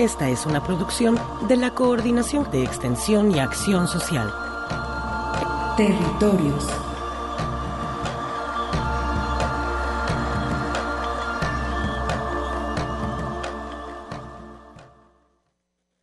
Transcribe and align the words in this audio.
Esta 0.00 0.30
es 0.30 0.46
una 0.46 0.64
producción 0.64 1.20
de 1.46 1.56
la 1.56 1.74
Coordinación 1.74 2.50
de 2.50 2.62
Extensión 2.62 3.36
y 3.36 3.38
Acción 3.38 3.86
Social. 3.86 4.32
Territorios. 5.76 6.66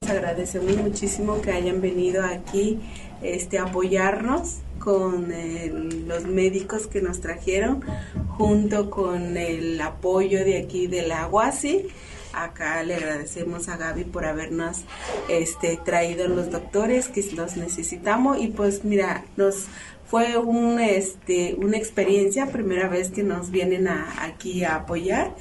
agradecemos 0.07 0.77
muchísimo 0.77 1.41
que 1.41 1.51
hayan 1.51 1.81
venido 1.81 2.23
aquí 2.23 2.79
este, 3.23 3.57
a 3.57 3.63
apoyarnos 3.63 4.59
con 4.77 5.33
los 6.07 6.25
médicos 6.25 6.85
que 6.85 7.01
nos 7.01 7.19
trajeron, 7.19 7.83
junto 8.37 8.91
con 8.91 9.35
el 9.37 9.81
apoyo 9.81 10.45
de 10.45 10.59
aquí 10.59 10.85
de 10.85 11.07
la 11.07 11.27
UASI. 11.27 11.87
Acá 12.43 12.83
le 12.83 12.95
agradecemos 12.95 13.69
a 13.69 13.77
Gaby 13.77 14.05
por 14.05 14.25
habernos 14.25 14.81
este, 15.29 15.77
traído 15.83 16.27
los 16.27 16.51
doctores 16.51 17.07
que 17.07 17.23
los 17.33 17.57
necesitamos. 17.57 18.39
Y 18.39 18.47
pues 18.47 18.83
mira, 18.83 19.25
nos 19.35 19.65
fue 20.07 20.37
un, 20.37 20.79
este, 20.79 21.55
una 21.55 21.77
experiencia, 21.77 22.47
primera 22.47 22.87
vez 22.87 23.11
que 23.11 23.23
nos 23.23 23.51
vienen 23.51 23.87
a, 23.87 24.23
aquí 24.23 24.63
a 24.63 24.75
apoyar. 24.75 25.35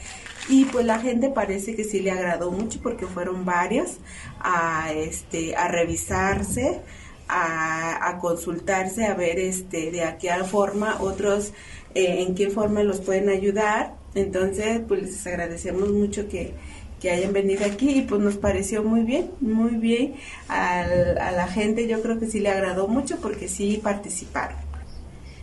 Y 0.49 0.65
pues 0.67 0.85
la 0.87 0.99
gente 0.99 1.29
parece 1.29 1.75
que 1.75 1.85
sí 1.85 2.01
le 2.01 2.11
agradó 2.13 2.51
mucho 2.51 2.81
porque 2.83 3.07
fueron 3.07 3.45
varios 3.45 3.97
a 4.41 4.93
este 4.93 5.57
a 5.57 5.67
revisarse 5.67 6.81
a, 7.29 8.19
consultarse 8.21 9.07
a 9.07 9.15
ver 9.15 9.39
este 9.39 9.91
de 9.91 10.05
a 10.05 10.19
qué 10.19 10.31
forma 10.45 11.01
otros 11.01 11.53
eh, 11.95 12.23
en 12.23 12.35
qué 12.35 12.51
forma 12.51 12.83
los 12.83 13.01
pueden 13.01 13.29
ayudar. 13.29 13.95
Entonces 14.15 14.81
pues 14.87 15.03
les 15.03 15.27
agradecemos 15.27 15.91
mucho 15.91 16.29
que, 16.29 16.55
que 17.01 17.11
hayan 17.11 17.33
venido 17.33 17.65
aquí 17.67 17.99
y 17.99 18.03
pues 18.03 18.21
nos 18.21 18.37
pareció 18.37 18.83
muy 18.83 19.03
bien, 19.03 19.31
muy 19.41 19.73
bien 19.73 20.15
a 20.49 20.87
la 21.35 21.49
gente, 21.49 21.87
yo 21.87 22.01
creo 22.03 22.19
que 22.19 22.27
sí 22.27 22.41
le 22.41 22.51
agradó 22.51 22.89
mucho 22.89 23.19
porque 23.21 23.49
sí 23.49 23.81
participaron. 23.83 24.57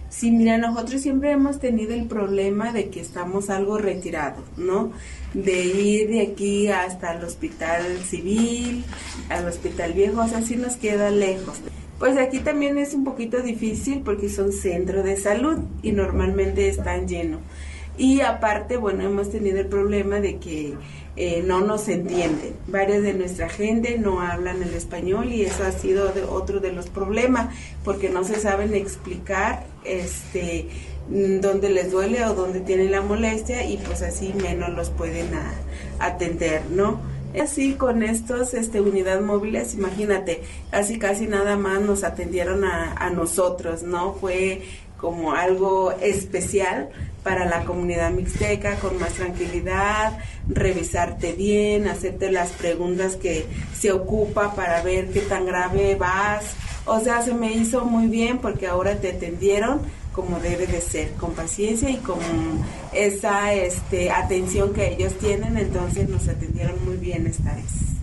Sí, 0.10 0.30
mira, 0.30 0.60
nosotros 0.60 1.02
siempre 1.02 1.32
hemos 1.32 1.60
tenido 1.60 1.96
el 1.96 2.06
problema 2.06 2.72
de 2.72 2.90
que 2.90 3.00
estamos 3.02 3.50
algo 3.50 3.80
retirados, 3.80 4.44
¿no? 4.58 4.92
De 5.34 5.66
ir 5.66 6.08
de 6.08 6.22
aquí 6.22 6.68
hasta 6.68 7.16
el 7.16 7.24
hospital 7.24 7.98
civil, 8.08 8.86
al 9.30 9.48
hospital 9.48 9.94
viejo, 9.94 10.22
o 10.22 10.28
sea, 10.28 10.44
sí 10.44 10.56
nos 10.56 10.76
queda 10.76 11.10
lejos. 11.10 11.62
Pues 11.98 12.16
aquí 12.18 12.40
también 12.40 12.78
es 12.78 12.94
un 12.94 13.04
poquito 13.04 13.42
difícil 13.42 14.02
porque 14.06 14.30
son 14.30 14.52
centros 14.52 15.04
de 15.04 15.18
salud 15.18 15.58
y 15.82 15.94
normalmente 15.94 16.68
están 16.68 17.08
llenos. 17.08 17.42
Y 17.98 18.22
aparte, 18.22 18.78
bueno, 18.78 19.04
hemos 19.04 19.32
tenido 19.32 19.60
el 19.60 19.68
problema 19.68 20.20
de 20.20 20.38
que 20.38 20.76
eh, 21.16 21.44
no 21.46 21.62
nos 21.62 21.88
entienden. 21.90 22.56
Varios 22.68 23.04
de 23.04 23.14
nuestra 23.14 23.48
gente 23.48 23.98
no 24.00 24.22
hablan 24.22 24.64
el 24.64 24.74
español 24.74 25.32
y 25.32 25.44
eso 25.44 25.64
ha 25.64 25.72
sido 25.72 26.12
otro 26.32 26.60
de 26.60 26.72
los 26.72 26.88
problemas 26.88 27.54
porque 27.84 28.10
no 28.10 28.24
se 28.24 28.40
saben 28.40 28.74
explicar 28.74 29.66
este 29.84 30.68
mm, 31.10 31.40
dónde 31.40 31.70
les 31.70 31.92
duele 31.92 32.26
o 32.26 32.34
dónde 32.34 32.62
tienen 32.62 32.92
la 32.92 33.02
molestia 33.02 33.64
y 33.66 33.78
pues 33.78 34.02
así 34.02 34.34
menos 34.34 34.70
los 34.72 34.90
pueden 34.90 35.30
atender, 36.00 36.64
¿no? 36.72 37.00
Así 37.40 37.74
con 37.74 38.04
estos 38.04 38.54
este, 38.54 38.82
unidades 38.82 39.24
móviles, 39.24 39.74
imagínate, 39.74 40.44
casi 40.70 41.00
casi 41.00 41.26
nada 41.26 41.58
más 41.58 41.82
nos 41.82 42.04
atendieron 42.04 42.64
a 42.64 43.10
nosotros, 43.10 43.82
¿no? 43.82 44.14
Fue 44.14 44.62
como 45.04 45.34
algo 45.34 45.92
especial 45.92 46.90
para 47.24 47.46
la 47.46 47.64
comunidad 47.64 48.12
mixteca 48.12 48.76
con 48.76 49.00
más 49.00 49.14
tranquilidad, 49.14 50.18
revisarte 50.48 51.34
bien, 51.34 51.88
hacerte 51.88 52.32
las 52.32 52.52
preguntas 52.52 53.16
que 53.16 53.46
se 53.74 53.92
ocupa 53.92 54.54
para 54.56 54.82
ver 54.84 55.10
qué 55.10 55.22
tan 55.22 55.46
grave 55.46 55.96
vas. 55.96 56.54
O 56.86 57.00
sea, 57.00 57.22
se 57.22 57.34
me 57.34 57.54
hizo 57.54 57.86
muy 57.86 58.08
bien 58.08 58.40
porque 58.40 58.68
ahora 58.68 58.96
te 58.96 59.12
atendieron 59.12 59.82
como 60.14 60.40
debe 60.40 60.68
de 60.68 60.80
ser, 60.80 61.12
con 61.14 61.34
paciencia 61.34 61.90
y 61.90 61.98
con 61.98 62.20
esa 62.94 63.52
este, 63.54 64.12
atención 64.12 64.72
que 64.72 64.94
ellos 64.94 65.18
tienen, 65.18 65.58
entonces 65.58 66.08
nos 66.08 66.28
atendieron 66.28 66.86
muy 66.86 66.98
bien 66.98 67.26
esta 67.26 67.56
vez. 67.56 67.94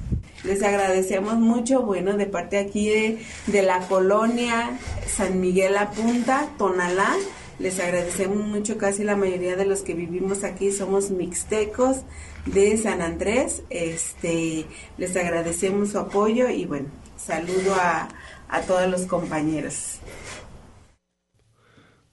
Les 0.42 0.62
agradecemos 0.62 1.36
mucho, 1.36 1.82
bueno, 1.82 2.16
de 2.16 2.26
parte 2.26 2.58
aquí 2.58 2.88
de, 2.88 3.18
de 3.46 3.62
la 3.62 3.80
colonia 3.80 4.70
San 5.06 5.40
Miguel 5.40 5.74
La 5.74 5.90
Punta, 5.90 6.48
Tonalá. 6.58 7.14
Les 7.60 7.78
agradecemos 7.78 8.38
mucho, 8.38 8.78
casi 8.78 9.04
la 9.04 9.16
mayoría 9.16 9.54
de 9.54 9.66
los 9.66 9.82
que 9.82 9.92
vivimos 9.92 10.44
aquí 10.44 10.72
somos 10.72 11.10
mixtecos 11.10 11.98
de 12.46 12.78
San 12.78 13.02
Andrés. 13.02 13.64
Este, 13.68 14.64
les 14.96 15.14
agradecemos 15.14 15.90
su 15.90 15.98
apoyo 15.98 16.48
y 16.48 16.64
bueno, 16.64 16.88
saludo 17.18 17.74
a, 17.74 18.08
a 18.48 18.62
todos 18.62 18.90
los 18.90 19.02
compañeros. 19.02 19.98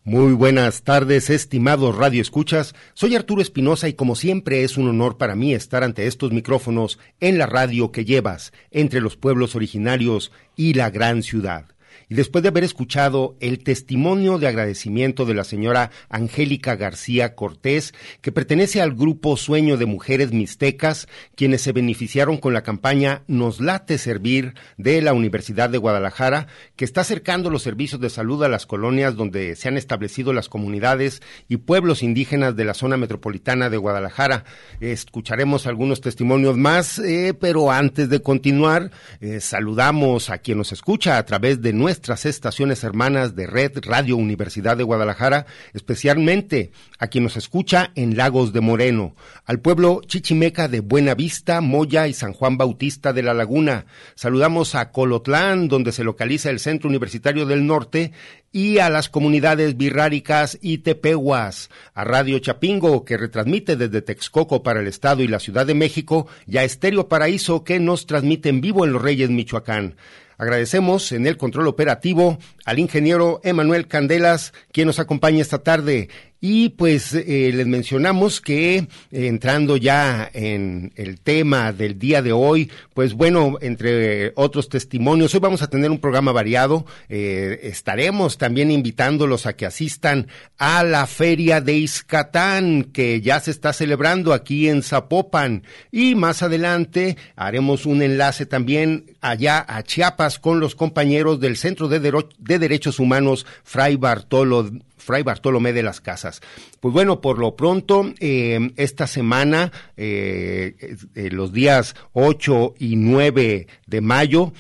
Muy 0.04 0.34
buenas 0.34 0.84
tardes, 0.84 1.30
estimados 1.30 1.96
Radio 1.96 2.22
Escuchas. 2.22 2.76
Soy 2.94 3.16
Arturo 3.16 3.42
Espinosa 3.42 3.88
y 3.88 3.94
como 3.94 4.18
siempre 4.18 4.66
es 4.66 4.78
un 4.78 4.90
honor 4.90 5.18
para 5.18 5.36
mí 5.36 5.54
estar 5.54 5.82
ante 5.82 6.08
estos 6.08 6.34
micrófonos 6.34 7.00
en 7.22 7.38
la 7.38 7.46
radio 7.46 7.94
que 7.94 8.04
llevas 8.04 8.52
entre 8.72 9.00
los 9.00 9.16
pueblos 9.16 9.56
originarios 9.56 10.34
y 10.58 10.74
la 10.74 10.90
gran 10.90 11.24
ciudad. 11.24 11.77
Y 12.10 12.16
después 12.16 12.42
de 12.42 12.50
haber 12.50 12.64
escuchado 12.64 13.36
el 13.42 13.60
testimonio 13.60 14.40
de 14.40 14.48
agradecimiento 14.48 15.26
de 15.26 15.34
la 15.34 15.44
señora 15.44 15.92
Angélica 16.08 16.78
García 16.78 17.36
Cortés, 17.36 17.94
que 18.22 18.32
pertenece 18.32 18.82
al 18.82 18.94
grupo 18.94 19.36
Sueño 19.36 19.76
de 19.76 19.88
Mujeres 19.88 20.32
Mixtecas, 20.32 21.10
quienes 21.36 21.64
se 21.64 21.74
beneficiaron 21.74 22.38
con 22.38 22.54
la 22.54 22.64
campaña 22.64 23.24
Nos 23.28 23.60
late 23.60 23.98
servir 23.98 24.54
de 24.78 25.02
la 25.02 25.12
Universidad 25.12 25.70
de 25.70 25.80
Guadalajara, 25.80 26.48
que 26.78 26.86
está 26.86 27.02
acercando 27.02 27.50
los 27.50 27.64
servicios 27.64 28.00
de 28.00 28.10
salud 28.10 28.42
a 28.42 28.48
las 28.48 28.66
colonias 28.66 29.18
donde 29.18 29.58
se 29.58 29.68
han 29.68 29.76
establecido 29.76 30.32
las 30.32 30.48
comunidades 30.48 31.22
y 31.50 31.58
pueblos 31.58 32.04
indígenas 32.04 32.56
de 32.56 32.64
la 32.64 32.74
zona 32.74 32.96
metropolitana 32.96 33.70
de 33.70 33.76
Guadalajara. 33.76 34.46
Escucharemos 34.80 35.68
algunos 35.68 36.00
testimonios 36.00 36.56
más, 36.56 37.00
eh, 37.00 37.34
pero 37.38 37.70
antes 37.70 38.08
de 38.08 38.22
continuar, 38.22 38.92
eh, 39.20 39.42
saludamos 39.42 40.30
a 40.30 40.38
quien 40.38 40.58
nos 40.58 40.72
escucha 40.72 41.18
a 41.18 41.26
través 41.26 41.62
de 41.62 41.74
nuestra 41.74 41.97
nuestras 41.98 42.28
estaciones 42.28 42.84
hermanas 42.84 43.36
de 43.36 43.48
Red 43.48 43.80
Radio 43.82 44.18
Universidad 44.18 44.78
de 44.78 44.84
Guadalajara, 44.84 45.48
especialmente 45.74 46.70
a 47.00 47.08
quien 47.08 47.24
nos 47.24 47.38
escucha 47.38 47.90
en 47.96 48.16
Lagos 48.16 48.54
de 48.54 48.62
Moreno, 48.62 49.16
al 49.46 49.62
pueblo 49.62 50.02
chichimeca 50.06 50.68
de 50.68 50.82
Buena 50.82 51.16
Vista, 51.16 51.60
Moya 51.60 52.08
y 52.08 52.14
San 52.14 52.34
Juan 52.34 52.56
Bautista 52.56 53.14
de 53.14 53.24
la 53.24 53.34
Laguna. 53.34 53.88
Saludamos 54.14 54.76
a 54.76 54.92
Colotlán, 54.92 55.70
donde 55.70 55.92
se 55.92 56.04
localiza 56.04 56.52
el 56.52 56.60
Centro 56.60 56.88
Universitario 56.88 57.48
del 57.48 57.66
Norte, 57.66 58.12
y 58.52 58.78
a 58.78 58.92
las 58.92 59.10
comunidades 59.10 59.76
birráricas 59.76 60.60
y 60.62 60.78
tepehuas, 60.78 61.72
a 61.96 62.04
Radio 62.04 62.38
Chapingo, 62.38 63.06
que 63.06 63.18
retransmite 63.18 63.76
desde 63.76 64.04
Texcoco 64.04 64.62
para 64.62 64.82
el 64.82 64.88
Estado 64.88 65.24
y 65.24 65.28
la 65.28 65.40
Ciudad 65.40 65.66
de 65.66 65.74
México, 65.74 66.28
y 66.46 66.58
a 66.58 66.64
Estéreo 66.64 67.08
Paraíso, 67.08 67.64
que 67.64 67.80
nos 67.80 68.06
transmite 68.06 68.50
en 68.50 68.62
vivo 68.62 68.86
en 68.86 68.94
Los 68.94 69.02
Reyes, 69.02 69.32
Michoacán. 69.32 69.96
Agradecemos 70.38 71.12
en 71.12 71.26
el 71.26 71.38
control 71.38 71.68
operativo 71.68 72.38
al 72.64 72.78
ingeniero 72.78 73.42
Emanuel 73.44 73.88
Candelas, 73.88 74.54
quien 74.72 74.86
nos 74.86 75.00
acompaña 75.00 75.42
esta 75.42 75.64
tarde, 75.64 76.10
Y 76.40 76.70
pues 76.70 77.16
eh, 77.16 77.52
les 77.52 77.66
mencionamos 77.66 78.42
que 78.42 78.76
eh, 78.78 78.88
entrando 79.12 79.76
ya 79.76 80.30
en 80.34 80.94
el 80.96 81.20
tema 81.20 81.74
del 81.74 81.98
día 81.98 82.22
de 82.22 82.32
hoy, 82.32 82.70
pues 82.94 83.14
bueno, 83.14 83.58
entre 83.60 84.34
otros 84.36 84.70
testimonios, 84.70 85.34
hoy 85.34 85.40
vamos 85.40 85.64
a 85.64 85.70
tener 85.70 85.90
un 85.90 86.00
programa 86.00 86.32
variado. 86.32 86.86
Eh, 87.10 87.62
estaremos 87.64 88.38
también 88.38 88.70
invitándolos 88.70 89.48
a 89.48 89.54
que 89.54 89.66
asistan 89.66 90.28
a 90.60 90.84
la 90.84 91.08
feria 91.08 91.60
de 91.60 91.74
Izcatán, 91.74 92.84
que 92.84 93.20
ya 93.22 93.40
se 93.40 93.50
está 93.50 93.74
celebrando 93.74 94.32
aquí 94.32 94.70
en 94.70 94.84
Zapopan. 94.84 95.64
Y 95.92 96.14
más 96.14 96.44
adelante 96.44 97.18
haremos 97.36 97.88
un 97.88 98.04
enlace 98.04 98.46
también 98.46 99.16
allá 99.22 99.66
a 99.68 99.82
Chiapas 99.82 100.38
con 100.38 100.60
los 100.60 100.76
compañeros 100.76 101.40
del 101.40 101.58
Centro 101.58 101.88
de, 101.88 102.00
de 102.00 102.60
Derechos 102.60 103.00
Humanos 103.00 103.48
Fray 103.64 103.96
Bartolo 103.96 104.70
Fray 105.08 105.24
Bartolomé 105.24 105.72
de 105.72 105.84
las 105.84 106.02
Casas. 106.02 106.42
Pues 106.82 106.94
bueno, 106.94 107.22
por 107.22 107.40
lo 107.40 107.56
pronto, 107.56 108.14
eh, 108.20 108.74
esta 108.76 109.08
semana, 109.08 109.72
eh, 109.96 110.76
eh, 111.16 111.30
los 111.32 111.54
días 111.54 111.96
8 112.12 112.76
y 112.78 112.98
9 112.98 113.68
de 113.86 114.02
mayo, 114.02 114.52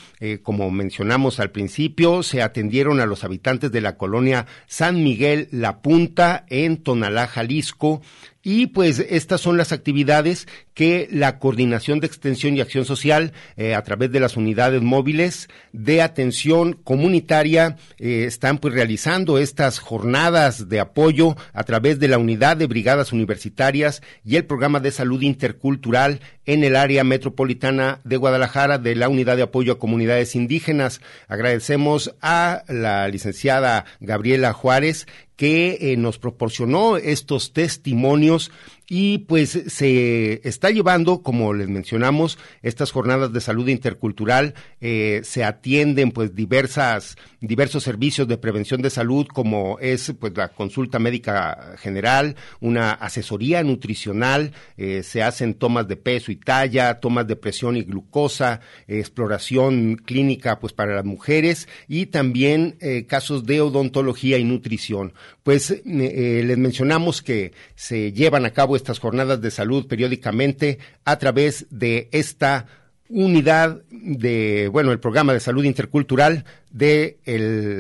como 0.44 0.72
mencionamos 0.72 1.42
al 1.42 1.52
principio, 1.52 2.24
se 2.24 2.42
atendieron 2.42 3.02
a 3.02 3.06
los 3.06 3.26
habitantes 3.26 3.72
de 3.74 3.82
la 3.82 3.98
colonia 3.98 4.48
San 4.68 5.04
Miguel 5.04 5.50
La 5.52 5.82
Punta 5.82 6.46
en 6.50 6.78
Tonalá, 6.78 7.28
Jalisco, 7.28 8.02
y 8.50 8.68
pues 8.68 9.00
estas 9.10 9.42
son 9.42 9.58
las 9.58 9.74
actividades 9.74 10.48
que 10.74 11.10
la 11.12 11.38
Coordinación 11.38 12.00
de 12.00 12.08
Extensión 12.08 12.56
y 12.56 12.62
Acción 12.62 12.86
Social, 12.86 13.34
eh, 13.58 13.76
a 13.76 13.84
través 13.84 14.10
de 14.10 14.22
las 14.22 14.38
unidades 14.38 14.82
móviles 14.82 15.50
de 15.74 16.02
atención 16.02 16.72
comunitaria, 16.72 17.76
eh, 17.98 18.24
están 18.26 18.60
pues 18.60 18.74
realizando 18.74 19.38
estas 19.38 19.80
jornadas 19.80 20.70
de 20.70 20.80
apoyo 20.80 21.36
a 21.52 21.64
través 21.66 22.00
de 22.00 22.08
la 22.08 22.20
unidad 22.20 22.56
de 22.56 22.68
brigadas 22.68 23.12
universitarias 23.12 24.02
y 24.24 24.38
el 24.38 24.46
programa 24.46 24.80
de 24.80 24.92
salud 24.92 25.22
intercultural 25.24 26.22
en 26.46 26.64
el 26.64 26.78
área 26.78 27.04
metropolitana 27.04 28.00
de 28.06 28.16
Guadalajara 28.16 28.78
de 28.78 28.96
la 28.96 29.10
unidad 29.10 29.36
de 29.36 29.44
apoyo 29.44 29.74
a 29.74 29.80
comunidades 29.80 30.36
indígenas. 30.36 31.02
Agradecemos 31.28 32.16
a 32.22 32.64
la 32.70 33.10
licenciada 33.10 33.84
Gabriela 34.00 34.54
Juárez 34.54 35.06
que 35.38 35.78
eh, 35.80 35.98
nos 35.98 36.18
proporcionó 36.18 36.98
estos 36.98 37.54
testimonios 37.54 38.51
y 38.89 39.19
pues 39.19 39.50
se 39.68 40.48
está 40.48 40.69
llevando, 40.69 41.22
como 41.22 41.54
les 41.54 41.68
mencionamos, 41.68 42.38
estas 42.62 42.92
jornadas 42.92 43.34
de 43.34 43.42
salud 43.42 43.68
intercultural, 43.68 44.54
eh, 44.80 45.22
se 45.24 45.44
atienden 45.44 46.12
pues 46.12 46.34
diversas, 46.34 47.18
diversos 47.42 47.84
servicios 47.84 48.28
de 48.30 48.38
prevención 48.38 48.81
de 48.81 48.89
salud, 48.89 49.28
como 49.28 49.78
es 49.80 50.13
pues 50.18 50.31
la 50.38 50.50
consulta 50.50 51.00
médica 51.00 51.75
general, 51.80 52.38
una 52.62 52.92
asesoría 52.92 53.62
nutricional, 53.62 54.54
eh, 54.78 55.04
se 55.04 55.22
hacen 55.22 55.56
tomas 55.56 55.88
de 55.89 55.98
peso 55.98 56.31
y 56.31 56.38
talla, 56.38 57.01
tomas 57.01 57.28
de 57.28 57.36
presión 57.36 57.75
y 57.75 57.84
glucosa, 57.84 58.62
exploración 58.88 59.98
clínica 59.98 60.60
pues 60.60 60.72
para 60.72 60.95
las 60.95 61.06
mujeres 61.06 61.68
y 61.89 62.06
también 62.06 62.78
eh, 62.80 63.06
casos 63.06 63.45
de 63.45 63.60
odontología 63.60 64.38
y 64.38 64.45
nutrición. 64.45 65.13
Pues 65.44 65.81
les 65.86 66.57
mencionamos 66.57 67.22
que 67.22 67.54
se 67.75 68.12
llevan 68.12 68.45
a 68.45 68.51
cabo 68.51 68.76
estas 68.77 69.00
jornadas 69.00 69.41
de 69.41 69.51
salud 69.51 69.88
periódicamente 69.88 70.79
a 71.03 71.18
través 71.18 71.68
de 71.69 72.07
esta 72.12 72.87
unidad 73.09 73.81
de, 73.89 74.69
bueno, 74.71 74.92
el 74.92 75.00
programa 75.00 75.33
de 75.33 75.39
salud 75.39 75.63
intercultural 75.63 76.45
de 76.71 77.18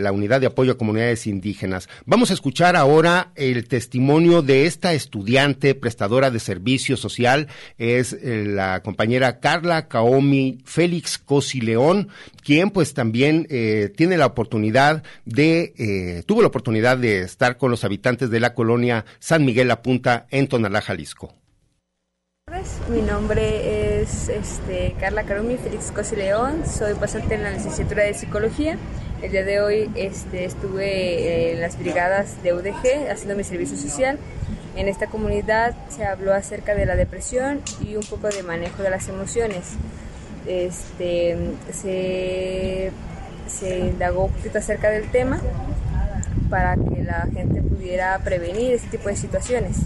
la 0.01 0.11
unidad 0.11 0.41
de 0.41 0.47
apoyo 0.47 0.71
a 0.71 0.77
comunidades 0.77 1.27
indígenas. 1.27 1.89
Vamos 2.05 2.31
a 2.31 2.33
escuchar 2.33 2.75
ahora 2.75 3.31
el 3.35 3.67
testimonio 3.67 4.41
de 4.41 4.65
esta 4.65 4.93
estudiante 4.93 5.75
prestadora 5.75 6.31
de 6.31 6.39
servicio 6.39 6.97
social, 6.97 7.47
es 7.77 8.13
eh, 8.13 8.45
la 8.47 8.81
compañera 8.81 9.39
Carla 9.39 9.87
Kaomi 9.87 10.59
Félix 10.65 11.17
Cosileón, 11.17 12.09
quien 12.43 12.71
pues 12.71 12.93
también 12.93 13.45
eh, 13.49 13.91
tiene 13.95 14.17
la 14.17 14.25
oportunidad 14.25 15.03
de, 15.25 15.73
eh, 15.77 16.23
tuvo 16.25 16.41
la 16.41 16.47
oportunidad 16.47 16.97
de 16.97 17.21
estar 17.21 17.57
con 17.57 17.71
los 17.71 17.83
habitantes 17.83 18.29
de 18.29 18.39
la 18.39 18.53
colonia 18.53 19.05
San 19.19 19.45
Miguel 19.45 19.67
La 19.67 19.81
Punta 19.81 20.27
en 20.31 20.47
Tonalá, 20.47 20.81
Jalisco. 20.81 21.35
Mi 22.89 23.01
nombre 23.01 24.01
es 24.01 24.29
este, 24.29 24.95
Carla 24.99 25.23
Carumi 25.23 25.57
Félix 25.57 25.91
Cosi 25.91 26.15
León, 26.15 26.63
soy 26.65 26.93
pasante 26.93 27.35
en 27.35 27.43
la 27.43 27.51
licenciatura 27.51 28.03
de 28.03 28.13
Psicología. 28.13 28.77
El 29.21 29.31
día 29.31 29.43
de 29.43 29.59
hoy 29.59 29.89
este, 29.95 30.45
estuve 30.45 31.53
en 31.53 31.61
las 31.61 31.77
brigadas 31.77 32.41
de 32.43 32.53
UDG 32.53 33.11
haciendo 33.11 33.35
mi 33.35 33.43
servicio 33.43 33.77
social. 33.77 34.17
En 34.75 34.87
esta 34.87 35.07
comunidad 35.07 35.75
se 35.89 36.05
habló 36.05 36.33
acerca 36.33 36.75
de 36.75 36.85
la 36.85 36.95
depresión 36.95 37.61
y 37.81 37.95
un 37.95 38.03
poco 38.03 38.29
de 38.29 38.43
manejo 38.43 38.83
de 38.83 38.89
las 38.89 39.09
emociones. 39.09 39.73
Este, 40.45 41.35
se, 41.73 42.91
se 43.47 43.79
indagó 43.79 44.25
un 44.25 44.31
poquito 44.31 44.59
acerca 44.59 44.89
del 44.89 45.09
tema 45.11 45.41
para 46.49 46.75
que 46.75 47.03
la 47.03 47.27
gente 47.33 47.61
pudiera 47.61 48.17
prevenir 48.19 48.73
este 48.73 48.97
tipo 48.97 49.09
de 49.09 49.15
situaciones. 49.15 49.77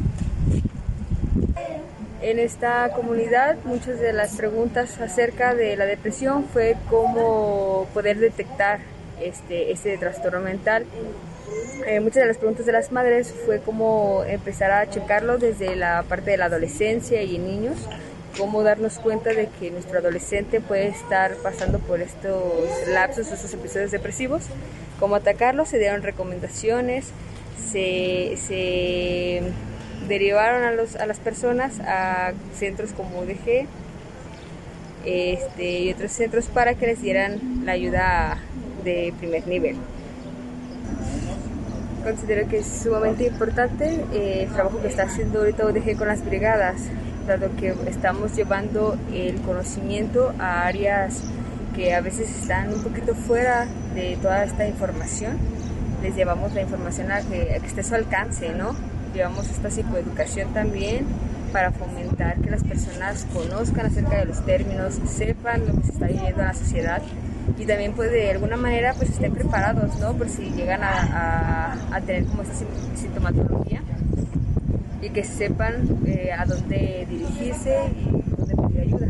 En 2.22 2.38
esta 2.38 2.92
comunidad 2.94 3.58
muchas 3.64 4.00
de 4.00 4.14
las 4.14 4.36
preguntas 4.36 5.02
acerca 5.02 5.56
de 5.56 5.76
la 5.76 5.86
depresión 5.86 6.46
fue 6.46 6.78
cómo 6.88 7.88
poder 7.96 8.20
detectar 8.20 8.80
este, 9.20 9.72
este 9.72 9.98
trastorno 9.98 10.40
mental. 10.40 10.86
Eh, 11.88 12.00
muchas 12.00 12.22
de 12.22 12.28
las 12.28 12.38
preguntas 12.38 12.68
de 12.68 12.74
las 12.74 12.92
madres 12.92 13.34
fue 13.46 13.60
cómo 13.60 14.24
empezar 14.28 14.72
a 14.72 14.88
checarlo 14.88 15.40
desde 15.40 15.76
la 15.76 16.04
parte 16.08 16.30
de 16.30 16.38
la 16.38 16.46
adolescencia 16.46 17.24
y 17.24 17.38
en 17.38 17.48
niños, 17.48 17.78
cómo 18.38 18.62
darnos 18.62 19.00
cuenta 19.00 19.34
de 19.34 19.50
que 19.60 19.72
nuestro 19.72 19.98
adolescente 19.98 20.62
puede 20.62 20.90
estar 20.90 21.34
pasando 21.38 21.80
por 21.80 22.02
estos 22.02 22.54
lapsos, 22.88 23.32
estos 23.32 23.52
episodios 23.52 23.90
depresivos, 23.90 24.44
cómo 25.00 25.16
atacarlo, 25.16 25.66
se 25.66 25.80
dieron 25.80 26.04
recomendaciones, 26.04 27.08
se, 27.72 28.38
se 28.38 29.42
derivaron 30.08 30.64
a, 30.64 30.72
los, 30.72 30.96
a 30.96 31.06
las 31.06 31.20
personas 31.20 31.80
a 31.82 32.34
centros 32.54 32.92
como 32.94 33.20
UDG 33.20 33.68
este, 35.06 35.80
y 35.80 35.92
otros 35.94 36.12
centros 36.12 36.46
para 36.46 36.76
que 36.76 36.88
les 36.88 37.02
dieran 37.02 37.66
la 37.66 37.74
ayuda 37.74 38.38
de 38.84 39.14
primer 39.20 39.48
nivel. 39.48 39.78
Considero 42.04 42.48
que 42.48 42.60
es 42.60 42.66
sumamente 42.66 43.26
importante 43.28 44.04
eh, 44.12 44.44
el 44.44 44.54
trabajo 44.54 44.82
que 44.82 44.88
está 44.88 45.04
haciendo 45.04 45.40
ahorita 45.40 45.66
UDG 45.68 45.98
con 45.98 46.08
las 46.08 46.26
brigadas, 46.26 46.82
dado 47.28 47.56
que 47.56 47.76
estamos 47.88 48.36
llevando 48.36 48.98
el 49.14 49.40
conocimiento 49.42 50.34
a 50.40 50.66
áreas 50.66 51.22
que 51.76 51.94
a 51.94 52.02
veces 52.02 52.30
están 52.30 52.74
un 52.74 52.84
poquito 52.84 53.14
fuera 53.14 53.68
de 53.94 54.18
toda 54.22 54.44
esta 54.44 54.68
información. 54.68 55.38
Les 56.02 56.16
llevamos 56.16 56.54
la 56.54 56.62
información 56.62 57.12
a 57.12 57.22
que, 57.22 57.54
a 57.56 57.60
que 57.60 57.68
esté 57.68 57.82
a 57.82 57.84
su 57.84 57.96
alcance, 57.96 58.50
¿no? 58.50 58.76
Llevamos 59.14 59.50
esta 59.50 59.70
psicoeducación 59.70 60.54
también 60.54 61.06
para 61.52 61.72
fomentar 61.72 62.40
que 62.40 62.50
las 62.50 62.64
personas 62.64 63.28
conozcan 63.34 63.88
acerca 63.88 64.18
de 64.18 64.26
los 64.26 64.46
términos, 64.46 65.00
sepan 65.06 65.68
lo 65.68 65.74
que 65.76 65.84
se 65.84 65.92
está 65.92 66.08
viviendo 66.08 66.42
en 66.42 66.48
la 66.48 66.54
sociedad 66.54 67.02
y 67.58 67.66
también 67.66 67.94
pues 67.94 68.12
de 68.12 68.32
alguna 68.32 68.58
manera 68.58 68.94
pues 68.94 69.10
estén 69.10 69.34
preparados, 69.34 70.00
¿no? 70.00 70.14
Por 70.14 70.30
si 70.30 70.50
llegan 70.52 70.82
a, 70.84 71.76
tener 72.06 72.26
como 72.26 72.44
esta 72.44 72.56
sintomatología 72.96 73.82
y 75.02 75.10
que 75.10 75.24
sepan 75.24 75.88
eh, 76.06 76.32
a 76.32 76.46
dónde 76.46 77.06
dirigirse 77.10 77.78
y 78.00 78.32
dónde 78.36 78.56
pedir 78.56 78.82
ayuda. 78.82 79.08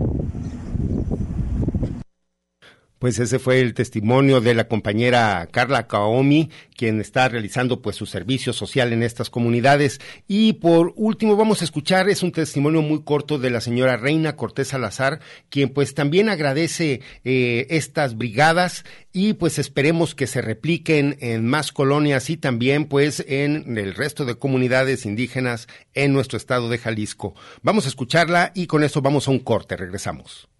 Pues 3.01 3.17
ese 3.17 3.39
fue 3.39 3.61
el 3.61 3.73
testimonio 3.73 4.41
de 4.41 4.53
la 4.53 4.67
compañera 4.67 5.47
Carla 5.51 5.87
Kaomi, 5.87 6.51
quien 6.77 7.01
está 7.01 7.27
realizando 7.29 7.81
pues 7.81 7.95
su 7.95 8.05
servicio 8.05 8.53
social 8.53 8.93
en 8.93 9.01
estas 9.01 9.31
comunidades. 9.31 9.99
Y 10.27 10.53
por 10.53 10.93
último 10.95 11.35
vamos 11.35 11.61
a 11.61 11.63
escuchar, 11.63 12.09
es 12.09 12.21
un 12.21 12.31
testimonio 12.31 12.83
muy 12.83 13.01
corto 13.01 13.39
de 13.39 13.49
la 13.49 13.59
señora 13.59 13.97
Reina 13.97 14.35
Cortés 14.35 14.67
Salazar, 14.67 15.19
quien 15.49 15.69
pues 15.69 15.95
también 15.95 16.29
agradece 16.29 17.01
eh, 17.23 17.65
estas 17.71 18.15
brigadas 18.15 18.85
y 19.11 19.33
pues 19.33 19.57
esperemos 19.57 20.13
que 20.13 20.27
se 20.27 20.43
repliquen 20.43 21.17
en 21.21 21.47
más 21.47 21.71
colonias 21.71 22.29
y 22.29 22.37
también 22.37 22.85
pues 22.85 23.25
en 23.27 23.79
el 23.79 23.95
resto 23.95 24.25
de 24.25 24.35
comunidades 24.35 25.07
indígenas 25.07 25.67
en 25.95 26.13
nuestro 26.13 26.37
estado 26.37 26.69
de 26.69 26.77
Jalisco. 26.77 27.33
Vamos 27.63 27.85
a 27.85 27.89
escucharla 27.89 28.51
y 28.53 28.67
con 28.67 28.83
eso 28.83 29.01
vamos 29.01 29.27
a 29.27 29.31
un 29.31 29.39
corte, 29.39 29.75
regresamos. 29.75 30.50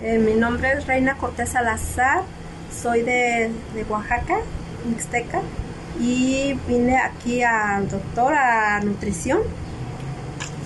Eh, 0.00 0.16
mi 0.16 0.34
nombre 0.34 0.74
es 0.74 0.86
Reina 0.86 1.16
Cortés 1.16 1.48
Salazar, 1.48 2.22
soy 2.72 3.02
de, 3.02 3.50
Oaxaca, 3.88 4.38
Mixteca, 4.88 5.40
y 5.98 6.56
vine 6.68 6.98
aquí 6.98 7.42
al 7.42 7.88
doctor 7.88 8.32
a 8.32 8.78
nutrición 8.78 9.40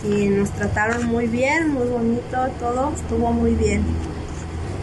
y 0.05 0.27
nos 0.27 0.51
trataron 0.51 1.07
muy 1.07 1.29
bien, 1.29 1.73
muy 1.73 1.89
bonito, 1.89 2.47
todo 2.61 2.93
estuvo 2.95 3.33
muy 3.33 3.55
bien. 3.55 3.83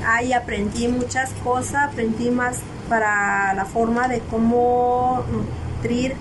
Ahí 0.04 0.34
aprendí 0.34 0.88
muchas 0.88 1.32
cosas, 1.44 1.92
aprendí 1.92 2.32
más 2.32 2.58
para 2.90 3.54
la 3.54 3.66
forma 3.66 4.08
de 4.08 4.20
cómo 4.32 5.24
nutrir 5.32 6.16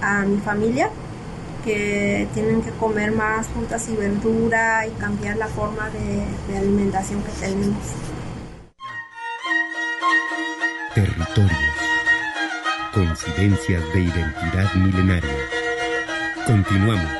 a 0.00 0.22
mi 0.22 0.38
familia 0.38 0.88
que 1.66 2.28
tienen 2.32 2.62
que 2.62 2.70
comer 2.70 3.10
más 3.10 3.48
frutas 3.48 3.88
y 3.88 3.96
verdura 3.96 4.86
y 4.86 4.90
cambiar 4.92 5.36
la 5.36 5.48
forma 5.48 5.90
de, 5.90 6.56
alimentación 6.56 7.20
que 7.24 7.32
tenemos. 7.32 7.76
Territorios. 10.94 11.50
Coincidencias 12.94 13.82
de 13.92 14.00
identidad 14.00 14.74
milenaria. 14.74 15.30
Continuamos. 16.46 17.10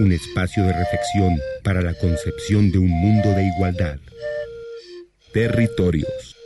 Un 0.00 0.12
espacio 0.12 0.64
de 0.64 0.72
reflexión 0.74 1.40
para 1.64 1.80
la 1.80 1.94
concepción 1.94 2.70
de 2.70 2.78
un 2.78 2.90
mundo 2.90 3.30
de 3.30 3.44
igualdad 3.44 3.96
territorios. 5.32 6.36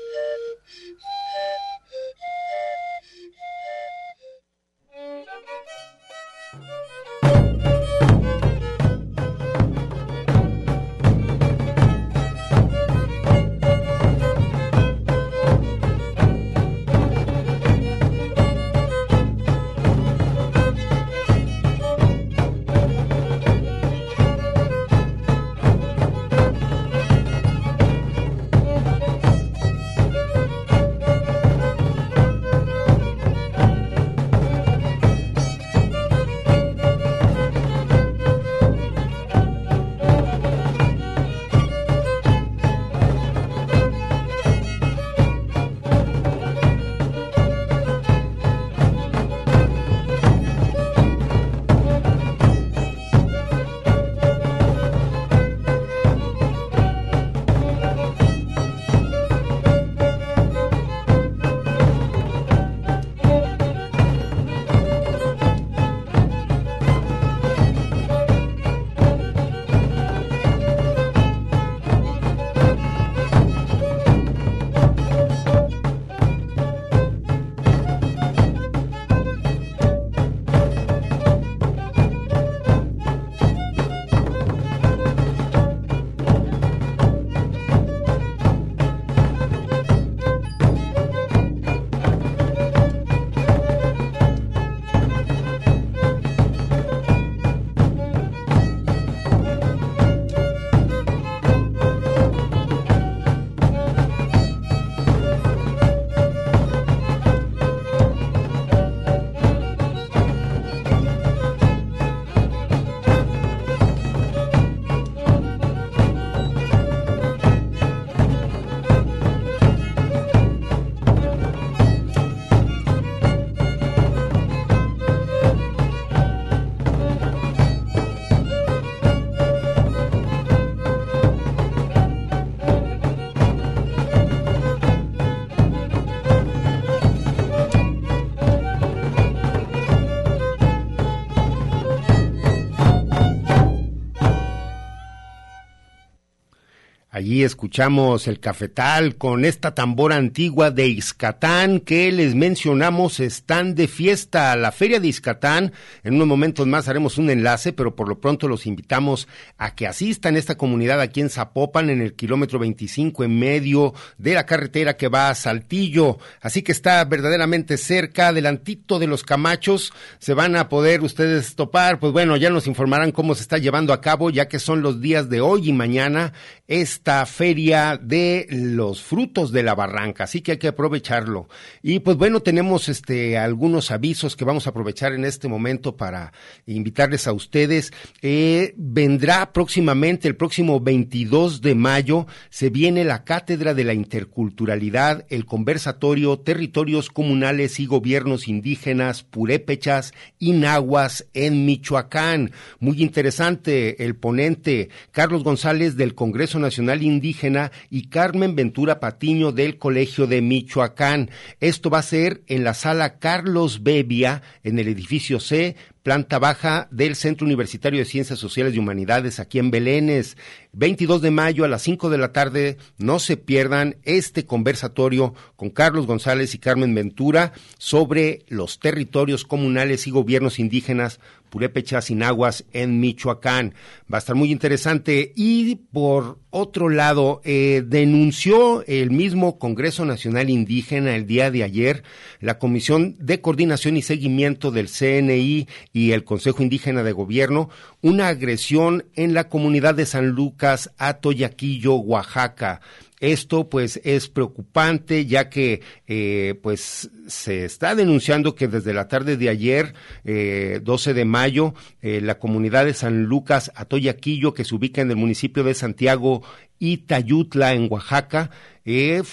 Allí 147.26 147.42
escuchamos 147.42 148.28
el 148.28 148.38
cafetal 148.38 149.16
con 149.16 149.45
esta 149.45 149.75
tambora 149.75 150.14
antigua 150.14 150.71
de 150.71 150.87
Izcatán 150.87 151.80
que 151.80 152.12
les 152.12 152.37
mencionamos 152.37 153.18
están 153.18 153.75
de 153.75 153.88
fiesta. 153.88 154.54
La 154.54 154.71
feria 154.71 155.00
de 155.00 155.09
Izcatán, 155.09 155.73
en 156.04 156.14
unos 156.14 156.28
momentos 156.28 156.68
más 156.68 156.87
haremos 156.87 157.18
un 157.18 157.28
enlace, 157.28 157.73
pero 157.73 157.97
por 157.97 158.09
lo 158.09 158.21
pronto 158.21 158.47
los 158.47 158.64
invitamos 158.64 159.26
a 159.59 159.75
que 159.75 159.88
asistan 159.88 160.37
a 160.37 160.38
esta 160.38 160.56
comunidad 160.56 161.00
aquí 161.00 161.21
en 161.21 161.28
Zapopan, 161.28 161.90
en 161.90 162.00
el 162.00 162.14
kilómetro 162.14 162.61
25 162.61 163.25
en 163.25 163.37
medio 163.40 163.92
de 164.18 164.35
la 164.35 164.47
carretera 164.47 164.97
que 164.97 165.09
va 165.09 165.28
a 165.28 165.35
Saltillo. 165.35 166.18
Así 166.40 166.62
que 166.62 166.71
está 166.71 167.04
verdaderamente 167.06 167.76
cerca, 167.76 168.28
adelantito 168.28 169.00
de 169.00 169.09
los 169.09 169.25
Camachos. 169.25 169.92
Se 170.21 170.33
van 170.33 170.54
a 170.54 170.68
poder 170.68 171.02
ustedes 171.02 171.56
topar. 171.56 171.99
Pues 171.99 172.12
bueno, 172.12 172.37
ya 172.37 172.50
nos 172.50 172.68
informarán 172.68 173.11
cómo 173.11 173.35
se 173.35 173.42
está 173.42 173.59
llevando 173.59 173.92
a 173.92 174.00
cabo, 174.00 174.30
ya 174.30 174.47
que 174.47 174.61
son 174.61 174.80
los 174.80 175.00
días 175.00 175.28
de 175.28 175.40
hoy 175.40 175.71
y 175.71 175.73
mañana 175.73 176.33
esta 176.68 177.15
feria 177.25 177.99
de 178.02 178.46
los 178.50 179.02
frutos 179.02 179.52
de 179.52 179.62
la 179.62 179.75
barranca, 179.75 180.25
así 180.25 180.42
que 180.42 180.52
hay 180.52 180.58
que 180.58 180.68
aprovecharlo. 180.68 181.49
Y 181.82 182.00
pues 182.00 182.16
bueno, 182.16 182.40
tenemos 182.40 182.90
este 182.90 183.38
algunos 183.38 183.90
avisos 183.90 184.37
que 184.37 184.44
vamos 184.44 184.66
a 184.66 184.70
aprovechar 184.70 185.12
en 185.12 185.25
este 185.25 185.49
momento 185.49 185.96
para 185.96 186.32
invitarles 186.66 187.26
a 187.26 187.32
ustedes. 187.32 187.92
Eh, 188.23 188.75
vendrá 188.76 189.52
próximamente, 189.52 190.28
el 190.28 190.37
próximo 190.37 190.80
22 190.80 191.62
de 191.62 191.75
mayo, 191.75 192.26
se 192.50 192.70
viene 192.70 193.04
la 193.04 193.25
Cátedra 193.25 193.73
de 193.73 193.85
la 193.85 193.94
Interculturalidad, 193.94 195.25
el 195.28 195.46
conversatorio 195.46 196.38
Territorios 196.40 197.11
Comunales 197.11 197.80
y 197.80 197.87
Gobiernos 197.87 198.49
Indígenas, 198.49 199.23
Purépechas 199.23 200.12
y 200.38 200.52
Nahuas 200.52 201.26
en 201.35 201.64
Michoacán. 201.64 202.50
Muy 202.80 203.02
interesante 203.02 204.04
el 204.04 204.16
ponente 204.16 204.90
Carlos 205.12 205.44
González 205.44 205.96
del 205.96 206.14
Congreso 206.14 206.58
Nacional 206.58 207.02
Indígena 207.06 207.72
y 207.90 208.08
Carmen 208.08 208.54
Ventura 208.54 209.00
Patiño 209.00 209.52
del 209.52 209.78
Colegio 209.78 210.26
de 210.26 210.42
Michoacán. 210.42 211.30
Esto 211.60 211.90
va 211.90 212.00
a 212.00 212.02
ser 212.02 212.42
en 212.46 212.64
la 212.64 212.75
sala 212.75 213.18
Carlos 213.18 213.82
Bebia, 213.82 214.42
en 214.62 214.78
el 214.78 214.88
edificio 214.88 215.40
C, 215.40 215.76
planta 216.06 216.38
baja 216.38 216.86
del 216.92 217.16
Centro 217.16 217.46
Universitario 217.46 217.98
de 217.98 218.04
Ciencias 218.04 218.38
Sociales 218.38 218.75
y 218.75 218.78
Humanidades 218.78 219.40
aquí 219.40 219.58
en 219.58 219.72
Belénes. 219.72 220.36
22 220.72 221.20
de 221.20 221.32
mayo 221.32 221.64
a 221.64 221.68
las 221.68 221.82
5 221.82 222.10
de 222.10 222.18
la 222.18 222.32
tarde, 222.32 222.76
no 222.96 223.18
se 223.18 223.36
pierdan 223.36 223.96
este 224.04 224.46
conversatorio 224.46 225.34
con 225.56 225.70
Carlos 225.70 226.06
González 226.06 226.54
y 226.54 226.58
Carmen 226.58 226.94
Ventura 226.94 227.52
sobre 227.78 228.44
los 228.46 228.78
territorios 228.78 229.44
comunales 229.44 230.06
y 230.06 230.12
gobiernos 230.12 230.60
indígenas 230.60 231.18
Purépechas 231.50 232.11
y 232.11 232.15
Nahuas 232.15 232.65
en 232.73 233.00
Michoacán. 233.00 233.75
Va 234.12 234.19
a 234.19 234.21
estar 234.21 234.37
muy 234.37 234.53
interesante. 234.53 235.33
Y 235.35 235.76
por 235.93 236.38
otro 236.50 236.88
lado, 236.88 237.41
eh, 237.45 237.83
denunció 237.87 238.85
el 238.87 239.11
mismo 239.11 239.59
Congreso 239.59 240.05
Nacional 240.05 240.50
Indígena 240.50 241.15
el 241.15 241.26
día 241.26 241.50
de 241.50 241.62
ayer 241.62 242.03
la 242.41 242.59
Comisión 242.59 243.17
de 243.19 243.41
Coordinación 243.41 243.97
y 243.97 244.03
Seguimiento 244.03 244.71
del 244.71 244.88
CNI 244.88 245.69
y 245.93 246.12
el 246.12 246.25
Consejo 246.25 246.62
Indígena 246.62 247.03
de 247.03 247.12
Gobierno 247.12 247.69
una 248.03 248.29
agresión 248.29 249.05
en 249.15 249.35
la 249.35 249.49
comunidad 249.49 249.95
de 249.95 250.07
San 250.07 250.29
Lucas, 250.29 250.93
Atoyaquillo, 250.99 251.95
Oaxaca. 251.97 252.81
Esto 253.20 253.68
pues 253.68 254.00
es 254.04 254.28
preocupante 254.28 255.26
ya 255.26 255.49
que 255.49 255.80
eh, 256.06 256.58
pues 256.62 257.11
se 257.26 257.64
está 257.64 257.94
denunciando 257.94 258.54
que 258.54 258.68
desde 258.68 258.92
la 258.92 259.08
tarde 259.08 259.37
de 259.37 259.49
ayer, 259.49 259.94
12 260.25 261.14
de 261.14 261.25
mayo, 261.25 261.75
la 262.02 262.38
comunidad 262.38 262.85
de 262.85 262.94
San 262.94 263.25
Lucas 263.25 263.73
Atoyaquillo, 263.75 264.54
que 264.54 264.64
se 264.64 264.75
ubica 264.75 265.00
en 265.00 265.11
el 265.11 265.16
municipio 265.16 265.64
de 265.64 265.75
Santiago 265.75 266.42
y 266.78 266.99
Tayutla 266.99 267.75
en 267.75 267.88
Oaxaca, 267.90 268.50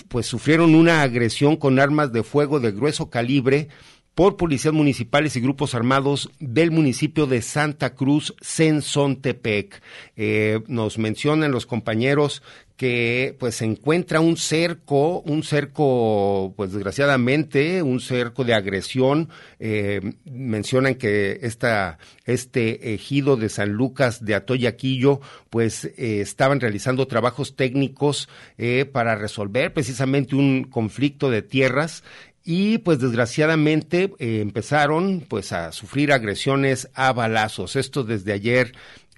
pues 0.07 0.25
sufrieron 0.25 0.73
una 0.73 1.03
agresión 1.03 1.55
con 1.57 1.77
armas 1.77 2.11
de 2.11 2.23
fuego 2.23 2.59
de 2.59 2.71
grueso 2.71 3.09
calibre 3.11 3.69
por 4.15 4.37
policías 4.37 4.73
municipales 4.73 5.35
y 5.35 5.41
grupos 5.41 5.73
armados 5.73 6.29
del 6.39 6.71
municipio 6.71 7.25
de 7.25 7.41
Santa 7.41 7.95
Cruz, 7.95 8.35
Sensontepec. 8.41 9.81
Eh, 10.15 10.61
nos 10.67 10.97
mencionan 10.99 11.51
los 11.51 11.65
compañeros 11.65 12.43
que 12.77 13.35
pues 13.39 13.55
se 13.55 13.65
encuentra 13.65 14.19
un 14.19 14.35
cerco, 14.35 15.21
un 15.21 15.43
cerco, 15.43 16.53
pues 16.55 16.71
desgraciadamente, 16.73 17.83
un 17.83 17.99
cerco 17.99 18.43
de 18.43 18.53
agresión. 18.53 19.29
Eh, 19.59 20.01
mencionan 20.25 20.95
que 20.95 21.39
esta, 21.43 21.99
este 22.25 22.93
ejido 22.93 23.37
de 23.37 23.49
San 23.49 23.73
Lucas 23.73 24.25
de 24.25 24.35
Atoyaquillo, 24.35 25.21
pues 25.49 25.85
eh, 25.85 26.21
estaban 26.21 26.59
realizando 26.59 27.07
trabajos 27.07 27.55
técnicos 27.55 28.27
eh, 28.57 28.85
para 28.85 29.15
resolver 29.15 29.73
precisamente 29.73 30.35
un 30.35 30.63
conflicto 30.63 31.29
de 31.29 31.41
tierras 31.41 32.03
y 32.45 32.79
pues 32.79 32.99
desgraciadamente 32.99 34.13
eh, 34.19 34.41
empezaron 34.41 35.21
pues 35.27 35.53
a 35.53 35.71
sufrir 35.71 36.11
agresiones 36.11 36.89
a 36.93 37.13
balazos. 37.13 37.75
Esto 37.75 38.03
desde 38.03 38.33
ayer 38.33 38.73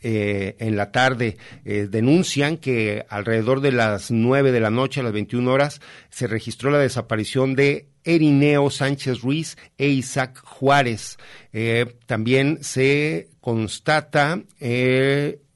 eh, 0.07 0.55
en 0.59 0.75
la 0.77 0.91
tarde 0.91 1.37
eh, 1.63 1.87
denuncian 1.89 2.57
que 2.57 3.07
alrededor 3.09 3.59
de 3.59 3.71
las 3.71 4.11
nueve 4.11 4.51
de 4.51 4.59
la 4.59 4.69
noche 4.69 4.99
a 4.99 5.03
las 5.03 5.13
21 5.13 5.51
horas 5.51 5.81
se 6.11 6.27
registró 6.27 6.69
la 6.69 6.77
desaparición 6.77 7.55
de 7.55 7.87
Erineo 8.03 8.69
Sánchez 8.69 9.21
Ruiz 9.21 9.57
e 9.79 9.87
Isaac 9.87 10.39
Juárez. 10.43 11.17
también 12.05 12.59
se 12.61 13.29
constata 13.41 14.43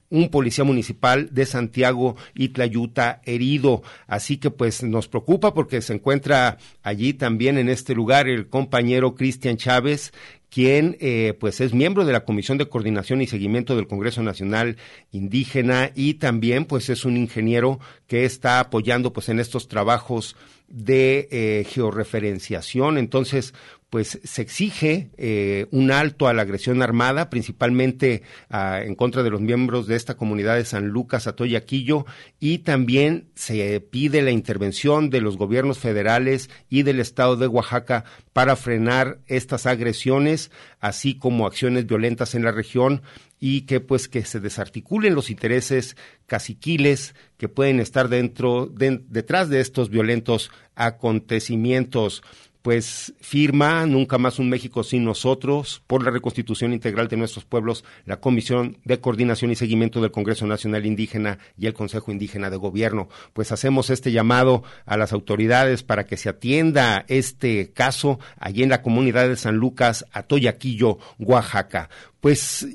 un 0.09 0.29
policía 0.29 0.63
municipal 0.63 1.29
de 1.31 1.45
Santiago 1.45 2.15
y 2.33 2.49
Tlayuta 2.49 3.21
herido. 3.25 3.83
Así 4.07 4.37
que 4.37 4.49
pues 4.51 4.83
nos 4.83 5.07
preocupa 5.07 5.53
porque 5.53 5.81
se 5.81 5.93
encuentra 5.93 6.57
allí 6.81 7.13
también 7.13 7.57
en 7.57 7.69
este 7.69 7.93
lugar 7.93 8.27
el 8.27 8.49
compañero 8.49 9.15
Cristian 9.15 9.57
Chávez, 9.57 10.11
quien 10.49 10.97
eh, 10.99 11.35
pues 11.39 11.61
es 11.61 11.73
miembro 11.73 12.05
de 12.05 12.13
la 12.13 12.25
Comisión 12.25 12.57
de 12.57 12.67
Coordinación 12.67 13.21
y 13.21 13.27
Seguimiento 13.27 13.75
del 13.75 13.87
Congreso 13.87 14.23
Nacional 14.23 14.77
Indígena 15.11 15.91
y 15.95 16.15
también 16.15 16.65
pues 16.65 16.89
es 16.89 17.05
un 17.05 17.17
ingeniero 17.17 17.79
que 18.07 18.25
está 18.25 18.59
apoyando 18.59 19.13
pues 19.13 19.29
en 19.29 19.39
estos 19.39 19.67
trabajos 19.67 20.35
de 20.67 21.27
eh, 21.31 21.65
georreferenciación. 21.67 22.97
Entonces, 22.97 23.53
pues 23.89 24.19
se 24.24 24.41
exige 24.41 25.10
eh, 25.17 25.65
un 25.72 25.91
alto 25.91 26.27
a 26.27 26.34
la 26.34 26.43
agresión 26.43 26.81
armada, 26.81 27.29
principalmente 27.29 28.22
ah, 28.50 28.81
en 28.84 28.96
contra 28.96 29.24
de 29.24 29.31
los 29.31 29.41
miembros 29.41 29.88
de 29.88 29.96
esta 29.96 30.15
comunidad 30.15 30.55
de 30.58 30.65
San 30.65 30.89
Lucas, 30.89 31.25
Atoyaquillo, 31.25 32.05
y 32.39 32.60
también 32.60 33.29
se 33.34 33.79
pide 33.81 34.22
la 34.22 34.31
intervención 34.31 35.10
de 35.10 35.22
los 35.22 35.38
gobiernos 35.38 35.79
federales 35.79 36.50
y 36.69 36.84
del 36.84 37.00
estado 37.00 37.36
de 37.36 37.48
Oaxaca 37.48 38.05
para 38.31 38.55
frenar 38.55 39.19
estas 39.25 39.65
agresiones, 39.65 40.51
así 40.79 41.15
como 41.15 41.48
acciones 41.48 41.88
violentas 41.88 42.36
en 42.36 42.43
la 42.43 42.51
región 42.51 43.01
y 43.39 43.62
que 43.62 43.79
pues 43.79 44.08
que 44.08 44.25
se 44.25 44.39
desarticulen 44.39 45.15
los 45.15 45.29
intereses 45.29 45.96
caciquiles 46.27 47.15
que 47.38 47.48
pueden 47.48 47.79
estar 47.79 48.10
dentro 48.10 48.69
detrás 48.69 49.50
de 49.50 49.62
estos 49.62 49.89
violentos 49.89 50.51
acontecimientos 50.75 52.22
pues 52.61 53.13
firma 53.21 53.85
Nunca 53.85 54.17
más 54.17 54.39
un 54.39 54.49
México 54.49 54.83
sin 54.83 55.03
nosotros 55.03 55.81
por 55.87 56.03
la 56.03 56.11
reconstitución 56.11 56.73
integral 56.73 57.07
de 57.07 57.17
nuestros 57.17 57.45
pueblos, 57.45 57.83
la 58.05 58.19
Comisión 58.19 58.77
de 58.83 58.99
Coordinación 58.99 59.51
y 59.51 59.55
Seguimiento 59.55 60.01
del 60.01 60.11
Congreso 60.11 60.45
Nacional 60.45 60.85
Indígena 60.85 61.39
y 61.57 61.67
el 61.67 61.73
Consejo 61.73 62.11
Indígena 62.11 62.49
de 62.49 62.57
Gobierno. 62.57 63.09
Pues 63.33 63.51
hacemos 63.51 63.89
este 63.89 64.11
llamado 64.11 64.63
a 64.85 64.97
las 64.97 65.13
autoridades 65.13 65.83
para 65.83 66.05
que 66.05 66.17
se 66.17 66.29
atienda 66.29 67.05
este 67.07 67.71
caso 67.71 68.19
allí 68.37 68.63
en 68.63 68.69
la 68.69 68.81
comunidad 68.81 69.27
de 69.27 69.35
San 69.35 69.55
Lucas, 69.55 70.05
Atoyaquillo, 70.11 70.99
Oaxaca. 71.17 71.89
Pues 72.19 72.67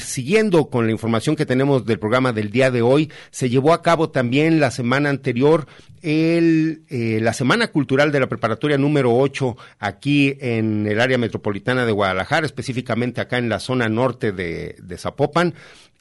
siguiendo 0.00 0.68
con 0.68 0.86
la 0.86 0.92
información 0.92 1.34
que 1.34 1.46
tenemos 1.46 1.86
del 1.86 1.98
programa 1.98 2.32
del 2.32 2.50
día 2.50 2.70
de 2.70 2.82
hoy, 2.82 3.10
se 3.30 3.48
llevó 3.48 3.72
a 3.72 3.82
cabo 3.82 4.10
también 4.10 4.60
la 4.60 4.70
semana 4.70 5.08
anterior 5.08 5.66
el, 6.02 6.82
eh, 6.88 7.18
la 7.22 7.32
Semana 7.32 7.68
Cultural 7.68 8.12
de 8.12 8.20
la 8.20 8.28
Preparatoria 8.28 8.78
número 8.78 9.16
8 9.16 9.56
aquí 9.78 10.36
en 10.40 10.86
el 10.86 11.00
área 11.00 11.18
metropolitana 11.18 11.86
de 11.86 11.92
Guadalajara, 11.92 12.46
específicamente 12.46 13.20
acá 13.20 13.38
en 13.38 13.48
la 13.48 13.60
zona 13.60 13.88
norte 13.88 14.32
de, 14.32 14.76
de 14.80 14.98
Zapopan 14.98 15.54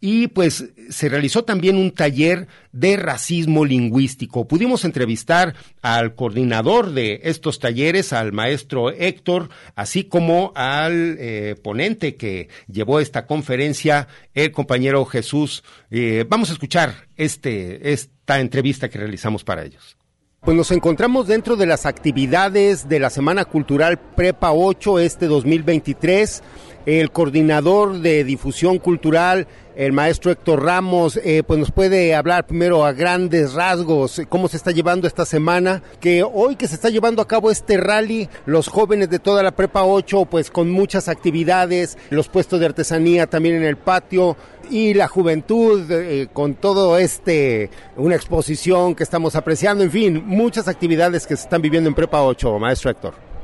y 0.08 0.28
pues 0.28 0.66
se 0.92 1.10
realizó 1.10 1.46
también 1.46 1.78
un 1.78 1.90
taller 1.90 2.48
de 2.72 2.96
racismo 2.96 3.66
lingüístico. 3.66 4.48
Pudimos 4.48 4.86
entrevistar 4.86 5.56
al 5.82 6.14
coordinador 6.14 6.92
de 6.92 7.22
estos 7.24 7.58
talleres, 7.58 8.14
al 8.14 8.32
maestro 8.32 8.92
Héctor, 8.92 9.50
así 9.74 10.04
como 10.04 10.52
al 10.54 11.18
eh, 11.18 11.56
ponente 11.60 12.18
que 12.18 12.50
llevó 12.68 13.00
esta 13.00 13.26
conferencia, 13.26 14.08
el 14.36 14.52
compañero 14.52 15.04
Jesús. 15.06 15.64
Eh, 15.90 16.24
vamos 16.30 16.52
a 16.52 16.54
escuchar 16.54 17.08
este, 17.18 17.92
esta 17.92 18.40
entrevista 18.40 18.90
que 18.90 19.00
realizamos 19.00 19.44
para 19.44 19.64
ellos. 19.64 19.98
Pues 20.42 20.56
nos 20.56 20.70
encontramos 20.70 21.26
dentro 21.26 21.56
de 21.56 21.66
las 21.66 21.88
actividades 21.88 22.88
de 22.88 23.00
la 23.00 23.10
Semana 23.10 23.46
Cultural 23.46 24.00
Prepa 24.16 24.52
8 24.52 25.00
este 25.00 25.26
2023 25.26 26.44
el 26.86 27.12
coordinador 27.12 28.00
de 28.00 28.24
difusión 28.24 28.78
cultural, 28.78 29.48
el 29.76 29.92
maestro 29.92 30.32
Héctor 30.32 30.64
Ramos, 30.64 31.20
eh, 31.24 31.44
pues 31.46 31.60
nos 31.60 31.72
puede 31.72 32.16
hablar 32.16 32.48
primero 32.48 32.86
a 32.86 32.94
grandes 32.94 33.54
rasgos 33.54 34.20
eh, 34.20 34.26
cómo 34.28 34.48
se 34.48 34.58
está 34.58 34.72
llevando 34.72 35.08
esta 35.08 35.26
semana, 35.26 35.84
que 36.00 36.24
hoy 36.24 36.56
que 36.56 36.68
se 36.68 36.76
está 36.76 36.90
llevando 36.90 37.22
a 37.22 37.28
cabo 37.28 37.52
este 37.52 37.78
rally, 37.78 38.30
los 38.46 38.68
jóvenes 38.68 39.10
de 39.10 39.20
toda 39.20 39.44
la 39.44 39.52
Prepa 39.52 39.84
8, 39.84 40.26
pues 40.26 40.50
con 40.50 40.72
muchas 40.72 41.10
actividades, 41.10 41.98
los 42.10 42.30
puestos 42.30 42.60
de 42.60 42.68
artesanía 42.68 43.28
también 43.28 43.56
en 43.56 43.64
el 43.64 43.78
patio 43.78 44.38
y 44.70 44.94
la 44.94 45.08
juventud 45.08 45.90
eh, 45.92 46.28
con 46.32 46.56
todo 46.56 46.98
este, 46.98 47.70
una 47.98 48.16
exposición 48.16 48.96
que 48.96 49.04
estamos 49.04 49.36
apreciando, 49.36 49.84
en 49.84 49.92
fin, 49.92 50.24
muchas 50.26 50.68
actividades 50.68 51.28
que 51.28 51.36
se 51.36 51.44
están 51.44 51.62
viviendo 51.62 51.90
en 51.90 51.96
Prepa 51.96 52.24
8, 52.24 52.60
maestro 52.60 52.92
Héctor. 52.92 53.35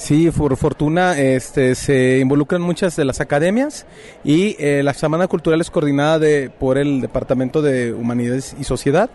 Sí, 0.00 0.30
por 0.30 0.56
fortuna 0.56 1.18
este, 1.18 1.74
se 1.74 2.20
involucran 2.20 2.62
muchas 2.62 2.96
de 2.96 3.04
las 3.04 3.20
academias 3.20 3.84
y 4.24 4.56
eh, 4.58 4.82
la 4.82 4.94
Semana 4.94 5.28
Cultural 5.28 5.60
es 5.60 5.70
coordinada 5.70 6.18
de, 6.18 6.48
por 6.48 6.78
el 6.78 7.02
Departamento 7.02 7.60
de 7.60 7.92
Humanidades 7.92 8.56
y 8.58 8.64
Sociedad, 8.64 9.10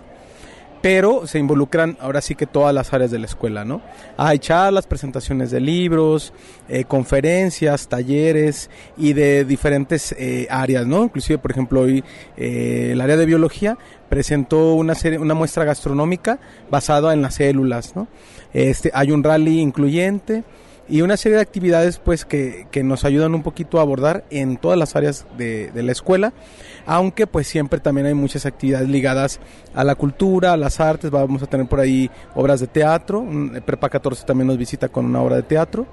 pero 0.84 1.26
se 1.26 1.40
involucran 1.40 1.98
ahora 2.00 2.22
sí 2.22 2.36
que 2.36 2.46
todas 2.46 2.72
las 2.72 2.94
áreas 2.94 3.10
de 3.10 3.18
la 3.18 3.26
escuela, 3.26 3.66
¿no? 3.66 3.82
Hay 4.16 4.38
charlas, 4.38 4.86
presentaciones 4.86 5.50
de 5.50 5.60
libros, 5.60 6.34
eh, 6.70 6.84
conferencias, 6.84 7.88
talleres 7.88 8.70
y 8.96 9.14
de 9.14 9.44
diferentes 9.44 10.16
eh, 10.20 10.46
áreas, 10.52 10.86
¿no? 10.86 11.04
Inclusive, 11.04 11.40
por 11.40 11.50
ejemplo, 11.50 11.82
hoy 11.82 12.04
el 12.38 13.02
área 13.02 13.18
de 13.18 13.26
biología 13.26 13.76
presentó 14.08 14.76
una, 14.76 14.94
serie, 14.94 15.18
una 15.18 15.34
muestra 15.34 15.66
gastronómica 15.66 16.38
basada 16.70 17.12
en 17.12 17.24
las 17.24 17.34
células, 17.34 17.96
¿no? 17.96 18.08
Este, 18.54 18.92
hay 18.94 19.12
un 19.12 19.24
rally 19.24 19.60
incluyente, 19.60 20.44
y 20.88 21.02
una 21.02 21.18
serie 21.18 21.38
de 21.38 21.42
actividades 21.42 22.00
pues 22.00 22.26
que, 22.26 22.68
que, 22.72 22.84
nos 22.84 23.06
ayudan 23.06 23.34
un 23.34 23.44
poquito 23.44 23.80
a 23.80 23.82
abordar 23.82 24.24
en 24.30 24.58
todas 24.58 24.78
las 24.78 24.96
áreas 24.96 25.26
de, 25.38 25.72
de, 25.72 25.84
la 25.84 25.92
escuela, 25.92 26.34
aunque 26.86 27.26
pues 27.28 27.48
siempre 27.48 27.80
también 27.80 28.08
hay 28.08 28.14
muchas 28.14 28.46
actividades 28.46 28.88
ligadas 28.90 29.40
a 29.74 29.84
la 29.84 29.96
cultura, 29.96 30.54
a 30.54 30.58
las 30.58 30.80
artes, 30.80 31.10
vamos 31.10 31.42
a 31.42 31.48
tener 31.48 31.68
por 31.68 31.80
ahí 31.80 32.10
obras 32.36 32.60
de 32.60 32.68
teatro, 32.68 33.26
Prepa 33.66 33.90
14 33.90 34.26
también 34.26 34.48
nos 34.48 34.58
visita 34.58 34.90
con 34.90 35.06
una 35.06 35.22
obra 35.22 35.38
de 35.38 35.44
teatro 35.44 35.88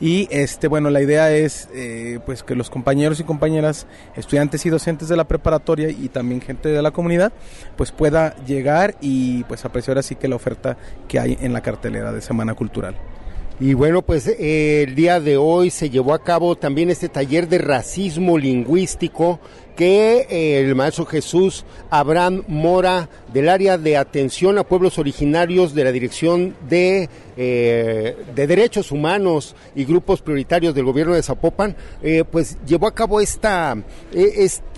y 0.00 0.26
este 0.30 0.66
bueno 0.66 0.88
la 0.88 1.02
idea 1.02 1.30
es 1.30 1.68
eh, 1.74 2.20
pues 2.24 2.42
que 2.42 2.54
los 2.54 2.70
compañeros 2.70 3.20
y 3.20 3.24
compañeras 3.24 3.86
estudiantes 4.16 4.64
y 4.64 4.70
docentes 4.70 5.08
de 5.08 5.16
la 5.16 5.28
preparatoria 5.28 5.90
y 5.90 6.08
también 6.08 6.40
gente 6.40 6.70
de 6.70 6.80
la 6.80 6.90
comunidad 6.90 7.32
pues 7.76 7.92
pueda 7.92 8.34
llegar 8.46 8.96
y 9.02 9.44
pues 9.44 9.64
apreciar 9.64 9.98
así 9.98 10.14
que 10.14 10.28
la 10.28 10.36
oferta 10.36 10.78
que 11.06 11.20
hay 11.20 11.38
en 11.42 11.52
la 11.52 11.60
cartelera 11.60 12.12
de 12.12 12.22
Semana 12.22 12.54
Cultural. 12.54 12.96
Y 13.60 13.74
bueno, 13.74 14.00
pues 14.00 14.26
eh, 14.26 14.84
el 14.84 14.94
día 14.94 15.20
de 15.20 15.36
hoy 15.36 15.68
se 15.68 15.90
llevó 15.90 16.14
a 16.14 16.22
cabo 16.22 16.56
también 16.56 16.88
este 16.88 17.10
taller 17.10 17.46
de 17.46 17.58
racismo 17.58 18.38
lingüístico 18.38 19.38
que 19.80 20.26
eh, 20.28 20.60
el 20.60 20.74
maestro 20.74 21.06
Jesús 21.06 21.64
Abraham 21.88 22.44
Mora 22.48 23.08
del 23.32 23.48
área 23.48 23.78
de 23.78 23.96
atención 23.96 24.58
a 24.58 24.64
pueblos 24.64 24.98
originarios 24.98 25.74
de 25.74 25.84
la 25.84 25.90
Dirección 25.90 26.54
de, 26.68 27.08
eh, 27.38 28.14
de 28.34 28.46
Derechos 28.46 28.92
Humanos 28.92 29.56
y 29.74 29.86
Grupos 29.86 30.20
Prioritarios 30.20 30.74
del 30.74 30.84
Gobierno 30.84 31.14
de 31.14 31.22
Zapopan, 31.22 31.74
eh, 32.02 32.24
pues 32.30 32.58
llevó 32.66 32.88
a 32.88 32.94
cabo 32.94 33.22
esta, 33.22 33.74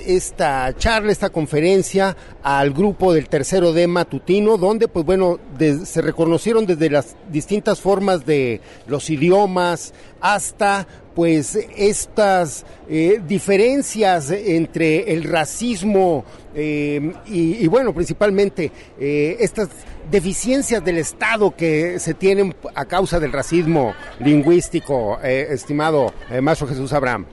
esta 0.06 0.72
charla, 0.76 1.10
esta 1.10 1.30
conferencia 1.30 2.16
al 2.44 2.70
grupo 2.70 3.12
del 3.12 3.28
tercero 3.28 3.72
D 3.72 3.88
matutino, 3.88 4.56
donde 4.56 4.86
pues 4.86 5.04
bueno, 5.04 5.40
se 5.84 6.00
reconocieron 6.00 6.64
desde 6.64 6.90
las 6.90 7.16
distintas 7.28 7.80
formas 7.80 8.24
de 8.24 8.60
los 8.86 9.10
idiomas 9.10 9.94
hasta 10.20 10.86
pues 11.14 11.58
estas 11.76 12.64
eh, 12.88 13.20
diferencias 13.26 14.30
entre 14.30 15.12
el 15.12 15.24
racismo 15.24 16.24
eh, 16.54 17.12
y, 17.26 17.66
bueno, 17.68 17.92
principalmente 17.92 18.70
eh, 18.98 19.36
estas 19.40 19.68
deficiencias 20.10 20.84
del 20.84 20.98
Estado 20.98 21.54
que 21.54 21.98
se 21.98 22.14
tienen 22.14 22.54
a 22.74 22.84
causa 22.84 23.20
del 23.20 23.32
racismo 23.32 23.94
lingüístico, 24.18 25.18
estimado 25.22 26.12
maestro 26.40 26.66
Jesús 26.66 26.92
Abraham. 26.92 27.24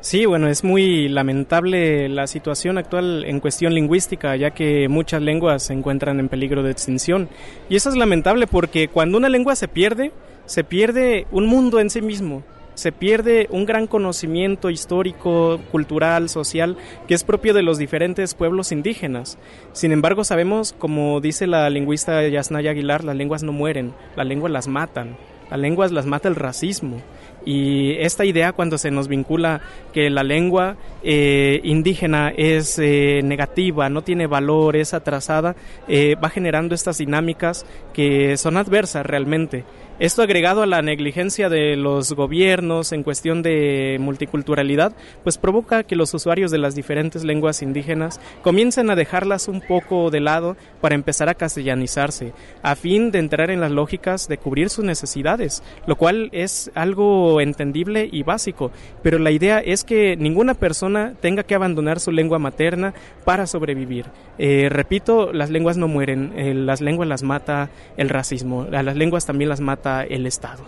Sí, 0.00 0.24
bueno, 0.24 0.48
es 0.48 0.64
muy 0.64 1.08
lamentable 1.08 2.08
la 2.08 2.26
situación 2.26 2.78
actual 2.78 3.24
en 3.26 3.38
cuestión 3.38 3.74
lingüística, 3.74 4.34
ya 4.34 4.50
que 4.50 4.88
muchas 4.88 5.22
lenguas 5.22 5.62
se 5.62 5.74
encuentran 5.74 6.18
en 6.18 6.28
peligro 6.28 6.62
de 6.62 6.72
extinción. 6.72 7.28
Y 7.68 7.76
eso 7.76 7.90
es 7.90 7.96
lamentable 7.96 8.46
porque 8.46 8.88
cuando 8.88 9.18
una 9.18 9.28
lengua 9.28 9.54
se 9.56 9.68
pierde, 9.68 10.12
se 10.46 10.64
pierde 10.64 11.26
un 11.30 11.46
mundo 11.46 11.80
en 11.80 11.90
sí 11.90 12.00
mismo 12.00 12.42
se 12.74 12.92
pierde 12.92 13.46
un 13.50 13.66
gran 13.66 13.86
conocimiento 13.86 14.70
histórico, 14.70 15.60
cultural, 15.70 16.28
social, 16.28 16.76
que 17.06 17.14
es 17.14 17.24
propio 17.24 17.54
de 17.54 17.62
los 17.62 17.78
diferentes 17.78 18.34
pueblos 18.34 18.72
indígenas. 18.72 19.38
Sin 19.72 19.92
embargo, 19.92 20.24
sabemos, 20.24 20.72
como 20.72 21.20
dice 21.20 21.46
la 21.46 21.68
lingüista 21.70 22.26
Yasnaya 22.26 22.70
Aguilar, 22.70 23.04
las 23.04 23.16
lenguas 23.16 23.42
no 23.42 23.52
mueren, 23.52 23.92
las 24.16 24.26
lenguas 24.26 24.52
las 24.52 24.68
matan, 24.68 25.16
las 25.50 25.58
lenguas 25.58 25.92
las 25.92 26.06
mata 26.06 26.28
el 26.28 26.36
racismo. 26.36 27.02
Y 27.44 27.92
esta 27.98 28.24
idea 28.24 28.52
cuando 28.52 28.76
se 28.76 28.90
nos 28.90 29.08
vincula 29.08 29.62
que 29.92 30.10
la 30.10 30.22
lengua 30.22 30.76
eh, 31.02 31.60
indígena 31.64 32.32
es 32.36 32.78
eh, 32.78 33.22
negativa, 33.24 33.88
no 33.88 34.02
tiene 34.02 34.26
valor, 34.26 34.76
es 34.76 34.92
atrasada, 34.92 35.56
eh, 35.88 36.16
va 36.22 36.28
generando 36.28 36.74
estas 36.74 36.98
dinámicas 36.98 37.64
que 37.94 38.36
son 38.36 38.56
adversas 38.56 39.06
realmente. 39.06 39.64
Esto 40.00 40.22
agregado 40.22 40.62
a 40.62 40.66
la 40.66 40.80
negligencia 40.80 41.50
de 41.50 41.76
los 41.76 42.14
gobiernos 42.14 42.92
en 42.92 43.02
cuestión 43.02 43.42
de 43.42 43.98
multiculturalidad, 44.00 44.94
pues 45.22 45.36
provoca 45.36 45.82
que 45.82 45.94
los 45.94 46.14
usuarios 46.14 46.50
de 46.50 46.56
las 46.56 46.74
diferentes 46.74 47.22
lenguas 47.22 47.60
indígenas 47.60 48.18
comiencen 48.40 48.88
a 48.88 48.96
dejarlas 48.96 49.46
un 49.46 49.60
poco 49.60 50.10
de 50.10 50.20
lado 50.20 50.56
para 50.80 50.94
empezar 50.94 51.28
a 51.28 51.34
castellanizarse, 51.34 52.32
a 52.62 52.76
fin 52.76 53.10
de 53.10 53.18
entrar 53.18 53.50
en 53.50 53.60
las 53.60 53.72
lógicas 53.72 54.26
de 54.26 54.38
cubrir 54.38 54.70
sus 54.70 54.86
necesidades, 54.86 55.62
lo 55.86 55.96
cual 55.96 56.30
es 56.32 56.70
algo 56.74 57.42
entendible 57.42 58.08
y 58.10 58.22
básico, 58.22 58.70
pero 59.02 59.18
la 59.18 59.32
idea 59.32 59.58
es 59.58 59.84
que 59.84 60.16
ninguna 60.16 60.54
persona 60.54 61.12
tenga 61.20 61.42
que 61.42 61.54
abandonar 61.54 62.00
su 62.00 62.10
lengua 62.10 62.38
materna 62.38 62.94
para 63.26 63.46
sobrevivir. 63.46 64.06
Eh, 64.38 64.70
repito, 64.70 65.30
las 65.34 65.50
lenguas 65.50 65.76
no 65.76 65.88
mueren, 65.88 66.32
eh, 66.38 66.54
las 66.54 66.80
lenguas 66.80 67.06
las 67.06 67.22
mata 67.22 67.68
el 67.98 68.08
racismo, 68.08 68.66
a 68.72 68.82
las 68.82 68.96
lenguas 68.96 69.26
también 69.26 69.50
las 69.50 69.60
mata 69.60 69.89
el 70.08 70.26
Estado. 70.26 70.64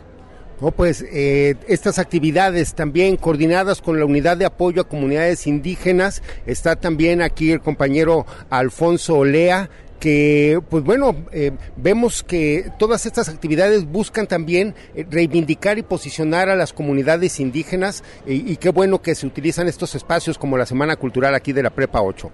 No, 0.62 0.70
pues 0.70 1.04
eh, 1.10 1.56
estas 1.66 1.98
actividades 1.98 2.74
también 2.74 3.16
coordinadas 3.16 3.82
con 3.82 3.98
la 3.98 4.04
unidad 4.04 4.36
de 4.36 4.44
apoyo 4.44 4.82
a 4.82 4.88
comunidades 4.88 5.48
indígenas, 5.48 6.22
está 6.46 6.76
también 6.76 7.20
aquí 7.20 7.50
el 7.50 7.60
compañero 7.60 8.26
Alfonso 8.48 9.16
Olea, 9.16 9.68
que 9.98 10.60
pues 10.68 10.84
bueno, 10.84 11.16
eh, 11.32 11.50
vemos 11.76 12.22
que 12.22 12.70
todas 12.78 13.06
estas 13.06 13.28
actividades 13.28 13.86
buscan 13.86 14.28
también 14.28 14.76
eh, 14.94 15.04
reivindicar 15.10 15.78
y 15.78 15.82
posicionar 15.82 16.48
a 16.48 16.54
las 16.54 16.72
comunidades 16.72 17.40
indígenas 17.40 18.04
y, 18.24 18.54
qué 18.56 18.70
bueno 18.70 19.02
que 19.02 19.16
se 19.16 19.26
utilizan 19.26 19.66
estos 19.66 19.96
espacios 19.96 20.38
como 20.38 20.56
la 20.56 20.66
Semana 20.66 20.94
Cultural 20.94 21.34
aquí 21.34 21.52
de 21.52 21.64
la 21.64 21.70
Prepa 21.70 22.02
8. 22.02 22.30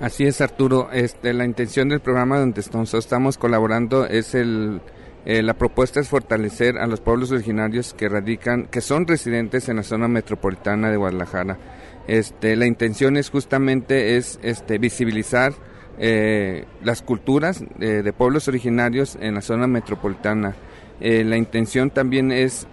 Así 0.00 0.26
es, 0.26 0.40
Arturo. 0.40 0.88
Este, 0.92 1.34
la 1.34 1.44
intención 1.44 1.90
del 1.90 2.00
programa 2.00 2.38
donde 2.38 2.62
estamos 2.62 3.36
colaborando 3.36 4.06
es 4.06 4.34
el 4.34 4.80
eh, 5.26 5.42
la 5.42 5.54
propuesta 5.54 5.98
es 5.98 6.08
fortalecer 6.08 6.78
a 6.78 6.86
los 6.86 7.00
pueblos 7.00 7.32
originarios 7.32 7.94
que 7.94 8.08
radican, 8.08 8.66
que 8.66 8.80
son 8.80 9.08
residentes 9.08 9.68
en 9.68 9.76
la 9.76 9.82
zona 9.82 10.06
metropolitana 10.06 10.88
de 10.88 10.96
Guadalajara. 10.96 11.58
Este, 12.06 12.54
la 12.54 12.66
intención 12.66 13.16
es 13.16 13.30
justamente 13.30 14.16
es 14.16 14.38
este, 14.44 14.78
visibilizar 14.78 15.52
eh, 15.98 16.64
las 16.84 17.02
culturas 17.02 17.64
eh, 17.80 18.02
de 18.04 18.12
pueblos 18.12 18.46
originarios 18.46 19.18
en 19.20 19.34
la 19.34 19.40
zona 19.40 19.66
metropolitana. 19.66 20.54
la 21.00 21.36
intención 21.36 21.90
también 21.90 22.30
es 22.30 22.68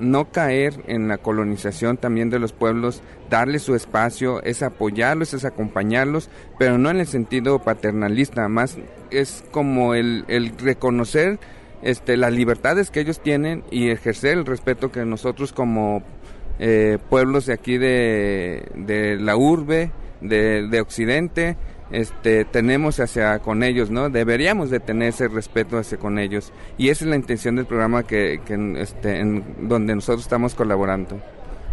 no 0.00 0.30
caer 0.30 0.74
en 0.86 1.08
la 1.08 1.18
colonización 1.18 1.96
también 1.96 2.30
de 2.30 2.38
los 2.38 2.52
pueblos, 2.52 3.02
darles 3.30 3.62
su 3.62 3.74
espacio, 3.74 4.42
es 4.42 4.62
apoyarlos, 4.62 5.34
es 5.34 5.44
acompañarlos, 5.44 6.30
pero 6.58 6.78
no 6.78 6.90
en 6.90 7.00
el 7.00 7.06
sentido 7.06 7.58
paternalista, 7.60 8.48
más 8.48 8.76
es 9.10 9.44
como 9.50 9.94
el, 9.94 10.24
el 10.28 10.56
reconocer 10.58 11.38
este, 11.82 12.16
las 12.16 12.32
libertades 12.32 12.90
que 12.90 13.00
ellos 13.00 13.20
tienen 13.20 13.64
y 13.70 13.90
ejercer 13.90 14.38
el 14.38 14.46
respeto 14.46 14.90
que 14.90 15.04
nosotros 15.04 15.52
como 15.52 16.02
eh, 16.58 16.98
pueblos 17.08 17.46
de 17.46 17.52
aquí 17.52 17.78
de, 17.78 18.68
de 18.74 19.16
la 19.16 19.36
urbe, 19.36 19.92
de, 20.20 20.66
de 20.66 20.80
Occidente, 20.80 21.56
este, 21.90 22.44
tenemos 22.44 23.00
hacia 23.00 23.38
con 23.38 23.62
ellos, 23.62 23.90
¿no? 23.90 24.10
Deberíamos 24.10 24.70
de 24.70 24.80
tener 24.80 25.08
ese 25.08 25.28
respeto 25.28 25.78
hacia 25.78 25.98
con 25.98 26.18
ellos. 26.18 26.52
Y 26.76 26.90
esa 26.90 27.04
es 27.04 27.10
la 27.10 27.16
intención 27.16 27.56
del 27.56 27.66
programa 27.66 28.02
que, 28.02 28.40
este, 28.78 29.20
en 29.20 29.68
donde 29.68 29.94
nosotros 29.94 30.22
estamos 30.22 30.54
colaborando. 30.54 31.20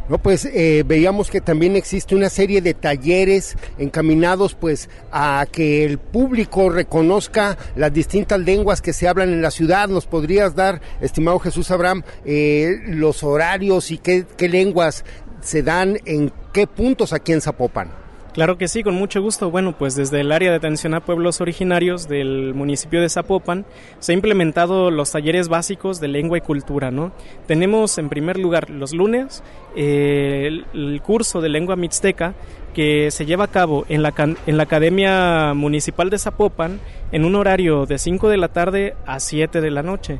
No, 0.07 0.19
pues 0.19 0.45
eh, 0.45 0.83
veíamos 0.85 1.31
que 1.31 1.41
también 1.41 1.75
existe 1.75 2.15
una 2.15 2.29
serie 2.29 2.61
de 2.61 2.75
talleres 2.75 3.57
encaminados 3.79 4.53
pues 4.53 4.87
a 5.11 5.47
que 5.51 5.83
el 5.83 5.97
público 5.97 6.69
reconozca 6.69 7.57
las 7.75 7.91
distintas 7.91 8.39
lenguas 8.39 8.83
que 8.83 8.93
se 8.93 9.07
hablan 9.07 9.29
en 9.29 9.41
la 9.41 9.49
ciudad. 9.49 9.89
¿Nos 9.89 10.05
podrías 10.05 10.53
dar, 10.53 10.79
estimado 11.01 11.39
Jesús 11.39 11.71
Abraham, 11.71 12.03
eh, 12.23 12.81
los 12.85 13.23
horarios 13.23 13.89
y 13.89 13.97
qué, 13.97 14.27
qué 14.37 14.47
lenguas 14.47 15.03
se 15.41 15.63
dan 15.63 15.97
en 16.05 16.31
qué 16.53 16.67
puntos 16.67 17.11
aquí 17.11 17.33
en 17.33 17.41
Zapopan? 17.41 18.04
Claro 18.35 18.57
que 18.57 18.67
sí, 18.67 18.83
con 18.83 18.95
mucho 18.95 19.21
gusto. 19.21 19.49
Bueno, 19.49 19.77
pues 19.77 19.95
desde 19.95 20.19
el 20.19 20.33
área 20.33 20.49
de 20.49 20.57
atención 20.57 20.93
a 20.93 20.99
pueblos 20.99 21.39
originarios 21.39 22.09
del 22.09 22.53
municipio 22.53 22.99
de 22.99 23.07
Zapopan 23.07 23.65
se 23.99 24.11
han 24.11 24.17
implementado 24.17 24.91
los 24.91 25.13
talleres 25.13 25.47
básicos 25.47 26.01
de 26.01 26.09
lengua 26.09 26.37
y 26.37 26.41
cultura, 26.41 26.91
¿no? 26.91 27.13
Tenemos 27.47 27.97
en 27.97 28.09
primer 28.09 28.37
lugar 28.37 28.69
los 28.69 28.93
lunes 28.93 29.41
eh, 29.77 30.49
el, 30.73 31.01
curso 31.01 31.39
de 31.39 31.47
lengua 31.47 31.77
mixteca 31.77 32.33
que 32.73 33.09
se 33.09 33.25
lleva 33.25 33.45
a 33.45 33.51
cabo 33.51 33.85
en 33.87 34.03
la, 34.03 34.13
en 34.17 34.57
la 34.57 34.63
Academia 34.63 35.53
Municipal 35.53 36.09
de 36.09 36.19
Zapopan 36.19 36.81
en 37.13 37.23
un 37.23 37.35
horario 37.35 37.85
de 37.85 37.97
5 37.97 38.27
de 38.27 38.35
la 38.35 38.49
tarde 38.49 38.95
a 39.05 39.21
7 39.21 39.61
de 39.61 39.71
la 39.71 39.81
noche. 39.81 40.19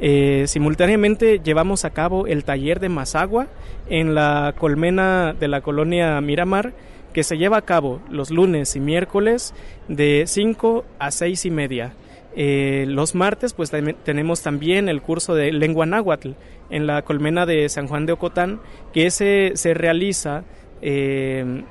Eh, 0.00 0.46
simultáneamente 0.48 1.38
llevamos 1.38 1.84
a 1.84 1.90
cabo 1.90 2.26
el 2.26 2.42
taller 2.42 2.80
de 2.80 2.88
Mazagua 2.88 3.46
en 3.88 4.16
la 4.16 4.52
colmena 4.58 5.32
de 5.38 5.46
la 5.46 5.60
colonia 5.60 6.20
Miramar 6.20 6.72
que 7.16 7.24
se 7.24 7.38
lleva 7.38 7.56
a 7.56 7.62
cabo 7.62 8.02
los 8.10 8.30
lunes 8.30 8.76
y 8.76 8.80
miércoles 8.80 9.54
de 9.88 10.24
5 10.26 10.84
a 10.98 11.10
6 11.10 11.46
y 11.46 11.50
media. 11.50 11.94
Eh, 12.36 12.84
los 12.86 13.14
martes 13.14 13.54
pues 13.54 13.72
tenemos 14.04 14.42
también 14.42 14.90
el 14.90 15.00
curso 15.00 15.34
de 15.34 15.50
lengua 15.50 15.86
náhuatl 15.86 16.32
en 16.68 16.86
la 16.86 17.00
colmena 17.00 17.46
de 17.46 17.70
San 17.70 17.88
Juan 17.88 18.04
de 18.04 18.12
Ocotán 18.12 18.60
que 18.92 19.06
ese 19.06 19.52
se 19.54 19.72
realiza 19.72 20.44
eh, 20.82 21.64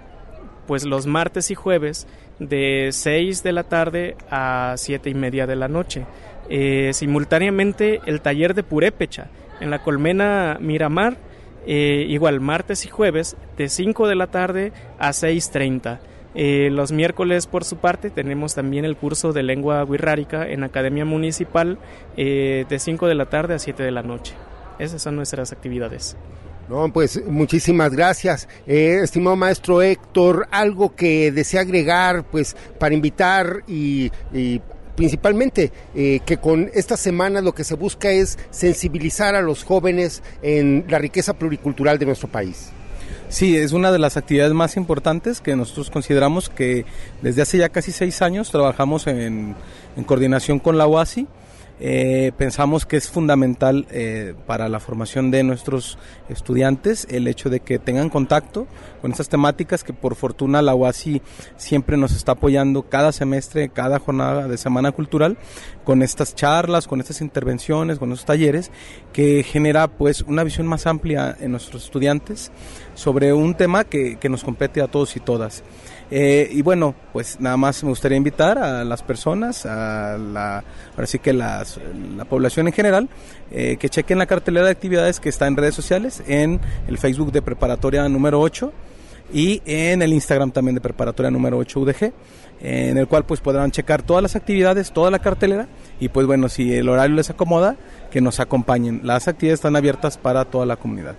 pues 0.65 0.84
los 0.84 1.05
martes 1.05 1.51
y 1.51 1.53
jueves 1.53 2.08
de 2.39 2.89
6 2.91 3.43
de 3.43 3.51
la 3.51 3.65
tarde 3.65 4.17
a 4.31 4.73
7 4.77 5.12
y 5.12 5.13
media 5.13 5.45
de 5.45 5.58
la 5.58 5.67
noche. 5.67 6.08
Eh, 6.49 6.89
simultáneamente 6.91 8.01
el 8.08 8.21
taller 8.21 8.55
de 8.55 8.63
purépecha 8.63 9.27
en 9.60 9.69
la 9.69 9.84
colmena 9.84 10.58
Miramar 10.60 11.17
eh, 11.65 12.06
igual 12.08 12.39
martes 12.39 12.86
y 12.86 12.89
jueves 12.89 13.36
de 13.58 13.69
5 13.69 14.08
de 14.08 14.15
la 14.15 14.28
tarde 14.28 14.71
a 14.99 15.10
6.30. 15.10 15.99
Eh, 16.38 16.69
los 16.71 16.91
miércoles, 16.91 17.47
por 17.47 17.63
su 17.63 17.78
parte, 17.78 18.10
tenemos 18.10 18.56
también 18.56 18.84
el 18.86 18.97
curso 18.97 19.32
de 19.32 19.43
lengua 19.43 19.84
wixárika 19.84 20.47
en 20.49 20.63
Academia 20.63 21.06
Municipal 21.06 21.78
eh, 22.17 22.65
de 22.67 22.80
5 22.80 23.08
de 23.08 23.15
la 23.15 23.28
tarde 23.28 23.56
a 23.56 23.60
7 23.60 23.84
de 23.84 23.91
la 23.91 24.04
noche. 24.04 24.34
Esas 24.78 25.01
son 25.01 25.15
nuestras 25.15 25.54
actividades. 25.54 26.17
No, 26.67 26.91
pues 26.91 27.23
muchísimas 27.25 27.93
gracias. 27.93 28.49
estimado 28.65 29.36
maestro 29.36 29.82
Héctor, 29.82 30.47
algo 30.51 30.95
que 30.95 31.32
desea 31.32 31.62
agregar, 31.62 32.23
pues, 32.23 32.58
para 32.80 32.95
invitar 32.95 33.63
y 33.67 34.12
principalmente 34.95 35.71
eh, 35.95 36.19
que 36.25 36.38
con 36.38 36.69
esta 36.73 36.97
semana 36.97 37.41
lo 37.41 37.53
que 37.53 37.63
se 37.63 37.75
busca 37.75 38.12
es 38.12 38.38
sensibilizar 38.49 39.36
a 39.36 39.41
los 39.41 39.63
jóvenes 39.63 40.23
en 40.41 40.86
la 40.88 40.97
riqueza 40.97 41.34
pluricultural 41.34 41.99
de 41.99 42.05
nuestro 42.05 42.27
país. 42.27 42.71
Sí, 43.27 43.58
es 43.58 43.71
una 43.71 43.91
de 43.91 43.99
las 43.99 44.17
actividades 44.17 44.53
más 44.53 44.77
importantes 44.77 45.41
que 45.41 45.55
nosotros 45.55 45.89
consideramos 45.89 46.49
que 46.49 46.86
desde 47.21 47.41
hace 47.41 47.58
ya 47.58 47.69
casi 47.69 47.91
seis 47.91 48.21
años 48.21 48.51
trabajamos 48.51 49.08
en, 49.08 49.55
en 49.97 50.03
coordinación 50.03 50.60
con 50.60 50.77
la 50.77 50.88
UASI 50.88 51.27
eh, 51.79 52.31
pensamos 52.38 52.85
que 52.85 52.95
es 52.95 53.09
fundamental 53.09 53.85
eh, 53.91 54.33
para 54.45 54.69
la 54.69 54.79
formación 54.79 55.29
de 55.29 55.43
nuestros 55.43 55.97
estudiantes 56.29 57.05
el 57.09 57.27
hecho 57.27 57.49
de 57.49 57.59
que 57.59 57.79
tengan 57.79 58.09
contacto 58.09 58.65
con 59.01 59.11
estas 59.11 59.27
temáticas 59.27 59.83
que 59.83 59.91
por 59.91 60.15
fortuna 60.15 60.61
la 60.61 60.73
UASI 60.73 61.21
siempre 61.57 61.97
nos 61.97 62.15
está 62.15 62.33
apoyando 62.33 62.83
cada 62.83 63.11
semestre, 63.11 63.69
cada 63.69 63.99
jornada 63.99 64.47
de 64.47 64.57
Semana 64.57 64.93
Cultural 64.93 65.38
con 65.83 66.01
estas 66.01 66.33
charlas, 66.33 66.88
con 66.88 67.01
estas 67.01 67.19
intervenciones, 67.19 67.99
con 67.99 68.11
estos 68.11 68.25
talleres 68.25 68.71
que 69.11 69.43
genera 69.43 69.89
pues 69.89 70.21
una 70.21 70.43
visión 70.43 70.67
más 70.67 70.88
amplia 70.88 71.35
en 71.39 71.51
nuestros 71.51 71.83
estudiantes 71.83 72.51
sobre 72.93 73.33
un 73.33 73.53
tema 73.55 73.83
que, 73.83 74.15
que 74.17 74.29
nos 74.29 74.43
compete 74.43 74.81
a 74.81 74.88
todos 74.88 75.15
y 75.17 75.19
todas. 75.19 75.63
Eh, 76.11 76.49
y 76.51 76.61
bueno, 76.61 76.93
pues 77.13 77.39
nada 77.39 77.57
más 77.57 77.83
me 77.83 77.89
gustaría 77.89 78.17
invitar 78.17 78.57
a 78.57 78.83
las 78.83 79.01
personas, 79.01 79.65
a 79.65 80.17
la, 80.17 80.63
ahora 80.91 81.07
sí 81.07 81.19
que 81.19 81.33
las, 81.33 81.79
la 82.15 82.25
población 82.25 82.67
en 82.67 82.73
general, 82.73 83.09
eh, 83.51 83.77
que 83.79 83.89
chequen 83.89 84.19
la 84.19 84.27
cartelera 84.27 84.65
de 84.65 84.71
actividades 84.71 85.19
que 85.19 85.29
está 85.29 85.47
en 85.47 85.57
redes 85.57 85.73
sociales, 85.73 86.23
en 86.27 86.59
el 86.87 86.97
Facebook 86.97 87.31
de 87.31 87.41
Preparatoria 87.41 88.07
número 88.07 88.39
8 88.39 88.71
y 89.33 89.61
en 89.65 90.03
el 90.03 90.13
Instagram 90.13 90.51
también 90.51 90.75
de 90.75 90.81
Preparatoria 90.81 91.31
número 91.31 91.57
8 91.57 91.79
UDG, 91.79 92.13
en 92.61 92.97
el 92.97 93.07
cual 93.07 93.25
pues 93.25 93.41
podrán 93.41 93.71
checar 93.71 94.03
todas 94.03 94.21
las 94.21 94.35
actividades, 94.35 94.91
toda 94.91 95.09
la 95.09 95.19
cartelera 95.19 95.67
y 95.99 96.09
pues 96.09 96.27
bueno, 96.27 96.49
si 96.49 96.73
el 96.73 96.87
horario 96.87 97.15
les 97.15 97.31
acomoda, 97.31 97.77
que 98.11 98.21
nos 98.21 98.39
acompañen. 98.39 99.01
Las 99.03 99.27
actividades 99.27 99.57
están 99.57 99.75
abiertas 99.75 100.17
para 100.17 100.45
toda 100.45 100.67
la 100.67 100.75
comunidad. 100.75 101.15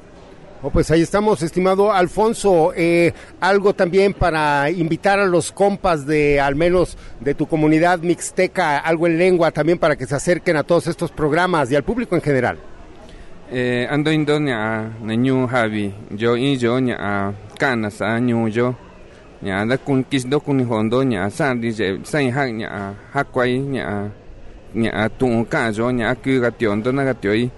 Oh, 0.62 0.70
pues 0.70 0.90
ahí 0.90 1.02
estamos, 1.02 1.42
estimado 1.42 1.92
Alfonso. 1.92 2.72
Eh, 2.74 3.12
algo 3.40 3.74
también 3.74 4.14
para 4.14 4.70
invitar 4.70 5.18
a 5.18 5.26
los 5.26 5.52
compas 5.52 6.06
de, 6.06 6.40
al 6.40 6.56
menos 6.56 6.96
de 7.20 7.34
tu 7.34 7.46
comunidad 7.46 7.98
mixteca, 7.98 8.78
algo 8.78 9.06
en 9.06 9.18
lengua 9.18 9.50
también 9.50 9.78
para 9.78 9.96
que 9.96 10.06
se 10.06 10.14
acerquen 10.14 10.56
a 10.56 10.62
todos 10.62 10.86
estos 10.86 11.12
programas 11.12 11.70
y 11.70 11.76
al 11.76 11.82
público 11.84 12.14
en 12.16 12.22
general. 12.22 12.58
Eh, 13.52 13.86
ando 13.88 14.10
indo 14.10 14.40
nya 14.40 14.90
na 15.00 15.46
javi 15.46 15.94
yo 16.10 16.36
y 16.36 16.56
yo 16.56 16.80
nya 16.80 17.32
kana 17.56 17.90
sa 17.90 18.18
ñu 18.18 18.48
yo 18.48 18.74
da 19.40 19.78
kun 19.78 20.02
kis 20.02 20.28
do 20.28 20.40
kun 20.40 20.66
hondo 20.68 21.04
nya 21.04 21.30
sa 21.30 21.54
di 21.54 21.70
je 21.70 22.00
sai 22.02 22.28
ha 22.28 22.44
nya 22.50 22.92
nya 24.74 25.08
tu 25.16 25.46
yo 25.70 25.92
tioi 27.20 27.50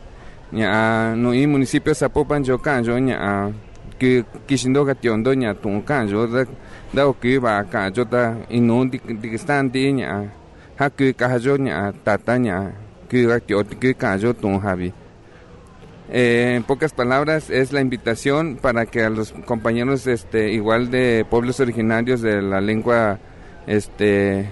nya 0.52 1.14
no 1.16 1.34
i 1.34 1.46
municipio 1.46 1.94
Zapopan 1.94 2.44
yo 2.44 2.58
kan 2.58 2.84
yo 2.84 2.98
nya 2.98 3.52
que 3.98 4.24
kishindo 4.46 4.84
ga 4.84 4.94
tiondo 4.94 5.34
nya 5.34 5.54
tu 5.54 5.68
kan 5.84 6.08
yo 6.08 6.26
da 6.26 6.44
da 6.92 7.06
o 7.06 7.12
que 7.12 7.38
ba 7.38 7.64
ka 7.64 7.90
yo 7.94 8.04
ta 8.04 8.36
inu 8.48 8.88
di 8.88 8.98
di 8.98 9.36
stan 9.36 9.68
di 9.68 9.92
nya 9.92 10.30
ha 10.78 10.88
que 10.88 11.12
ka 11.12 11.36
yo 11.36 11.56
nya 11.56 11.92
tata 12.04 12.38
nya 12.38 12.72
que 13.08 13.26
ga 13.26 13.38
tio 13.40 13.64
que 13.64 13.94
ka 13.94 14.16
yo 14.16 14.32
tu 14.32 14.48
javi. 14.58 14.92
Eh, 16.10 16.54
en 16.56 16.62
pocas 16.62 16.94
palabras 16.94 17.50
es 17.50 17.70
la 17.70 17.82
invitación 17.82 18.56
para 18.56 18.86
que 18.86 19.04
a 19.04 19.10
los 19.10 19.32
compañeros 19.44 20.06
este 20.06 20.52
igual 20.52 20.90
de 20.90 21.26
pueblos 21.28 21.60
originarios 21.60 22.22
de 22.22 22.40
la 22.40 22.62
lengua 22.62 23.18
este 23.66 24.48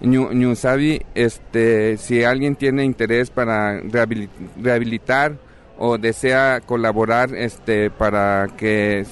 Ñusabi, 0.00 1.02
este, 1.14 1.96
si 1.96 2.22
alguien 2.22 2.56
tiene 2.56 2.84
interés 2.84 3.30
para 3.30 3.80
rehabilitar 3.80 5.38
o 5.78 5.98
desea 5.98 6.60
colaborar 6.60 7.34
este, 7.34 7.90
para 7.90 8.48
que 8.56 9.04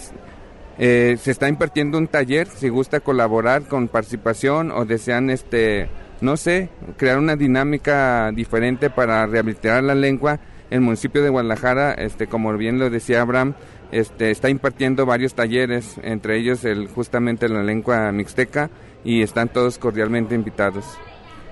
eh, 0.79 1.17
se 1.21 1.31
está 1.31 1.49
impartiendo 1.49 1.99
un 1.99 2.09
taller, 2.09 2.49
si 2.49 2.69
gusta 2.69 3.01
colaborar 3.01 3.63
con 3.63 3.89
participación 3.89 4.71
o 4.73 4.85
desean, 4.85 5.31
este, 5.31 5.89
no 6.21 6.37
sé, 6.37 6.69
crear 6.97 7.19
una 7.19 7.37
dinámica 7.37 8.31
diferente 8.33 8.91
para 8.91 9.27
rehabilitar 9.27 9.83
la 9.83 9.95
lengua, 9.95 10.41
el 10.71 10.81
municipio 10.81 11.23
de 11.23 11.29
Guadalajara, 11.29 11.93
este, 11.93 12.27
como 12.27 12.53
bien 12.57 12.79
lo 12.79 12.91
decía 12.91 13.23
Abraham, 13.23 13.55
este, 13.93 14.31
está 14.31 14.49
impartiendo 14.49 15.07
varios 15.07 15.35
talleres, 15.35 15.97
entre 16.03 16.39
ellos 16.39 16.65
el, 16.65 16.89
justamente 16.89 17.49
la 17.49 17.63
lengua 17.63 18.11
mixteca, 18.11 18.71
y 19.05 19.23
están 19.23 19.49
todos 19.49 19.79
cordialmente 19.79 20.35
invitados. 20.35 20.85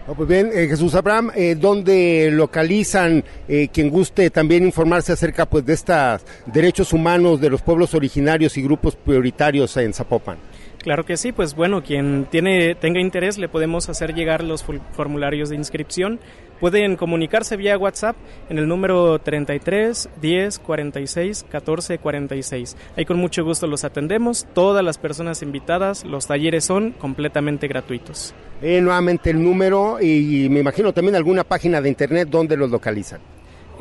Oh, 0.09 0.15
pues 0.17 0.29
bien, 0.29 0.51
eh, 0.53 0.67
Jesús 0.67 0.97
Abraham, 0.97 1.31
eh, 1.37 1.55
¿dónde 1.55 2.29
localizan 2.33 3.23
eh, 3.47 3.69
quien 3.73 3.88
guste 3.88 4.31
también 4.31 4.65
informarse 4.65 5.12
acerca 5.12 5.47
pues, 5.47 5.65
de 5.65 5.75
estos 5.75 6.23
derechos 6.47 6.93
humanos 6.93 7.41
de 7.41 7.51
los 7.51 7.62
pueblos 7.62 7.95
originarios 7.95 8.57
y 8.57 8.62
grupos 8.62 8.97
prioritarios 8.97 9.77
en 9.77 9.95
Zapopan? 9.95 10.38
Claro 10.83 11.05
que 11.05 11.16
sí, 11.16 11.31
pues 11.31 11.55
bueno, 11.55 11.83
quien 11.83 12.27
tiene, 12.29 12.75
tenga 12.75 13.01
interés 13.01 13.38
le 13.38 13.49
podemos 13.49 13.88
hacer 13.88 14.14
llegar 14.14 14.42
los 14.42 14.64
formularios 14.92 15.49
de 15.49 15.57
inscripción. 15.57 16.18
Pueden 16.59 16.97
comunicarse 16.97 17.57
vía 17.57 17.79
WhatsApp 17.79 18.16
en 18.49 18.59
el 18.59 18.68
número 18.68 19.18
33 19.18 20.09
10 20.21 20.59
46 20.59 21.47
14 21.51 21.99
46. 21.99 22.77
Ahí 22.97 23.05
con 23.05 23.16
mucho 23.16 23.45
gusto 23.45 23.66
los 23.66 23.85
atendemos. 23.85 24.47
Todas 24.55 24.85
las 24.85 24.99
personas 24.99 25.42
invitadas, 25.42 26.05
los 26.05 26.27
talleres 26.27 26.64
son 26.64 26.92
completamente 26.92 27.68
gratuitos. 27.68 28.35
Eh, 28.61 28.81
nuevamente 28.81 29.31
el 29.31 29.42
número 29.42 29.99
y, 30.01 30.49
me 30.49 30.61
imagino 30.61 30.92
también 30.92 31.16
alguna 31.16 31.42
página 31.42 31.81
de 31.81 31.88
internet 31.88 32.29
donde 32.29 32.57
los 32.57 32.71
localizan. 32.71 33.21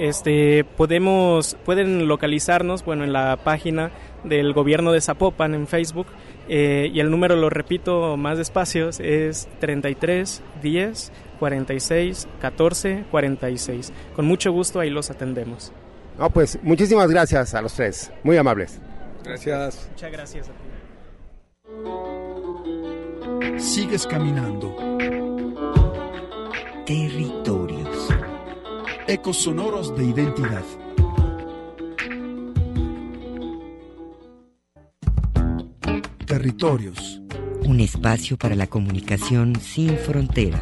Este, 0.01 0.63
podemos, 0.63 1.55
pueden 1.63 2.07
localizarnos, 2.07 2.83
bueno, 2.83 3.03
en 3.03 3.13
la 3.13 3.37
página 3.37 3.91
del 4.23 4.51
gobierno 4.51 4.91
de 4.91 4.99
Zapopan 4.99 5.53
en 5.53 5.67
Facebook 5.67 6.07
eh, 6.49 6.89
y 6.91 6.99
el 7.01 7.11
número, 7.11 7.35
lo 7.35 7.51
repito 7.51 8.17
más 8.17 8.39
despacio, 8.39 8.89
es 8.89 9.47
33 9.59 10.41
10 10.63 11.11
46 11.37 12.27
14 12.41 13.03
46. 13.11 13.93
Con 14.15 14.25
mucho 14.25 14.51
gusto 14.51 14.79
ahí 14.79 14.89
los 14.89 15.11
atendemos. 15.11 15.71
No, 16.17 16.31
pues 16.31 16.57
muchísimas 16.63 17.11
gracias 17.11 17.53
a 17.53 17.61
los 17.61 17.73
tres, 17.73 18.11
muy 18.23 18.37
amables. 18.37 18.81
Gracias. 19.23 19.87
Muchas 19.91 20.11
gracias 20.11 20.49
a 20.49 20.51
ti. 20.53 20.57
Sigues 23.59 24.07
caminando. 24.07 24.75
Territorios. 26.87 28.09
Ecos 29.11 29.39
sonoros 29.39 29.93
de 29.97 30.05
identidad. 30.05 30.63
Territorios. 36.25 37.21
Un 37.65 37.81
espacio 37.81 38.37
para 38.37 38.55
la 38.55 38.67
comunicación 38.67 39.57
sin 39.59 39.97
fronteras. 39.97 40.61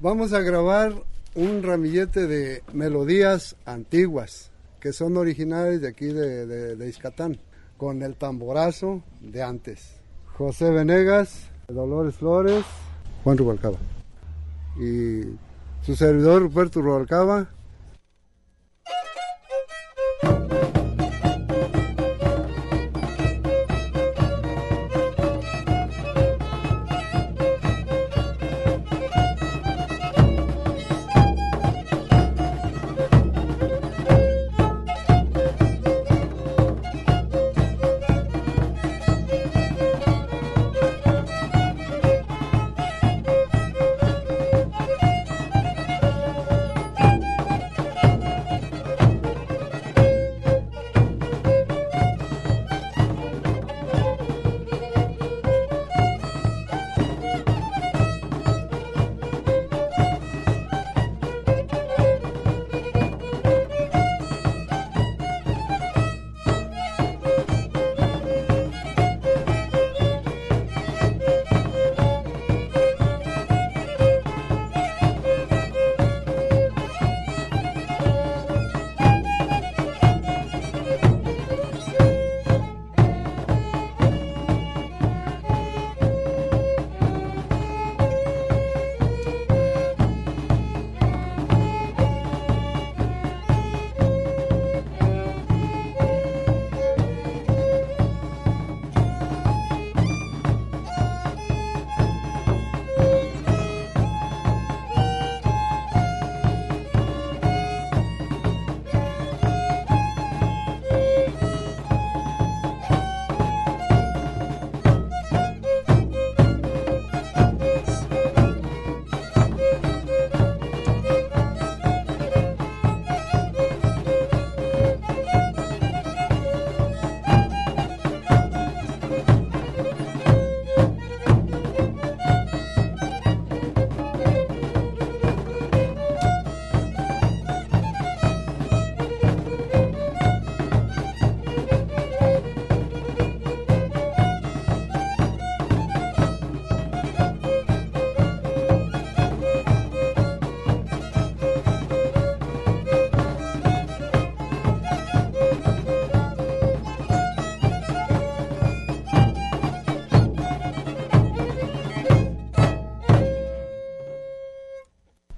Vamos 0.00 0.32
a 0.32 0.40
grabar 0.40 0.94
un 1.34 1.62
ramillete 1.62 2.26
de 2.26 2.62
melodías 2.72 3.56
antiguas 3.66 4.50
que 4.80 4.94
son 4.94 5.18
originales 5.18 5.82
de 5.82 5.88
aquí 5.88 6.06
de, 6.06 6.46
de, 6.76 6.88
Izcatán, 6.88 7.38
con 7.76 8.02
el 8.02 8.16
tamborazo 8.16 9.02
de 9.20 9.42
antes. 9.42 10.00
José 10.32 10.70
Venegas, 10.70 11.50
Dolores 11.68 12.14
Flores, 12.14 12.64
Juan 13.24 13.38
Rubalcaba. 13.38 13.76
Y 14.78 15.22
su 15.82 15.96
servidor 15.96 16.42
Ruperto 16.42 16.80
Rubalcaba 16.80 17.48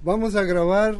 vamos 0.09 0.35
a 0.35 0.41
grabar. 0.41 0.95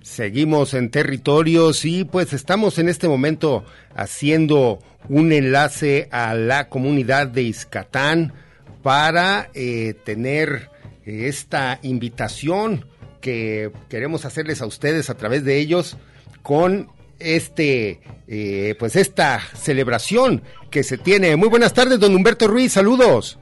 Seguimos 0.00 0.72
en 0.72 0.90
territorios 0.90 1.84
y 1.84 2.04
pues 2.04 2.32
estamos 2.32 2.78
en 2.78 2.88
este 2.88 3.08
momento 3.08 3.64
haciendo 3.94 4.78
un 5.10 5.32
enlace 5.32 6.08
a 6.12 6.34
la 6.34 6.70
comunidad 6.70 7.26
de 7.26 7.42
Izcatán 7.42 8.32
para 8.82 9.50
eh, 9.52 9.94
tener 10.04 10.70
esta 11.04 11.78
invitación 11.82 12.86
que 13.20 13.70
queremos 13.90 14.24
hacerles 14.24 14.62
a 14.62 14.66
ustedes 14.66 15.10
a 15.10 15.14
través 15.14 15.44
de 15.44 15.58
ellos 15.58 15.98
con 16.42 16.88
este 17.22 18.00
eh, 18.28 18.74
pues 18.78 18.96
esta 18.96 19.40
celebración 19.40 20.42
que 20.70 20.82
se 20.82 20.98
tiene. 20.98 21.36
Muy 21.36 21.48
buenas 21.48 21.72
tardes, 21.72 22.00
don 22.00 22.14
Humberto 22.14 22.48
Ruiz, 22.48 22.72
saludos. 22.72 23.38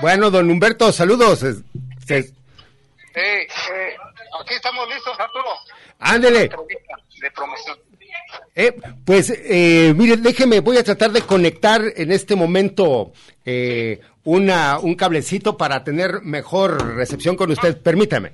Bueno, 0.00 0.30
don 0.30 0.50
Humberto, 0.50 0.92
saludos. 0.92 1.42
Eh, 1.42 1.56
eh, 3.16 3.48
aquí 4.40 4.54
estamos 4.54 4.88
listos, 4.88 5.18
Arturo. 5.18 5.48
Ándele. 5.98 6.50
De 7.20 7.30
promoción. 7.30 7.78
Eh, 8.58 8.74
pues, 9.04 9.30
eh, 9.30 9.92
mire, 9.94 10.16
déjeme, 10.16 10.60
voy 10.60 10.78
a 10.78 10.82
tratar 10.82 11.12
de 11.12 11.20
conectar 11.20 11.82
en 11.94 12.10
este 12.10 12.34
momento 12.34 13.12
eh, 13.44 14.00
una, 14.24 14.78
un 14.78 14.94
cablecito 14.94 15.58
para 15.58 15.84
tener 15.84 16.22
mejor 16.22 16.96
recepción 16.96 17.36
con 17.36 17.50
usted. 17.50 17.76
Permítame. 17.76 18.32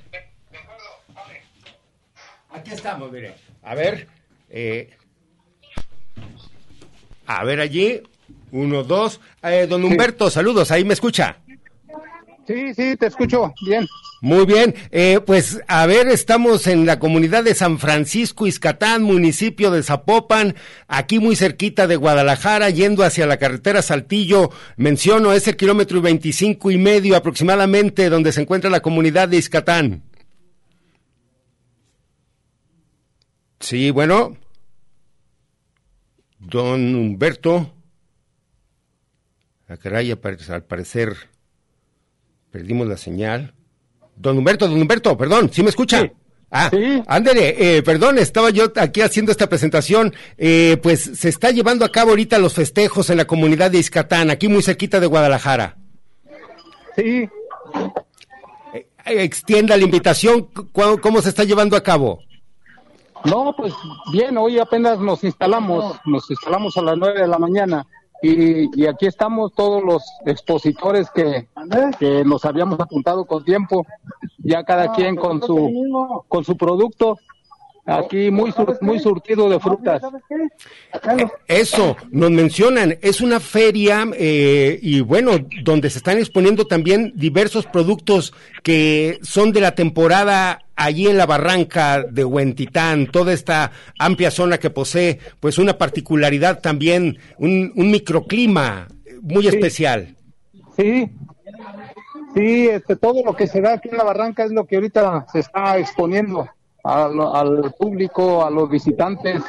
Aquí 2.50 2.70
estamos, 2.70 3.10
mire. 3.10 3.34
A 3.64 3.74
ver. 3.74 4.06
Eh, 4.48 4.90
a 7.26 7.44
ver 7.44 7.58
allí. 7.58 8.00
Uno, 8.52 8.84
dos. 8.84 9.20
Eh, 9.42 9.66
don 9.68 9.82
Humberto, 9.84 10.30
saludos. 10.30 10.70
Ahí 10.70 10.84
me 10.84 10.94
escucha. 10.94 11.38
Sí, 12.46 12.74
sí, 12.74 12.96
te 12.96 13.06
escucho. 13.06 13.52
Bien. 13.64 13.86
Muy 14.20 14.46
bien, 14.46 14.74
eh, 14.92 15.18
pues 15.24 15.60
a 15.66 15.84
ver, 15.86 16.06
estamos 16.06 16.68
en 16.68 16.86
la 16.86 17.00
comunidad 17.00 17.42
de 17.42 17.56
San 17.56 17.80
Francisco 17.80 18.46
Izcatán, 18.46 19.02
municipio 19.02 19.72
de 19.72 19.82
Zapopan, 19.82 20.54
aquí 20.86 21.18
muy 21.18 21.34
cerquita 21.34 21.88
de 21.88 21.96
Guadalajara, 21.96 22.70
yendo 22.70 23.02
hacia 23.02 23.26
la 23.26 23.38
carretera 23.38 23.82
Saltillo. 23.82 24.50
Menciono, 24.76 25.32
es 25.32 25.48
el 25.48 25.56
kilómetro 25.56 25.98
y 25.98 26.02
veinticinco 26.02 26.70
y 26.70 26.78
medio 26.78 27.16
aproximadamente 27.16 28.08
donde 28.08 28.30
se 28.30 28.42
encuentra 28.42 28.70
la 28.70 28.80
comunidad 28.80 29.28
de 29.28 29.38
Izcatán. 29.38 30.04
Sí, 33.58 33.90
bueno. 33.90 34.36
Don 36.38 36.94
Humberto. 36.94 37.72
A 39.66 39.76
caray, 39.76 40.12
al 40.12 40.64
parecer 40.64 41.31
perdimos 42.52 42.86
la 42.86 42.96
señal. 42.96 43.54
Don 44.14 44.38
Humberto, 44.38 44.68
don 44.68 44.80
Humberto, 44.80 45.16
perdón, 45.16 45.50
¿sí 45.52 45.62
me 45.62 45.70
escucha? 45.70 46.12
Ah, 46.54 46.70
ándele, 47.06 47.78
eh, 47.78 47.82
perdón, 47.82 48.18
estaba 48.18 48.50
yo 48.50 48.70
aquí 48.76 49.00
haciendo 49.00 49.32
esta 49.32 49.48
presentación. 49.48 50.14
Eh, 50.36 50.76
pues 50.82 51.00
se 51.00 51.30
está 51.30 51.50
llevando 51.50 51.86
a 51.86 51.88
cabo 51.88 52.10
ahorita 52.10 52.38
los 52.38 52.52
festejos 52.52 53.08
en 53.08 53.16
la 53.16 53.24
comunidad 53.24 53.70
de 53.70 53.78
Izcatán, 53.78 54.30
aquí 54.30 54.48
muy 54.48 54.62
cerquita 54.62 55.00
de 55.00 55.06
Guadalajara. 55.06 55.78
Sí. 56.94 57.26
Eh, 58.74 58.86
extienda 59.06 59.78
la 59.78 59.84
invitación, 59.84 60.48
¿cómo, 60.72 61.00
¿cómo 61.00 61.22
se 61.22 61.30
está 61.30 61.44
llevando 61.44 61.74
a 61.74 61.82
cabo? 61.82 62.20
No, 63.24 63.54
pues 63.56 63.72
bien, 64.12 64.36
hoy 64.36 64.58
apenas 64.58 64.98
nos 64.98 65.24
instalamos, 65.24 65.96
nos 66.04 66.30
instalamos 66.30 66.76
a 66.76 66.82
las 66.82 66.98
nueve 66.98 67.20
de 67.22 67.28
la 67.28 67.38
mañana. 67.38 67.86
Y, 68.22 68.80
y, 68.80 68.86
aquí 68.86 69.06
estamos 69.06 69.52
todos 69.52 69.82
los 69.82 70.04
expositores 70.24 71.10
que, 71.10 71.48
que, 71.98 72.24
nos 72.24 72.44
habíamos 72.44 72.78
apuntado 72.78 73.24
con 73.24 73.44
tiempo, 73.44 73.84
ya 74.38 74.62
cada 74.62 74.92
quien 74.92 75.16
con 75.16 75.42
su, 75.42 76.22
con 76.28 76.44
su 76.44 76.56
producto. 76.56 77.18
Aquí 77.84 78.30
muy, 78.30 78.52
sur, 78.52 78.78
muy 78.80 79.00
surtido 79.00 79.50
de 79.50 79.58
frutas. 79.58 80.00
Eso, 81.48 81.96
nos 82.10 82.30
mencionan, 82.30 82.96
es 83.02 83.20
una 83.20 83.40
feria 83.40 84.06
eh, 84.14 84.78
y 84.80 85.00
bueno, 85.00 85.32
donde 85.64 85.90
se 85.90 85.98
están 85.98 86.18
exponiendo 86.18 86.66
también 86.66 87.12
diversos 87.16 87.66
productos 87.66 88.32
que 88.62 89.18
son 89.22 89.52
de 89.52 89.60
la 89.60 89.74
temporada 89.74 90.60
allí 90.76 91.08
en 91.08 91.16
la 91.16 91.26
barranca 91.26 92.04
de 92.08 92.24
Huentitán, 92.24 93.08
toda 93.08 93.32
esta 93.32 93.72
amplia 93.98 94.30
zona 94.30 94.58
que 94.58 94.70
posee 94.70 95.18
pues 95.40 95.58
una 95.58 95.76
particularidad 95.76 96.60
también, 96.60 97.18
un, 97.38 97.72
un 97.74 97.90
microclima 97.90 98.86
muy 99.22 99.42
Sí. 99.42 99.48
especial. 99.48 100.14
Sí, 100.76 101.10
sí, 102.34 102.68
este, 102.68 102.94
todo 102.96 103.24
lo 103.24 103.34
que 103.34 103.46
se 103.48 103.60
da 103.60 103.74
aquí 103.74 103.88
en 103.90 103.96
la 103.96 104.04
barranca 104.04 104.44
es 104.44 104.52
lo 104.52 104.66
que 104.66 104.76
ahorita 104.76 105.26
se 105.32 105.40
está 105.40 105.78
exponiendo 105.78 106.48
al, 106.82 107.20
al 107.20 107.74
público, 107.78 108.44
a 108.44 108.50
los 108.50 108.68
visitantes. 108.68 109.42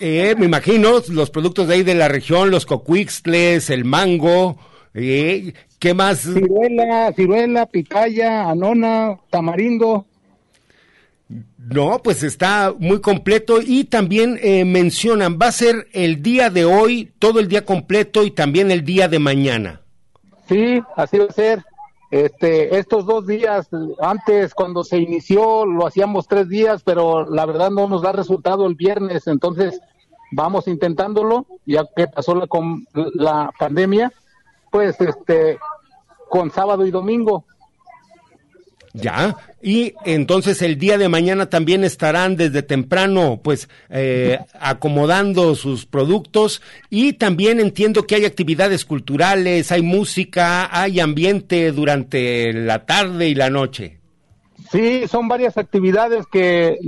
Eh, 0.00 0.34
me 0.38 0.46
imagino 0.46 1.00
los 1.08 1.30
productos 1.30 1.68
de 1.68 1.74
ahí 1.74 1.82
de 1.82 1.94
la 1.94 2.08
región, 2.08 2.50
los 2.50 2.66
cocuixtles, 2.66 3.70
el 3.70 3.84
mango, 3.84 4.56
eh, 4.94 5.52
¿qué 5.78 5.94
más? 5.94 6.20
Ciruela, 6.20 7.12
ciruela, 7.12 7.66
picaya, 7.66 8.48
anona, 8.48 9.18
tamarindo. 9.30 10.06
No, 11.58 12.00
pues 12.02 12.24
está 12.24 12.74
muy 12.76 13.00
completo 13.00 13.60
y 13.64 13.84
también 13.84 14.38
eh, 14.42 14.64
mencionan, 14.64 15.38
va 15.40 15.48
a 15.48 15.52
ser 15.52 15.86
el 15.92 16.22
día 16.22 16.50
de 16.50 16.64
hoy, 16.64 17.12
todo 17.20 17.38
el 17.38 17.46
día 17.46 17.64
completo 17.64 18.24
y 18.24 18.32
también 18.32 18.70
el 18.72 18.84
día 18.84 19.06
de 19.06 19.20
mañana. 19.20 19.80
Sí, 20.48 20.82
así 20.96 21.18
va 21.18 21.26
a 21.26 21.32
ser. 21.32 21.64
Este, 22.10 22.76
estos 22.76 23.06
dos 23.06 23.26
días, 23.26 23.68
antes 24.00 24.52
cuando 24.52 24.82
se 24.82 24.98
inició 24.98 25.64
lo 25.64 25.86
hacíamos 25.86 26.26
tres 26.26 26.48
días, 26.48 26.82
pero 26.82 27.24
la 27.30 27.46
verdad 27.46 27.70
no 27.70 27.86
nos 27.88 28.02
da 28.02 28.10
resultado 28.12 28.66
el 28.66 28.74
viernes, 28.74 29.28
entonces 29.28 29.80
vamos 30.32 30.66
intentándolo, 30.66 31.46
ya 31.66 31.84
que 31.94 32.08
pasó 32.08 32.34
la, 32.34 32.46
com- 32.48 32.84
la 32.94 33.52
pandemia, 33.58 34.12
pues 34.72 35.00
este, 35.00 35.58
con 36.28 36.50
sábado 36.50 36.84
y 36.84 36.90
domingo. 36.90 37.44
Ya, 38.92 39.36
y 39.62 39.94
entonces 40.04 40.62
el 40.62 40.76
día 40.76 40.98
de 40.98 41.08
mañana 41.08 41.48
también 41.48 41.84
estarán 41.84 42.34
desde 42.34 42.62
temprano, 42.62 43.40
pues, 43.42 43.68
eh, 43.88 44.40
acomodando 44.60 45.54
sus 45.54 45.86
productos 45.86 46.60
y 46.88 47.12
también 47.12 47.60
entiendo 47.60 48.04
que 48.04 48.16
hay 48.16 48.24
actividades 48.24 48.84
culturales, 48.84 49.70
hay 49.70 49.82
música, 49.82 50.68
hay 50.76 50.98
ambiente 50.98 51.70
durante 51.70 52.52
la 52.52 52.84
tarde 52.84 53.28
y 53.28 53.34
la 53.36 53.48
noche. 53.48 54.00
Sí, 54.70 55.06
son 55.08 55.28
varias 55.28 55.56
actividades 55.56 56.26
que 56.26 56.78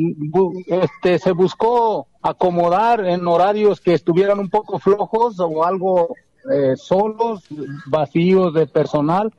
este, 0.67 1.19
se 1.19 1.33
buscó 1.33 2.07
acomodar 2.21 3.05
en 3.07 3.27
horarios 3.27 3.81
que 3.81 3.95
estuvieran 3.95 4.39
un 4.39 4.51
poco 4.51 4.79
flojos 4.79 5.41
o 5.41 5.65
algo 5.65 6.15
eh, 6.53 6.77
solos, 6.77 7.45
vacíos 7.87 8.55
de 8.55 8.67
personal. 8.67 9.33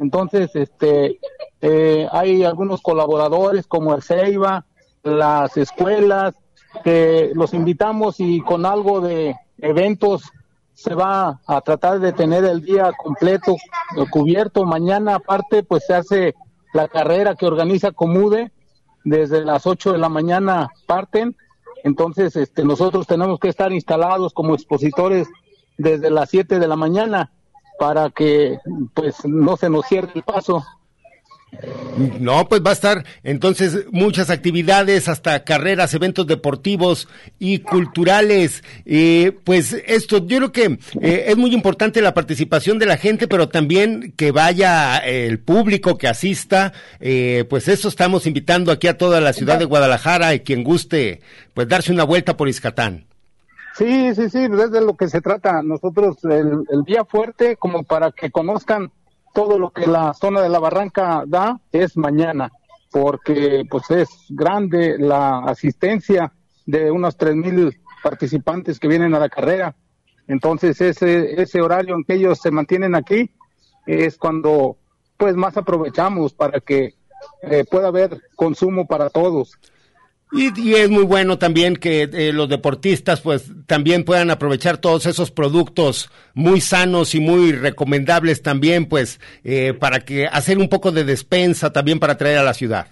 Entonces, 0.00 0.50
este, 0.54 1.20
eh, 1.60 2.08
hay 2.10 2.42
algunos 2.42 2.80
colaboradores 2.80 3.66
como 3.66 3.94
el 3.94 4.02
CEIBA, 4.02 4.64
las 5.02 5.56
escuelas, 5.56 6.34
que 6.82 7.30
los 7.34 7.52
invitamos 7.52 8.18
y 8.18 8.40
con 8.40 8.64
algo 8.64 9.00
de 9.00 9.36
eventos 9.58 10.22
se 10.72 10.94
va 10.94 11.40
a 11.46 11.60
tratar 11.60 12.00
de 12.00 12.12
tener 12.12 12.44
el 12.44 12.62
día 12.62 12.90
completo 12.96 13.56
eh, 13.96 14.04
cubierto. 14.10 14.64
Mañana 14.64 15.16
aparte 15.16 15.62
pues 15.62 15.84
se 15.86 15.94
hace 15.94 16.34
la 16.72 16.88
carrera 16.88 17.34
que 17.34 17.46
organiza 17.46 17.92
Comude, 17.92 18.52
desde 19.04 19.44
las 19.44 19.66
8 19.66 19.92
de 19.92 19.98
la 19.98 20.08
mañana 20.08 20.70
parten, 20.86 21.36
entonces 21.84 22.36
este, 22.36 22.64
nosotros 22.64 23.06
tenemos 23.06 23.38
que 23.38 23.48
estar 23.48 23.72
instalados 23.72 24.32
como 24.32 24.54
expositores 24.54 25.28
desde 25.78 26.10
las 26.10 26.30
7 26.30 26.58
de 26.58 26.68
la 26.68 26.76
mañana 26.76 27.32
para 27.80 28.10
que 28.10 28.58
pues 28.92 29.24
no 29.24 29.56
se 29.56 29.70
nos 29.70 29.86
cierre 29.86 30.10
el 30.14 30.22
paso. 30.22 30.62
No, 32.20 32.46
pues 32.46 32.60
va 32.62 32.70
a 32.70 32.74
estar 32.74 33.06
entonces 33.24 33.86
muchas 33.90 34.28
actividades, 34.28 35.08
hasta 35.08 35.44
carreras, 35.44 35.94
eventos 35.94 36.26
deportivos 36.26 37.08
y 37.38 37.60
culturales. 37.60 38.62
Eh, 38.84 39.32
pues 39.44 39.72
esto, 39.86 40.18
yo 40.26 40.36
creo 40.36 40.52
que 40.52 40.78
eh, 41.00 41.24
es 41.28 41.36
muy 41.38 41.54
importante 41.54 42.02
la 42.02 42.12
participación 42.12 42.78
de 42.78 42.86
la 42.86 42.98
gente, 42.98 43.26
pero 43.26 43.48
también 43.48 44.12
que 44.14 44.30
vaya 44.30 44.98
el 44.98 45.38
público, 45.38 45.96
que 45.96 46.06
asista. 46.06 46.74
Eh, 47.00 47.46
pues 47.48 47.66
eso 47.66 47.88
estamos 47.88 48.26
invitando 48.26 48.72
aquí 48.72 48.88
a 48.88 48.98
toda 48.98 49.22
la 49.22 49.32
ciudad 49.32 49.58
de 49.58 49.64
Guadalajara 49.64 50.34
y 50.34 50.40
quien 50.40 50.64
guste, 50.64 51.22
pues 51.54 51.66
darse 51.66 51.92
una 51.92 52.04
vuelta 52.04 52.36
por 52.36 52.50
Izcatán. 52.50 53.09
Sí, 53.74 54.14
sí, 54.14 54.28
sí, 54.28 54.48
pues 54.48 54.64
es 54.64 54.70
de 54.72 54.80
lo 54.80 54.96
que 54.96 55.08
se 55.08 55.20
trata. 55.20 55.62
Nosotros 55.62 56.22
el, 56.24 56.64
el 56.70 56.82
día 56.84 57.04
fuerte, 57.04 57.56
como 57.56 57.84
para 57.84 58.12
que 58.12 58.30
conozcan 58.30 58.92
todo 59.32 59.58
lo 59.58 59.70
que 59.70 59.86
la 59.86 60.12
zona 60.14 60.40
de 60.42 60.48
la 60.48 60.58
barranca 60.58 61.24
da, 61.26 61.60
es 61.72 61.96
mañana. 61.96 62.50
porque 62.90 63.64
pues 63.70 63.90
es 63.90 64.08
grande 64.30 64.98
la 64.98 65.38
asistencia 65.40 66.32
de 66.66 66.90
unos 66.90 67.16
tres 67.16 67.36
mil 67.36 67.78
participantes 68.02 68.78
que 68.78 68.88
vienen 68.88 69.14
a 69.14 69.20
la 69.20 69.28
carrera. 69.28 69.76
Entonces 70.26 70.80
ese, 70.80 71.40
ese 71.40 71.60
horario 71.60 71.94
en 71.94 72.04
que 72.04 72.14
ellos 72.14 72.38
se 72.40 72.50
mantienen 72.50 72.94
aquí 72.94 73.30
es 73.86 74.16
cuando 74.18 74.76
pues 75.16 75.36
más 75.36 75.56
aprovechamos 75.56 76.32
para 76.34 76.60
que 76.60 76.94
eh, 77.42 77.64
pueda 77.70 77.88
haber 77.88 78.20
consumo 78.36 78.86
para 78.86 79.10
todos. 79.10 79.58
Y, 80.32 80.74
es 80.74 80.88
muy 80.88 81.02
bueno 81.02 81.38
también 81.38 81.74
que 81.74 82.02
eh, 82.02 82.32
los 82.32 82.48
deportistas 82.48 83.20
pues 83.20 83.50
también 83.66 84.04
puedan 84.04 84.30
aprovechar 84.30 84.78
todos 84.78 85.06
esos 85.06 85.32
productos 85.32 86.08
muy 86.34 86.60
sanos 86.60 87.16
y 87.16 87.20
muy 87.20 87.52
recomendables 87.52 88.40
también 88.40 88.86
pues 88.86 89.20
eh, 89.42 89.74
para 89.74 90.00
que 90.00 90.28
hacer 90.28 90.58
un 90.58 90.68
poco 90.68 90.92
de 90.92 91.02
despensa 91.02 91.72
también 91.72 91.98
para 91.98 92.16
traer 92.16 92.38
a 92.38 92.44
la 92.44 92.54
ciudad. 92.54 92.86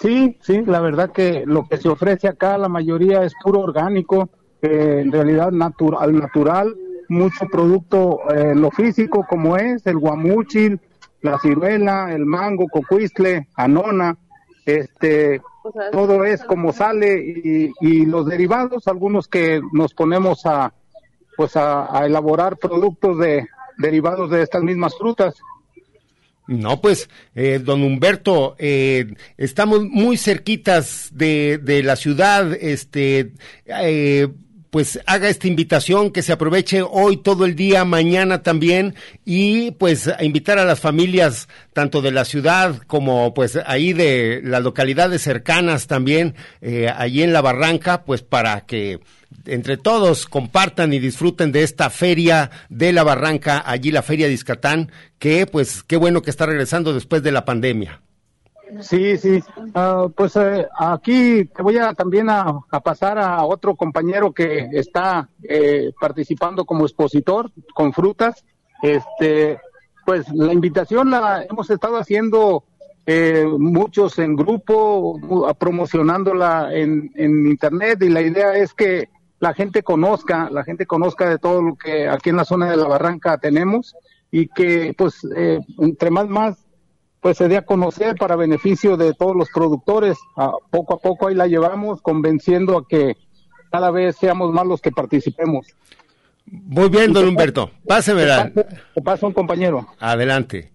Sí, 0.00 0.38
sí, 0.40 0.62
la 0.66 0.80
verdad 0.80 1.12
que 1.12 1.44
lo 1.46 1.68
que 1.68 1.76
se 1.76 1.88
ofrece 1.88 2.28
acá 2.28 2.56
la 2.56 2.68
mayoría 2.68 3.22
es 3.24 3.34
puro 3.42 3.60
orgánico, 3.60 4.30
en 4.62 5.12
realidad 5.12 5.52
natural, 5.52 6.14
natural, 6.18 6.74
mucho 7.08 7.46
producto 7.46 8.20
eh, 8.34 8.54
lo 8.54 8.70
físico 8.70 9.26
como 9.28 9.56
es 9.56 9.86
el 9.86 9.98
guamuchil, 9.98 10.80
la 11.20 11.38
ciruela, 11.38 12.12
el 12.12 12.24
mango, 12.24 12.66
cocuistle, 12.68 13.48
anona, 13.56 14.16
este, 14.64 15.40
todo 15.92 16.24
es 16.24 16.42
como 16.44 16.72
sale 16.72 17.72
y, 17.80 18.06
los 18.06 18.26
derivados, 18.26 18.86
algunos 18.88 19.28
que 19.28 19.60
nos 19.72 19.94
ponemos 19.94 20.44
a, 20.46 20.72
pues 21.36 21.56
a, 21.56 22.04
elaborar 22.04 22.56
productos 22.56 23.18
de 23.18 23.46
derivados 23.78 24.30
de 24.30 24.42
estas 24.42 24.62
mismas 24.62 24.96
frutas. 24.96 25.34
No, 26.46 26.80
pues, 26.80 27.08
eh, 27.34 27.58
don 27.58 27.82
Humberto, 27.82 28.54
eh, 28.58 29.14
estamos 29.38 29.82
muy 29.84 30.18
cerquitas 30.18 31.08
de, 31.12 31.58
de 31.62 31.82
la 31.82 31.96
ciudad, 31.96 32.52
este, 32.52 33.32
eh, 33.64 34.28
pues 34.74 34.98
haga 35.06 35.28
esta 35.28 35.46
invitación, 35.46 36.10
que 36.10 36.20
se 36.20 36.32
aproveche 36.32 36.82
hoy 36.82 37.18
todo 37.18 37.44
el 37.44 37.54
día, 37.54 37.84
mañana 37.84 38.42
también, 38.42 38.96
y 39.24 39.70
pues 39.70 40.08
a 40.08 40.24
invitar 40.24 40.58
a 40.58 40.64
las 40.64 40.80
familias 40.80 41.46
tanto 41.72 42.02
de 42.02 42.10
la 42.10 42.24
ciudad 42.24 42.78
como 42.88 43.34
pues 43.34 43.56
ahí 43.66 43.92
de 43.92 44.40
las 44.42 44.64
localidades 44.64 45.22
cercanas 45.22 45.86
también, 45.86 46.34
eh, 46.60 46.88
allí 46.92 47.22
en 47.22 47.32
la 47.32 47.40
barranca, 47.40 48.02
pues 48.02 48.22
para 48.22 48.62
que 48.62 48.98
entre 49.46 49.76
todos 49.76 50.26
compartan 50.26 50.92
y 50.92 50.98
disfruten 50.98 51.52
de 51.52 51.62
esta 51.62 51.88
feria 51.88 52.50
de 52.68 52.92
la 52.92 53.04
barranca, 53.04 53.62
allí 53.64 53.92
la 53.92 54.02
feria 54.02 54.26
de 54.26 54.32
Iscatán, 54.32 54.90
que 55.20 55.46
pues 55.46 55.84
qué 55.84 55.96
bueno 55.96 56.20
que 56.22 56.30
está 56.30 56.46
regresando 56.46 56.92
después 56.92 57.22
de 57.22 57.30
la 57.30 57.44
pandemia. 57.44 58.00
Sí, 58.80 59.16
sí. 59.18 59.42
Ah, 59.74 60.06
pues 60.14 60.36
eh, 60.36 60.66
aquí 60.78 61.44
te 61.44 61.62
voy 61.62 61.78
a 61.78 61.92
también 61.94 62.28
a, 62.30 62.60
pasar 62.82 63.18
a 63.18 63.44
otro 63.44 63.76
compañero 63.76 64.32
que 64.32 64.68
está 64.72 65.28
eh, 65.42 65.92
participando 66.00 66.64
como 66.64 66.84
expositor 66.84 67.50
con 67.74 67.92
frutas. 67.92 68.44
Este, 68.82 69.58
pues 70.04 70.28
la 70.32 70.52
invitación 70.52 71.10
la 71.10 71.44
hemos 71.48 71.70
estado 71.70 71.96
haciendo 71.96 72.64
eh, 73.06 73.46
muchos 73.58 74.18
en 74.18 74.36
grupo, 74.36 75.18
promocionándola 75.58 76.74
en, 76.74 77.10
en 77.14 77.46
internet 77.46 78.02
y 78.02 78.08
la 78.08 78.22
idea 78.22 78.54
es 78.54 78.74
que 78.74 79.08
la 79.40 79.54
gente 79.54 79.82
conozca, 79.82 80.48
la 80.50 80.64
gente 80.64 80.86
conozca 80.86 81.28
de 81.28 81.38
todo 81.38 81.62
lo 81.62 81.76
que 81.76 82.08
aquí 82.08 82.30
en 82.30 82.36
la 82.36 82.44
zona 82.44 82.70
de 82.70 82.76
la 82.76 82.88
barranca 82.88 83.36
tenemos 83.38 83.94
y 84.30 84.48
que 84.48 84.94
pues 84.96 85.20
entre 85.78 86.10
más 86.10 86.28
más 86.28 86.63
pues 87.24 87.38
se 87.38 87.48
dé 87.48 87.56
a 87.56 87.62
conocer 87.62 88.16
para 88.16 88.36
beneficio 88.36 88.98
de 88.98 89.14
todos 89.14 89.34
los 89.34 89.48
productores. 89.48 90.18
poco 90.68 90.92
a 90.92 90.98
poco 90.98 91.26
ahí 91.26 91.34
la 91.34 91.46
llevamos, 91.46 92.02
convenciendo 92.02 92.76
a 92.76 92.86
que 92.86 93.16
cada 93.72 93.90
vez 93.90 94.16
seamos 94.16 94.52
más 94.52 94.66
los 94.66 94.82
que 94.82 94.92
participemos. 94.92 95.66
Muy 96.44 96.90
bien, 96.90 97.14
don 97.14 97.26
Humberto. 97.26 97.70
Pásemela. 97.88 98.52
Te 98.52 99.00
paso 99.00 99.26
un 99.26 99.32
compañero. 99.32 99.88
Adelante. 100.00 100.70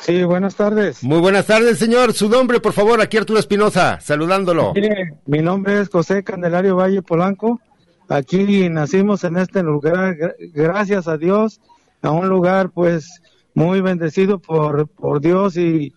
Sí, 0.00 0.24
buenas 0.24 0.56
tardes. 0.56 1.04
Muy 1.04 1.18
buenas 1.18 1.44
tardes, 1.44 1.78
señor. 1.78 2.14
Su 2.14 2.30
nombre, 2.30 2.58
por 2.58 2.72
favor, 2.72 3.02
aquí 3.02 3.18
Arturo 3.18 3.38
Espinosa, 3.38 4.00
saludándolo. 4.00 4.72
Mire, 4.72 5.18
mi 5.26 5.40
nombre 5.40 5.82
es 5.82 5.90
José 5.90 6.24
Candelario 6.24 6.76
Valle 6.76 7.02
Polanco. 7.02 7.60
Aquí 8.08 8.70
nacimos 8.70 9.24
en 9.24 9.36
este 9.36 9.62
lugar, 9.62 10.16
gracias 10.54 11.06
a 11.06 11.18
Dios, 11.18 11.60
a 12.00 12.12
un 12.12 12.30
lugar 12.30 12.70
pues 12.70 13.20
muy 13.56 13.80
bendecido 13.80 14.38
por, 14.38 14.86
por 14.86 15.20
Dios 15.20 15.56
y, 15.56 15.94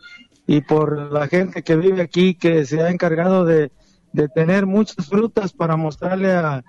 y 0.47 0.61
por 0.61 1.11
la 1.11 1.27
gente 1.27 1.61
que 1.61 1.75
vive 1.75 2.01
aquí, 2.01 2.33
que 2.33 2.65
se 2.65 2.81
ha 2.81 2.89
encargado 2.89 3.43
de, 3.43 3.69
de 4.13 4.29
tener 4.29 4.65
muchas 4.65 5.07
frutas 5.07 5.51
para 5.51 5.75
mostrarle 5.75 6.31
a, 6.31 6.63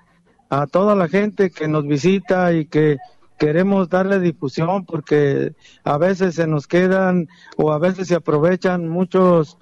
a 0.50 0.66
toda 0.66 0.96
la 0.96 1.08
gente 1.08 1.50
que 1.50 1.68
nos 1.68 1.86
visita 1.86 2.52
y 2.52 2.66
que 2.66 2.98
queremos 3.38 3.88
darle 3.88 4.18
difusión 4.18 4.84
porque 4.84 5.54
a 5.84 5.96
veces 5.96 6.34
se 6.34 6.48
nos 6.48 6.66
quedan 6.66 7.28
o 7.56 7.72
a 7.72 7.78
veces 7.78 8.08
se 8.08 8.16
aprovechan 8.16 8.88
muchos 8.88 9.58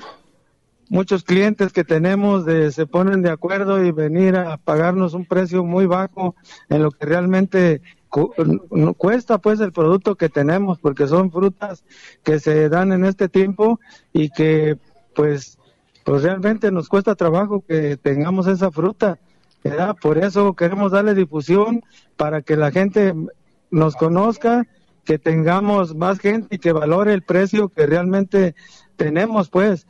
muchos 0.88 1.24
clientes 1.24 1.74
que 1.74 1.84
tenemos 1.84 2.46
de 2.46 2.72
se 2.72 2.86
ponen 2.86 3.20
de 3.20 3.30
acuerdo 3.30 3.84
y 3.84 3.92
venir 3.92 4.34
a 4.36 4.56
pagarnos 4.56 5.12
un 5.12 5.26
precio 5.26 5.62
muy 5.62 5.84
bajo 5.84 6.34
en 6.70 6.82
lo 6.82 6.90
que 6.90 7.04
realmente 7.04 7.82
cuesta 8.08 9.38
pues 9.38 9.60
el 9.60 9.72
producto 9.72 10.16
que 10.16 10.28
tenemos 10.28 10.78
porque 10.78 11.06
son 11.06 11.30
frutas 11.30 11.84
que 12.22 12.40
se 12.40 12.68
dan 12.68 12.92
en 12.92 13.04
este 13.04 13.28
tiempo 13.28 13.80
y 14.12 14.30
que 14.30 14.78
pues 15.14 15.58
pues 16.04 16.22
realmente 16.22 16.70
nos 16.70 16.88
cuesta 16.88 17.14
trabajo 17.14 17.62
que 17.66 17.96
tengamos 17.98 18.46
esa 18.46 18.70
fruta 18.70 19.18
¿verdad? 19.62 19.96
por 20.00 20.18
eso 20.18 20.54
queremos 20.54 20.92
darle 20.92 21.14
difusión 21.14 21.82
para 22.16 22.40
que 22.42 22.56
la 22.56 22.70
gente 22.70 23.14
nos 23.70 23.94
conozca 23.94 24.66
que 25.04 25.18
tengamos 25.18 25.94
más 25.94 26.18
gente 26.18 26.56
y 26.56 26.58
que 26.58 26.72
valore 26.72 27.12
el 27.12 27.22
precio 27.22 27.68
que 27.68 27.86
realmente 27.86 28.54
tenemos 28.96 29.50
pues 29.50 29.86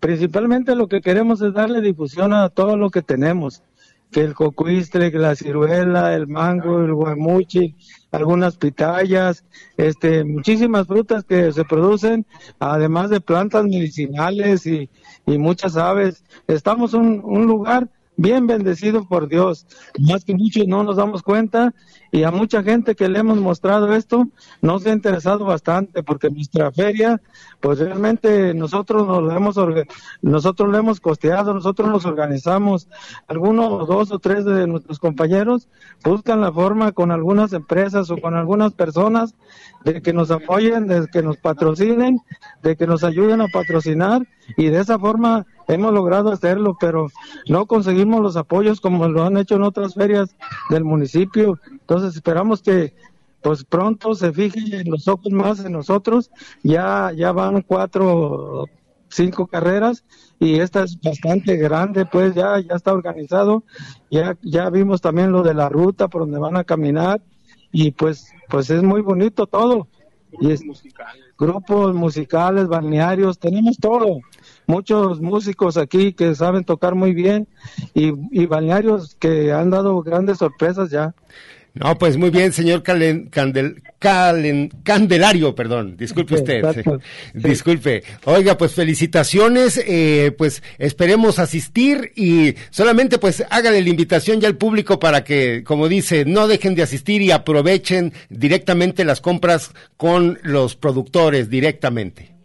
principalmente 0.00 0.74
lo 0.74 0.88
que 0.88 1.00
queremos 1.00 1.40
es 1.42 1.54
darle 1.54 1.80
difusión 1.82 2.32
a 2.32 2.48
todo 2.48 2.76
lo 2.76 2.90
que 2.90 3.02
tenemos 3.02 3.62
que 4.10 4.20
el 4.20 4.34
cocuistre, 4.34 5.12
que 5.12 5.18
la 5.18 5.36
ciruela, 5.36 6.14
el 6.14 6.26
mango, 6.26 6.80
el 6.80 6.94
guamuchi, 6.94 7.76
algunas 8.10 8.56
pitayas, 8.56 9.44
este, 9.76 10.24
muchísimas 10.24 10.86
frutas 10.86 11.24
que 11.24 11.52
se 11.52 11.64
producen, 11.64 12.26
además 12.58 13.10
de 13.10 13.20
plantas 13.20 13.64
medicinales 13.64 14.66
y, 14.66 14.90
y 15.26 15.38
muchas 15.38 15.76
aves. 15.76 16.24
Estamos 16.48 16.94
en 16.94 17.20
un 17.24 17.46
lugar 17.46 17.88
bien 18.16 18.46
bendecido 18.46 19.06
por 19.08 19.28
Dios. 19.28 19.66
Más 19.98 20.24
que 20.24 20.34
muchos 20.34 20.66
no 20.66 20.84
nos 20.84 20.96
damos 20.96 21.22
cuenta 21.22 21.72
y 22.12 22.24
a 22.24 22.30
mucha 22.30 22.62
gente 22.62 22.94
que 22.94 23.08
le 23.08 23.20
hemos 23.20 23.38
mostrado 23.38 23.94
esto 23.94 24.28
nos 24.60 24.84
ha 24.86 24.92
interesado 24.92 25.44
bastante 25.44 26.02
porque 26.02 26.30
nuestra 26.30 26.72
feria, 26.72 27.20
pues 27.60 27.78
realmente 27.78 28.52
nosotros 28.54 29.06
nos 29.06 29.22
lo 29.22 29.30
hemos 29.30 29.56
nosotros 30.22 30.68
lo 30.68 30.78
hemos 30.78 31.00
costeado, 31.00 31.54
nosotros 31.54 31.88
nos 31.88 32.04
organizamos. 32.06 32.88
Algunos 33.28 33.86
dos 33.86 34.10
o 34.10 34.18
tres 34.18 34.44
de 34.44 34.66
nuestros 34.66 34.98
compañeros 34.98 35.68
buscan 36.04 36.40
la 36.40 36.52
forma 36.52 36.92
con 36.92 37.10
algunas 37.10 37.52
empresas 37.52 38.10
o 38.10 38.16
con 38.16 38.34
algunas 38.34 38.72
personas 38.72 39.34
de 39.84 40.02
que 40.02 40.12
nos 40.12 40.30
apoyen, 40.30 40.86
de 40.86 41.06
que 41.12 41.22
nos 41.22 41.36
patrocinen, 41.36 42.18
de 42.62 42.76
que 42.76 42.86
nos 42.86 43.04
ayuden 43.04 43.40
a 43.40 43.48
patrocinar 43.48 44.26
y 44.56 44.66
de 44.66 44.80
esa 44.80 44.98
forma 44.98 45.46
hemos 45.68 45.92
logrado 45.92 46.32
hacerlo, 46.32 46.76
pero 46.80 47.08
no 47.48 47.66
conseguimos 47.66 48.20
los 48.20 48.36
apoyos 48.36 48.80
como 48.80 49.08
lo 49.08 49.24
han 49.24 49.36
hecho 49.36 49.56
en 49.56 49.62
otras 49.62 49.94
ferias 49.94 50.34
del 50.68 50.84
municipio. 50.84 51.58
Entonces 51.90 52.14
esperamos 52.14 52.62
que 52.62 52.94
pues 53.42 53.64
pronto 53.64 54.14
se 54.14 54.32
fijen 54.32 54.88
los 54.88 55.08
ojos 55.08 55.32
más 55.32 55.64
en 55.64 55.72
nosotros. 55.72 56.30
Ya, 56.62 57.10
ya 57.16 57.32
van 57.32 57.62
cuatro, 57.62 58.66
cinco 59.08 59.48
carreras 59.48 60.04
y 60.38 60.60
esta 60.60 60.84
es 60.84 61.00
bastante 61.00 61.56
grande, 61.56 62.06
pues 62.06 62.32
ya, 62.36 62.60
ya 62.60 62.76
está 62.76 62.92
organizado. 62.92 63.64
Ya, 64.08 64.38
ya 64.42 64.70
vimos 64.70 65.00
también 65.00 65.32
lo 65.32 65.42
de 65.42 65.52
la 65.52 65.68
ruta 65.68 66.06
por 66.06 66.20
donde 66.20 66.38
van 66.38 66.56
a 66.56 66.62
caminar 66.62 67.20
y 67.72 67.90
pues, 67.90 68.32
pues 68.48 68.70
es 68.70 68.84
muy 68.84 69.00
bonito 69.00 69.48
todo. 69.48 69.88
Y 70.40 70.52
es, 70.52 70.62
grupos 71.36 71.92
musicales, 71.92 72.68
balnearios, 72.68 73.40
tenemos 73.40 73.78
todo 73.78 74.20
muchos 74.68 75.20
músicos 75.20 75.76
aquí 75.76 76.12
que 76.12 76.36
saben 76.36 76.62
tocar 76.62 76.94
muy 76.94 77.14
bien 77.14 77.48
y, 77.94 78.12
y 78.30 78.46
balnearios 78.46 79.16
que 79.16 79.52
han 79.52 79.70
dado 79.70 80.00
grandes 80.04 80.38
sorpresas 80.38 80.88
ya. 80.88 81.16
No, 81.74 81.96
pues 81.98 82.16
muy 82.16 82.30
bien, 82.30 82.52
señor 82.52 82.82
Calen, 82.82 83.26
Candel, 83.26 83.82
Calen, 83.98 84.70
Candelario, 84.82 85.54
perdón, 85.54 85.96
disculpe 85.96 86.34
usted, 86.34 86.64
disculpe. 87.34 88.02
Oiga, 88.24 88.58
pues 88.58 88.72
felicitaciones, 88.72 89.80
eh, 89.86 90.34
pues 90.36 90.62
esperemos 90.78 91.38
asistir 91.38 92.12
y 92.16 92.54
solamente 92.70 93.18
pues 93.18 93.44
háganle 93.50 93.82
la 93.82 93.88
invitación 93.88 94.40
ya 94.40 94.48
al 94.48 94.56
público 94.56 94.98
para 94.98 95.22
que, 95.22 95.62
como 95.64 95.88
dice, 95.88 96.24
no 96.24 96.48
dejen 96.48 96.74
de 96.74 96.82
asistir 96.82 97.22
y 97.22 97.30
aprovechen 97.30 98.12
directamente 98.28 99.04
las 99.04 99.20
compras 99.20 99.70
con 99.96 100.38
los 100.42 100.74
productores 100.74 101.50
directamente. 101.50 102.39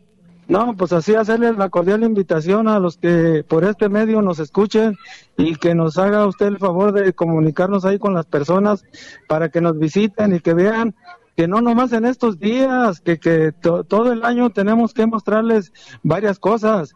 No, 0.47 0.75
pues 0.77 0.93
así 0.93 1.15
hacerles 1.15 1.57
la 1.57 1.69
cordial 1.69 2.03
invitación 2.03 2.67
a 2.67 2.79
los 2.79 2.97
que 2.97 3.43
por 3.47 3.63
este 3.63 3.89
medio 3.89 4.21
nos 4.21 4.39
escuchen 4.39 4.95
y 5.37 5.55
que 5.55 5.73
nos 5.73 5.97
haga 5.97 6.27
usted 6.27 6.45
el 6.47 6.59
favor 6.59 6.91
de 6.91 7.13
comunicarnos 7.13 7.83
ahí 7.83 7.97
con 7.97 8.13
las 8.13 8.27
personas 8.27 8.85
para 9.27 9.49
que 9.49 9.59
nos 9.59 9.79
visiten 9.79 10.35
y 10.35 10.39
que 10.39 10.53
vean 10.53 10.93
que 11.35 11.47
no 11.47 11.61
nomás 11.61 11.93
en 11.93 12.05
estos 12.05 12.39
días, 12.39 13.01
que, 13.01 13.19
que 13.19 13.51
todo 13.53 14.13
el 14.13 14.23
año 14.23 14.51
tenemos 14.51 14.93
que 14.93 15.07
mostrarles 15.07 15.73
varias 16.03 16.37
cosas. 16.39 16.93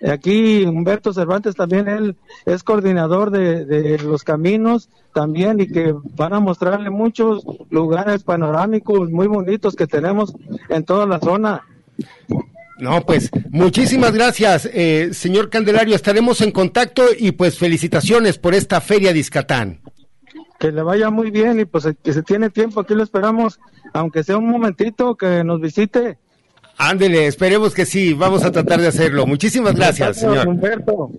Aquí 0.00 0.64
Humberto 0.64 1.12
Cervantes 1.12 1.56
también, 1.56 1.88
él 1.88 2.16
es 2.46 2.62
coordinador 2.62 3.32
de, 3.32 3.64
de 3.64 3.98
los 3.98 4.22
caminos 4.22 4.88
también 5.12 5.58
y 5.58 5.66
que 5.66 5.92
van 6.16 6.32
a 6.32 6.40
mostrarle 6.40 6.90
muchos 6.90 7.44
lugares 7.70 8.22
panorámicos 8.22 9.10
muy 9.10 9.26
bonitos 9.26 9.74
que 9.74 9.88
tenemos 9.88 10.34
en 10.68 10.84
toda 10.84 11.06
la 11.06 11.18
zona. 11.18 11.64
No, 12.78 13.04
pues 13.04 13.30
muchísimas 13.50 14.12
gracias, 14.12 14.68
eh, 14.72 15.10
señor 15.12 15.50
Candelario. 15.50 15.96
Estaremos 15.96 16.40
en 16.40 16.52
contacto 16.52 17.04
y 17.18 17.32
pues 17.32 17.58
felicitaciones 17.58 18.38
por 18.38 18.54
esta 18.54 18.80
feria 18.80 19.12
de 19.12 19.18
Iscatán. 19.18 19.80
Que 20.58 20.72
le 20.72 20.82
vaya 20.82 21.10
muy 21.10 21.30
bien 21.30 21.60
y 21.60 21.64
pues 21.64 21.88
que 22.02 22.12
se 22.12 22.22
tiene 22.22 22.50
tiempo, 22.50 22.80
aquí 22.80 22.94
lo 22.94 23.02
esperamos, 23.02 23.60
aunque 23.92 24.22
sea 24.22 24.36
un 24.38 24.48
momentito 24.48 25.16
que 25.16 25.42
nos 25.44 25.60
visite. 25.60 26.18
Ándele, 26.76 27.26
esperemos 27.26 27.74
que 27.74 27.84
sí, 27.84 28.14
vamos 28.14 28.44
a 28.44 28.52
tratar 28.52 28.80
de 28.80 28.86
hacerlo. 28.86 29.26
Muchísimas 29.26 29.74
gracias, 29.74 30.18
señor. 30.18 30.46
Humberto. 30.46 31.10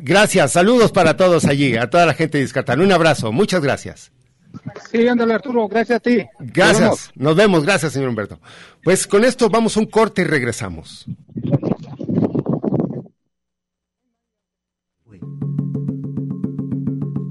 gracias, 0.00 0.52
saludos 0.52 0.90
para 0.90 1.16
todos 1.16 1.44
allí, 1.44 1.76
a 1.76 1.88
toda 1.88 2.06
la 2.06 2.14
gente 2.14 2.38
de 2.38 2.44
Iscatán. 2.44 2.80
Un 2.80 2.90
abrazo, 2.90 3.30
muchas 3.30 3.62
gracias. 3.62 4.10
Sí, 4.90 5.06
ándale 5.06 5.34
Arturo, 5.34 5.68
gracias 5.68 5.96
a 5.96 6.00
ti. 6.00 6.24
Gracias, 6.38 7.10
nos 7.14 7.36
vemos. 7.36 7.64
gracias 7.64 7.92
señor 7.92 8.10
Humberto. 8.10 8.40
Pues 8.82 9.06
con 9.06 9.24
esto 9.24 9.48
vamos 9.48 9.76
a 9.76 9.80
un 9.80 9.86
corte 9.86 10.22
y 10.22 10.24
regresamos. 10.24 11.06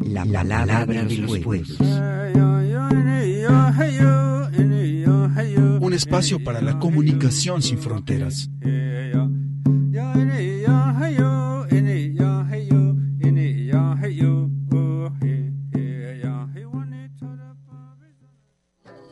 La 0.02 0.26
palabra 0.26 1.04
de 1.04 1.18
los 1.18 1.40
pueblos. 1.40 1.78
Un 5.82 5.94
espacio 5.94 6.44
para 6.44 6.62
la 6.62 6.80
comunicación 6.80 7.62
sin 7.62 7.78
fronteras. 7.78 8.50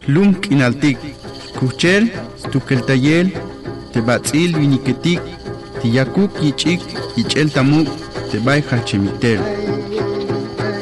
Lunk 0.08 0.52
inaltik, 0.52 0.98
kuchel, 1.60 2.12
tukeltayel, 2.52 3.32
tebatzil 3.94 4.58
viniketik, 4.58 5.22
tiyakuk 5.82 6.32
yichik, 6.42 6.82
yichel 7.16 7.50
tamuk. 7.52 7.88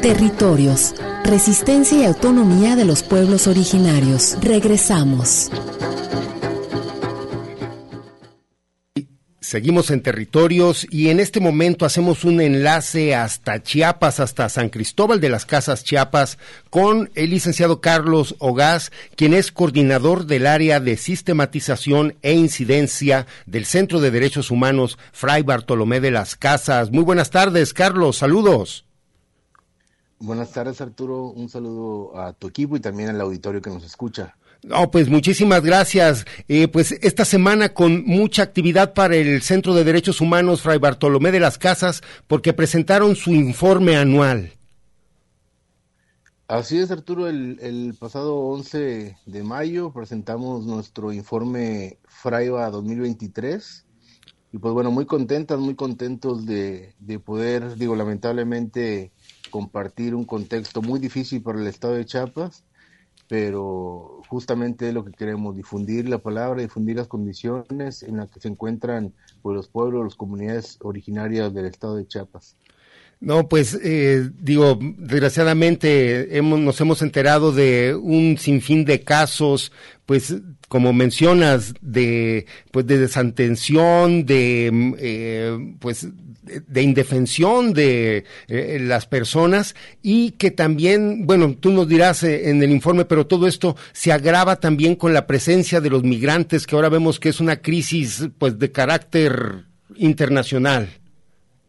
Territorios, 0.00 0.94
resistencia 1.24 1.98
y 1.98 2.04
autonomía 2.06 2.76
de 2.76 2.86
los 2.86 3.02
pueblos 3.02 3.46
originarios. 3.46 4.38
Regresamos. 4.40 5.50
Seguimos 9.52 9.90
en 9.90 10.00
territorios 10.00 10.86
y 10.88 11.10
en 11.10 11.20
este 11.20 11.38
momento 11.38 11.84
hacemos 11.84 12.24
un 12.24 12.40
enlace 12.40 13.14
hasta 13.14 13.62
Chiapas, 13.62 14.18
hasta 14.18 14.48
San 14.48 14.70
Cristóbal 14.70 15.20
de 15.20 15.28
las 15.28 15.44
Casas 15.44 15.84
Chiapas, 15.84 16.38
con 16.70 17.10
el 17.16 17.28
licenciado 17.28 17.82
Carlos 17.82 18.34
Ogaz, 18.38 18.90
quien 19.14 19.34
es 19.34 19.52
coordinador 19.52 20.24
del 20.24 20.46
área 20.46 20.80
de 20.80 20.96
sistematización 20.96 22.16
e 22.22 22.32
incidencia 22.32 23.26
del 23.44 23.66
Centro 23.66 24.00
de 24.00 24.10
Derechos 24.10 24.50
Humanos 24.50 24.96
Fray 25.12 25.42
Bartolomé 25.42 26.00
de 26.00 26.12
las 26.12 26.34
Casas. 26.34 26.90
Muy 26.90 27.04
buenas 27.04 27.28
tardes, 27.28 27.74
Carlos, 27.74 28.16
saludos. 28.16 28.86
Buenas 30.18 30.50
tardes, 30.52 30.80
Arturo. 30.80 31.26
Un 31.26 31.50
saludo 31.50 32.18
a 32.18 32.32
tu 32.32 32.46
equipo 32.46 32.74
y 32.76 32.80
también 32.80 33.10
al 33.10 33.20
auditorio 33.20 33.60
que 33.60 33.68
nos 33.68 33.84
escucha. 33.84 34.34
No, 34.62 34.90
pues 34.92 35.08
muchísimas 35.08 35.62
gracias. 35.62 36.24
Eh, 36.46 36.68
pues 36.68 36.92
esta 37.02 37.24
semana 37.24 37.74
con 37.74 38.04
mucha 38.04 38.44
actividad 38.44 38.94
para 38.94 39.16
el 39.16 39.42
Centro 39.42 39.74
de 39.74 39.82
Derechos 39.82 40.20
Humanos 40.20 40.62
Fray 40.62 40.78
Bartolomé 40.78 41.32
de 41.32 41.40
las 41.40 41.58
Casas, 41.58 42.02
porque 42.28 42.52
presentaron 42.52 43.16
su 43.16 43.32
informe 43.32 43.96
anual. 43.96 44.52
Así 46.46 46.78
es, 46.78 46.92
Arturo. 46.92 47.28
El, 47.28 47.96
pasado 47.98 48.36
11 48.36 49.16
de 49.26 49.42
mayo 49.42 49.92
presentamos 49.92 50.64
nuestro 50.64 51.12
informe 51.12 51.98
Fraiba 52.06 52.70
2023. 52.70 53.86
Y 54.52 54.58
pues 54.58 54.74
bueno, 54.74 54.90
muy 54.92 55.06
contentas, 55.06 55.58
muy 55.58 55.74
contentos 55.74 56.46
de 56.46 56.94
poder, 57.24 57.76
digo, 57.76 57.96
lamentablemente 57.96 59.10
compartir 59.50 60.14
un 60.14 60.24
contexto 60.24 60.82
muy 60.82 61.00
difícil 61.00 61.42
para 61.42 61.58
el 61.58 61.66
estado 61.66 61.94
de 61.94 62.04
Chiapas 62.04 62.64
pero 63.32 64.21
justamente 64.32 64.94
lo 64.94 65.04
que 65.04 65.12
queremos, 65.12 65.54
difundir 65.54 66.08
la 66.08 66.16
palabra, 66.16 66.62
difundir 66.62 66.96
las 66.96 67.06
condiciones 67.06 68.02
en 68.02 68.16
las 68.16 68.30
que 68.30 68.40
se 68.40 68.48
encuentran 68.48 69.12
pues, 69.42 69.54
los 69.54 69.68
pueblos, 69.68 70.04
las 70.04 70.14
comunidades 70.14 70.78
originarias 70.80 71.52
del 71.52 71.66
estado 71.66 71.96
de 71.96 72.06
Chiapas. 72.06 72.56
No, 73.20 73.46
pues 73.46 73.78
eh, 73.84 74.30
digo, 74.40 74.78
desgraciadamente 74.80 76.38
hemos, 76.38 76.58
nos 76.60 76.80
hemos 76.80 77.02
enterado 77.02 77.52
de 77.52 77.94
un 77.94 78.38
sinfín 78.38 78.86
de 78.86 79.02
casos, 79.02 79.70
pues 80.06 80.34
como 80.68 80.94
mencionas, 80.94 81.74
de 81.82 82.46
pues 82.70 82.86
de 82.86 82.98
desatención, 82.98 84.24
de 84.24 84.94
eh, 84.98 85.76
pues 85.78 86.08
de 86.42 86.82
indefensión 86.82 87.72
de 87.72 88.24
eh, 88.48 88.78
las 88.80 89.06
personas 89.06 89.76
y 90.02 90.32
que 90.32 90.50
también, 90.50 91.26
bueno, 91.26 91.54
tú 91.58 91.70
nos 91.70 91.88
dirás 91.88 92.24
eh, 92.24 92.50
en 92.50 92.62
el 92.62 92.70
informe, 92.70 93.04
pero 93.04 93.26
todo 93.26 93.46
esto 93.46 93.76
se 93.92 94.12
agrava 94.12 94.56
también 94.56 94.96
con 94.96 95.12
la 95.12 95.26
presencia 95.26 95.80
de 95.80 95.90
los 95.90 96.02
migrantes, 96.02 96.66
que 96.66 96.74
ahora 96.74 96.88
vemos 96.88 97.20
que 97.20 97.28
es 97.28 97.40
una 97.40 97.62
crisis 97.62 98.28
pues 98.38 98.58
de 98.58 98.72
carácter 98.72 99.66
internacional 99.96 100.88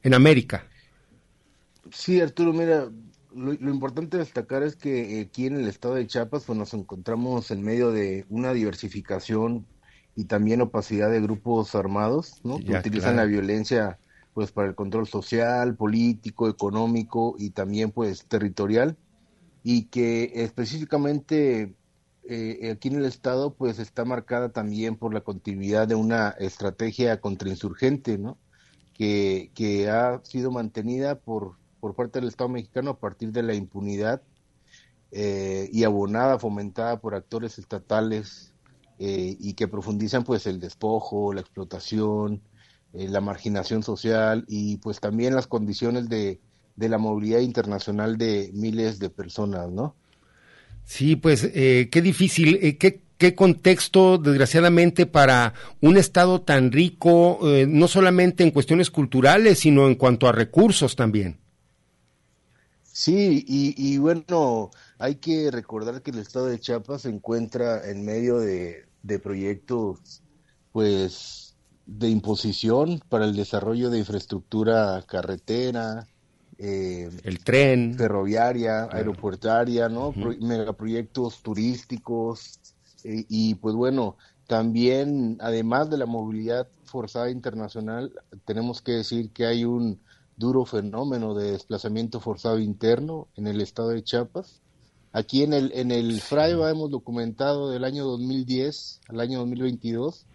en 0.02 0.14
América. 0.14 0.66
Sí, 1.92 2.20
Arturo, 2.20 2.52
mira, 2.52 2.90
lo, 3.36 3.54
importante 3.54 4.18
destacar 4.18 4.64
es 4.64 4.76
que 4.76 5.22
aquí 5.22 5.46
en 5.46 5.58
el 5.58 5.68
estado 5.68 5.96
de 5.96 6.08
Chiapas 6.08 6.46
pues 6.46 6.58
nos 6.58 6.74
encontramos 6.74 7.52
en 7.52 7.62
medio 7.62 7.92
de 7.92 8.26
una 8.30 8.54
diversificación 8.54 9.68
y 10.16 10.26
también 10.26 10.62
opacidad 10.62 11.12
de 11.12 11.22
grupos 11.22 11.76
armados, 11.76 12.40
¿no? 12.44 12.58
que 12.58 12.76
utilizan 12.76 13.16
la 13.16 13.26
violencia 13.26 14.00
pues 14.34 14.52
para 14.52 14.68
el 14.68 14.76
control 14.76 15.08
social, 15.08 15.76
político, 15.76 16.50
económico 16.50 17.36
y 17.38 17.52
también 17.52 17.92
pues 17.92 18.26
territorial 18.26 18.98
y 19.64 19.86
que 19.86 20.32
específicamente 20.44 21.76
eh, 22.24 22.72
aquí 22.72 22.90
en 22.90 22.96
el 22.96 23.06
estado 23.06 23.54
pues 23.54 23.80
está 23.80 24.06
marcada 24.06 24.50
también 24.50 24.96
por 24.96 25.14
la 25.14 25.22
continuidad 25.22 25.88
de 25.88 25.96
una 25.96 26.30
estrategia 26.40 27.20
contrainsurgente, 27.22 28.18
¿no? 28.18 28.38
Que, 28.94 29.52
que 29.56 29.90
ha 29.90 30.22
sido 30.24 30.52
mantenida 30.52 31.20
por, 31.20 31.58
por 31.80 31.96
parte 31.96 32.20
del 32.20 32.30
Estado 32.30 32.50
mexicano 32.50 32.92
a 32.92 33.00
partir 33.00 33.32
de 33.32 33.44
la 33.44 33.56
impunidad 33.56 34.22
eh, 35.12 35.70
y 35.72 35.84
abonada, 35.84 36.40
fomentada 36.40 37.00
por 37.02 37.14
actores 37.14 37.60
estatales 37.60 38.54
eh, 39.00 39.36
y 39.40 39.54
que 39.54 39.68
profundizan 39.68 40.24
pues 40.24 40.48
el 40.48 40.60
despojo, 40.60 41.34
la 41.34 41.42
explotación, 41.42 42.42
eh, 42.94 43.08
la 43.10 43.22
marginación 43.22 43.84
social 43.84 44.46
y 44.48 44.78
pues 44.78 45.00
también 45.00 45.36
las 45.36 45.48
condiciones 45.48 46.10
de, 46.10 46.40
de 46.76 46.90
la 46.90 46.98
movilidad 46.98 47.40
internacional 47.40 48.18
de 48.18 48.52
miles 48.54 49.00
de 49.00 49.10
personas, 49.10 49.72
¿no? 49.72 49.96
Sí, 50.86 51.16
pues 51.16 51.50
eh, 51.54 51.90
qué 51.92 52.02
difícil, 52.02 52.60
eh, 52.62 52.78
qué, 52.78 53.02
qué 53.18 53.36
contexto, 53.36 54.18
desgraciadamente, 54.18 55.06
para 55.06 55.54
un 55.82 55.98
Estado 55.98 56.42
tan 56.42 56.72
rico, 56.72 57.40
no 57.68 57.88
solamente 57.88 58.44
en 58.44 58.52
cuestiones 58.52 58.92
culturales, 58.92 59.60
sino 59.60 59.88
en 59.88 59.96
cuanto 59.96 60.28
a 60.28 60.32
recursos 60.32 60.96
también. 60.96 61.38
Sí, 62.84 63.44
y, 63.48 63.74
y 63.76 63.98
bueno, 63.98 64.70
hay 65.00 65.16
que 65.16 65.50
recordar 65.50 66.02
que 66.04 66.12
el 66.12 66.20
Estado 66.20 66.46
de 66.46 66.60
Chiapas 66.60 67.02
se 67.02 67.10
encuentra 67.10 67.90
en 67.90 68.06
medio 68.06 68.38
de, 68.38 68.86
de 69.02 69.20
proyectos, 69.20 70.22
pues, 70.72 71.43
de 71.86 72.10
imposición 72.10 73.02
para 73.10 73.26
el 73.26 73.36
desarrollo 73.36 73.90
de 73.90 74.00
infraestructura 74.00 75.02
carretera, 75.06 76.08
eh, 76.58 77.10
el 77.24 77.44
tren, 77.44 77.96
ferroviaria, 77.96 78.88
aeropuertaria, 78.92 79.90
¿no? 79.90 80.14
megaproyectos 80.40 81.42
turísticos 81.42 82.60
eh, 83.04 83.26
y 83.28 83.56
pues 83.56 83.76
bueno, 83.76 84.18
también 84.48 85.38
además 85.42 85.90
de 85.90 85.98
la 85.98 86.06
movilidad 86.06 86.68
forzada 86.86 87.30
internacional, 87.30 88.14
tenemos 88.46 88.82
que 88.82 88.94
decir 88.94 89.32
que 89.32 89.46
hay 89.46 89.66
un 89.66 90.00
duro 90.38 90.66
fenómeno 90.66 91.34
de 91.34 91.52
desplazamiento 91.52 92.20
forzado 92.20 92.60
interno 92.60 93.28
en 93.36 93.48
el 93.48 93.62
estado 93.62 93.90
de 93.90 94.04
Chiapas. 94.04 94.62
Aquí 95.12 95.44
en 95.44 95.54
el 95.54 95.72
en 95.76 95.92
el 95.92 96.22
FRAIBA 96.22 96.72
hemos 96.72 96.90
documentado 96.90 97.70
del 97.70 97.84
año 97.84 98.04
2010 98.04 99.02
al 99.10 99.20
año 99.20 99.40
2022 99.40 100.26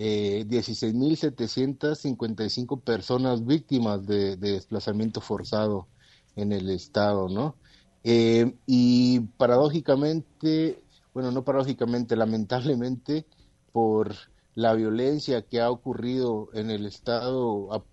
eh, 0.00 0.46
16.755 0.46 2.80
personas 2.80 3.44
víctimas 3.44 4.06
de, 4.06 4.36
desplazamiento 4.36 5.20
forzado 5.20 5.88
en 6.36 6.52
el 6.52 6.70
estado, 6.70 7.28
¿no? 7.28 7.56
Eh, 8.04 8.54
y 8.64 9.18
paradójicamente, 9.38 10.84
bueno, 11.12 11.32
no 11.32 11.42
paradójicamente, 11.42 12.14
lamentablemente, 12.16 13.26
por 13.72 14.14
la 14.54 14.72
violencia 14.74 15.42
que 15.42 15.60
ha 15.60 15.68
ocurrido 15.68 16.48
en 16.52 16.70
el 16.70 16.86
estado, 16.86 17.84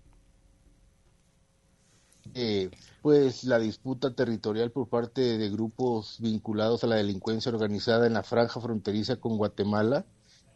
eh, 2.34 2.70
pues 3.02 3.42
la 3.42 3.58
disputa 3.58 4.14
territorial 4.14 4.70
por 4.70 4.88
parte 4.88 5.38
de 5.38 5.50
grupos 5.50 6.18
vinculados 6.20 6.84
a 6.84 6.86
la 6.86 6.96
delincuencia 6.96 7.50
organizada 7.50 8.06
en 8.06 8.14
la 8.14 8.22
franja 8.22 8.60
fronteriza 8.60 9.16
con 9.16 9.38
Guatemala, 9.38 10.06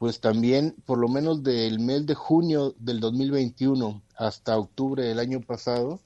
pues 0.00 0.18
también 0.18 0.74
por 0.86 0.96
lo 0.96 1.08
menos 1.08 1.42
del 1.42 1.78
mes 1.78 2.06
de 2.06 2.14
junio 2.14 2.74
del 2.78 3.00
2021 3.00 4.00
hasta 4.16 4.56
octubre 4.56 5.04
del 5.04 5.18
año 5.18 5.42
pasado, 5.42 6.00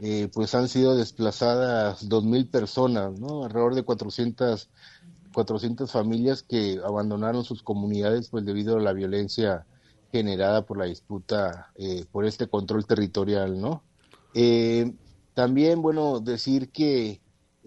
eh, 0.00 0.28
pues 0.34 0.56
han 0.56 0.66
sido 0.66 0.96
desplazadas 0.96 2.08
2.000 2.08 2.50
personas, 2.50 3.20
¿no? 3.20 3.44
Alrededor 3.44 3.76
de 3.76 3.84
400, 3.84 4.68
400 5.32 5.92
familias 5.92 6.42
que 6.42 6.80
abandonaron 6.84 7.44
sus 7.44 7.62
comunidades 7.62 8.28
pues 8.28 8.44
debido 8.44 8.76
a 8.76 8.80
la 8.80 8.92
violencia 8.92 9.66
generada 10.10 10.66
por 10.66 10.76
la 10.76 10.86
disputa 10.86 11.70
eh, 11.76 12.06
por 12.10 12.24
este 12.24 12.48
control 12.48 12.86
territorial, 12.86 13.60
¿no? 13.60 13.84
Eh, 14.34 14.94
también, 15.34 15.80
bueno, 15.80 16.18
decir 16.18 16.70
que 16.70 17.20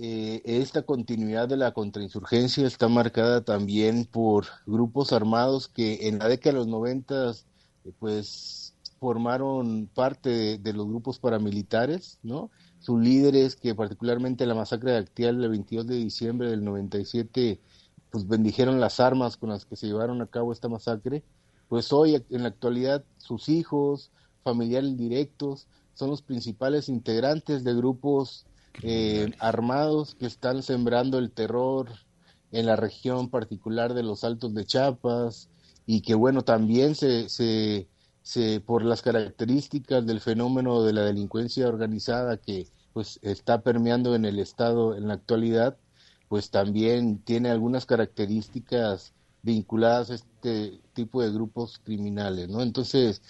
eh, 0.03 0.41
esta 0.45 0.81
continuidad 0.81 1.47
de 1.47 1.57
la 1.57 1.73
contrainsurgencia 1.73 2.65
está 2.65 2.87
marcada 2.87 3.41
también 3.41 4.05
por 4.05 4.47
grupos 4.65 5.13
armados 5.13 5.67
que 5.67 6.07
en 6.07 6.17
la 6.17 6.27
década 6.27 6.53
de 6.53 6.57
los 6.57 6.67
noventas 6.67 7.45
eh, 7.85 7.91
pues 7.99 8.73
formaron 8.99 9.87
parte 9.93 10.57
de, 10.57 10.73
los 10.73 10.87
grupos 10.87 11.19
paramilitares, 11.19 12.17
¿no? 12.23 12.49
Sus 12.79 12.99
líderes 12.99 13.55
que 13.55 13.75
particularmente 13.75 14.47
la 14.47 14.55
masacre 14.55 14.93
de 14.93 14.97
Actial 14.97 15.43
el 15.43 15.49
22 15.51 15.85
de 15.85 15.97
diciembre 15.97 16.49
del 16.49 16.63
97 16.63 17.61
pues 18.09 18.27
bendijeron 18.27 18.79
las 18.79 18.99
armas 18.99 19.37
con 19.37 19.49
las 19.49 19.65
que 19.65 19.75
se 19.75 19.85
llevaron 19.85 20.19
a 20.23 20.25
cabo 20.25 20.51
esta 20.51 20.67
masacre, 20.67 21.23
pues 21.69 21.93
hoy 21.93 22.15
en 22.15 22.41
la 22.41 22.47
actualidad 22.47 23.03
sus 23.17 23.49
hijos, 23.49 24.09
familiares 24.43 24.97
directos, 24.97 25.67
son 25.93 26.09
los 26.09 26.23
principales 26.23 26.89
integrantes 26.89 27.63
de 27.63 27.75
grupos 27.75 28.47
eh, 28.83 29.31
armados 29.39 30.15
que 30.15 30.25
están 30.25 30.63
sembrando 30.63 31.19
el 31.19 31.31
terror 31.31 31.89
en 32.51 32.65
la 32.65 32.75
región 32.75 33.29
particular 33.29 33.93
de 33.93 34.03
los 34.03 34.23
Altos 34.23 34.53
de 34.53 34.65
Chiapas 34.65 35.49
y 35.85 36.01
que 36.01 36.15
bueno 36.15 36.43
también 36.43 36.95
se, 36.95 37.29
se, 37.29 37.87
se 38.21 38.59
por 38.59 38.83
las 38.83 39.01
características 39.01 40.05
del 40.05 40.19
fenómeno 40.19 40.83
de 40.83 40.93
la 40.93 41.03
delincuencia 41.03 41.67
organizada 41.67 42.37
que 42.37 42.67
pues 42.93 43.19
está 43.21 43.61
permeando 43.61 44.15
en 44.15 44.25
el 44.25 44.39
estado 44.39 44.95
en 44.95 45.07
la 45.07 45.15
actualidad 45.15 45.77
pues 46.27 46.49
también 46.49 47.19
tiene 47.19 47.49
algunas 47.49 47.85
características 47.85 49.13
vinculadas 49.43 50.11
a 50.11 50.15
este 50.15 50.81
tipo 50.93 51.21
de 51.21 51.31
grupos 51.31 51.79
criminales 51.79 52.49
no 52.49 52.61
entonces 52.61 53.21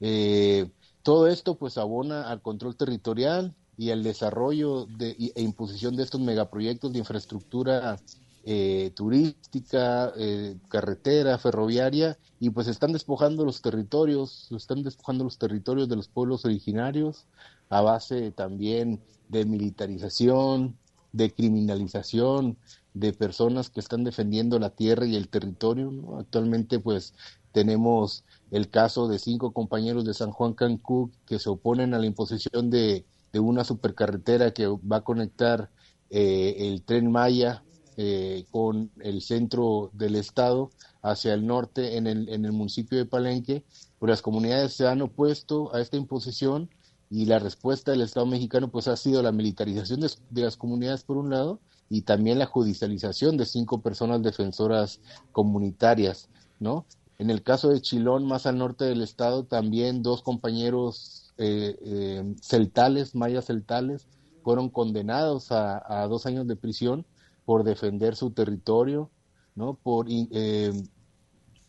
eh, 0.00 0.70
todo 1.02 1.26
esto 1.28 1.56
pues 1.56 1.78
abona 1.78 2.30
al 2.30 2.42
control 2.42 2.76
territorial 2.76 3.54
y 3.80 3.88
el 3.88 4.02
desarrollo 4.02 4.84
de, 4.84 5.16
e 5.34 5.40
imposición 5.40 5.96
de 5.96 6.02
estos 6.02 6.20
megaproyectos 6.20 6.92
de 6.92 6.98
infraestructura 6.98 7.98
eh, 8.44 8.92
turística, 8.94 10.12
eh, 10.18 10.58
carretera, 10.68 11.38
ferroviaria, 11.38 12.18
y 12.38 12.50
pues 12.50 12.68
están 12.68 12.92
despojando 12.92 13.42
los 13.42 13.62
territorios, 13.62 14.52
están 14.52 14.82
despojando 14.82 15.24
los 15.24 15.38
territorios 15.38 15.88
de 15.88 15.96
los 15.96 16.08
pueblos 16.08 16.44
originarios 16.44 17.24
a 17.70 17.80
base 17.80 18.32
también 18.32 19.00
de 19.30 19.46
militarización, 19.46 20.76
de 21.12 21.32
criminalización 21.32 22.58
de 22.92 23.14
personas 23.14 23.70
que 23.70 23.80
están 23.80 24.04
defendiendo 24.04 24.58
la 24.58 24.68
tierra 24.68 25.06
y 25.06 25.16
el 25.16 25.28
territorio. 25.28 26.18
Actualmente 26.18 26.80
pues 26.80 27.14
tenemos 27.52 28.24
el 28.50 28.68
caso 28.68 29.08
de 29.08 29.18
cinco 29.18 29.52
compañeros 29.52 30.04
de 30.04 30.12
San 30.12 30.32
Juan 30.32 30.52
Cancún 30.52 31.12
que 31.24 31.38
se 31.38 31.48
oponen 31.48 31.94
a 31.94 31.98
la 31.98 32.04
imposición 32.04 32.68
de 32.68 33.06
de 33.32 33.40
una 33.40 33.64
supercarretera 33.64 34.52
que 34.52 34.66
va 34.66 34.96
a 34.98 35.04
conectar 35.04 35.70
eh, 36.10 36.56
el 36.58 36.82
tren 36.82 37.10
Maya 37.10 37.62
eh, 37.96 38.46
con 38.50 38.90
el 39.00 39.20
centro 39.20 39.90
del 39.92 40.16
estado 40.16 40.70
hacia 41.02 41.34
el 41.34 41.46
norte 41.46 41.96
en 41.96 42.06
el, 42.06 42.28
en 42.28 42.44
el 42.44 42.52
municipio 42.52 42.98
de 42.98 43.04
Palenque, 43.04 43.64
pues 43.98 44.10
las 44.10 44.22
comunidades 44.22 44.72
se 44.72 44.86
han 44.86 45.02
opuesto 45.02 45.74
a 45.74 45.80
esta 45.80 45.96
imposición 45.96 46.70
y 47.10 47.26
la 47.26 47.38
respuesta 47.38 47.90
del 47.90 48.02
Estado 48.02 48.26
mexicano 48.26 48.70
pues 48.70 48.88
ha 48.88 48.96
sido 48.96 49.22
la 49.22 49.32
militarización 49.32 50.00
de, 50.00 50.10
de, 50.30 50.42
las 50.42 50.56
comunidades 50.56 51.02
por 51.02 51.16
un 51.16 51.30
lado 51.30 51.60
y 51.88 52.02
también 52.02 52.38
la 52.38 52.46
judicialización 52.46 53.36
de 53.36 53.46
cinco 53.46 53.82
personas 53.82 54.22
defensoras 54.22 55.00
comunitarias, 55.32 56.28
¿no? 56.60 56.86
En 57.18 57.28
el 57.28 57.42
caso 57.42 57.68
de 57.68 57.82
Chilón, 57.82 58.26
más 58.26 58.46
al 58.46 58.56
norte 58.56 58.86
del 58.86 59.02
estado, 59.02 59.44
también 59.44 60.02
dos 60.02 60.22
compañeros 60.22 61.19
eh, 61.42 61.74
eh, 61.80 62.34
celtales, 62.42 63.14
mayas 63.14 63.46
celtales, 63.46 64.06
fueron 64.42 64.68
condenados 64.68 65.52
a, 65.52 66.06
dos 66.06 66.26
años 66.26 66.46
de 66.46 66.54
prisión 66.54 67.06
por 67.46 67.64
defender 67.64 68.14
su 68.14 68.30
territorio, 68.32 69.10
¿no? 69.54 69.72
Por, 69.82 70.06
eh, 70.10 70.70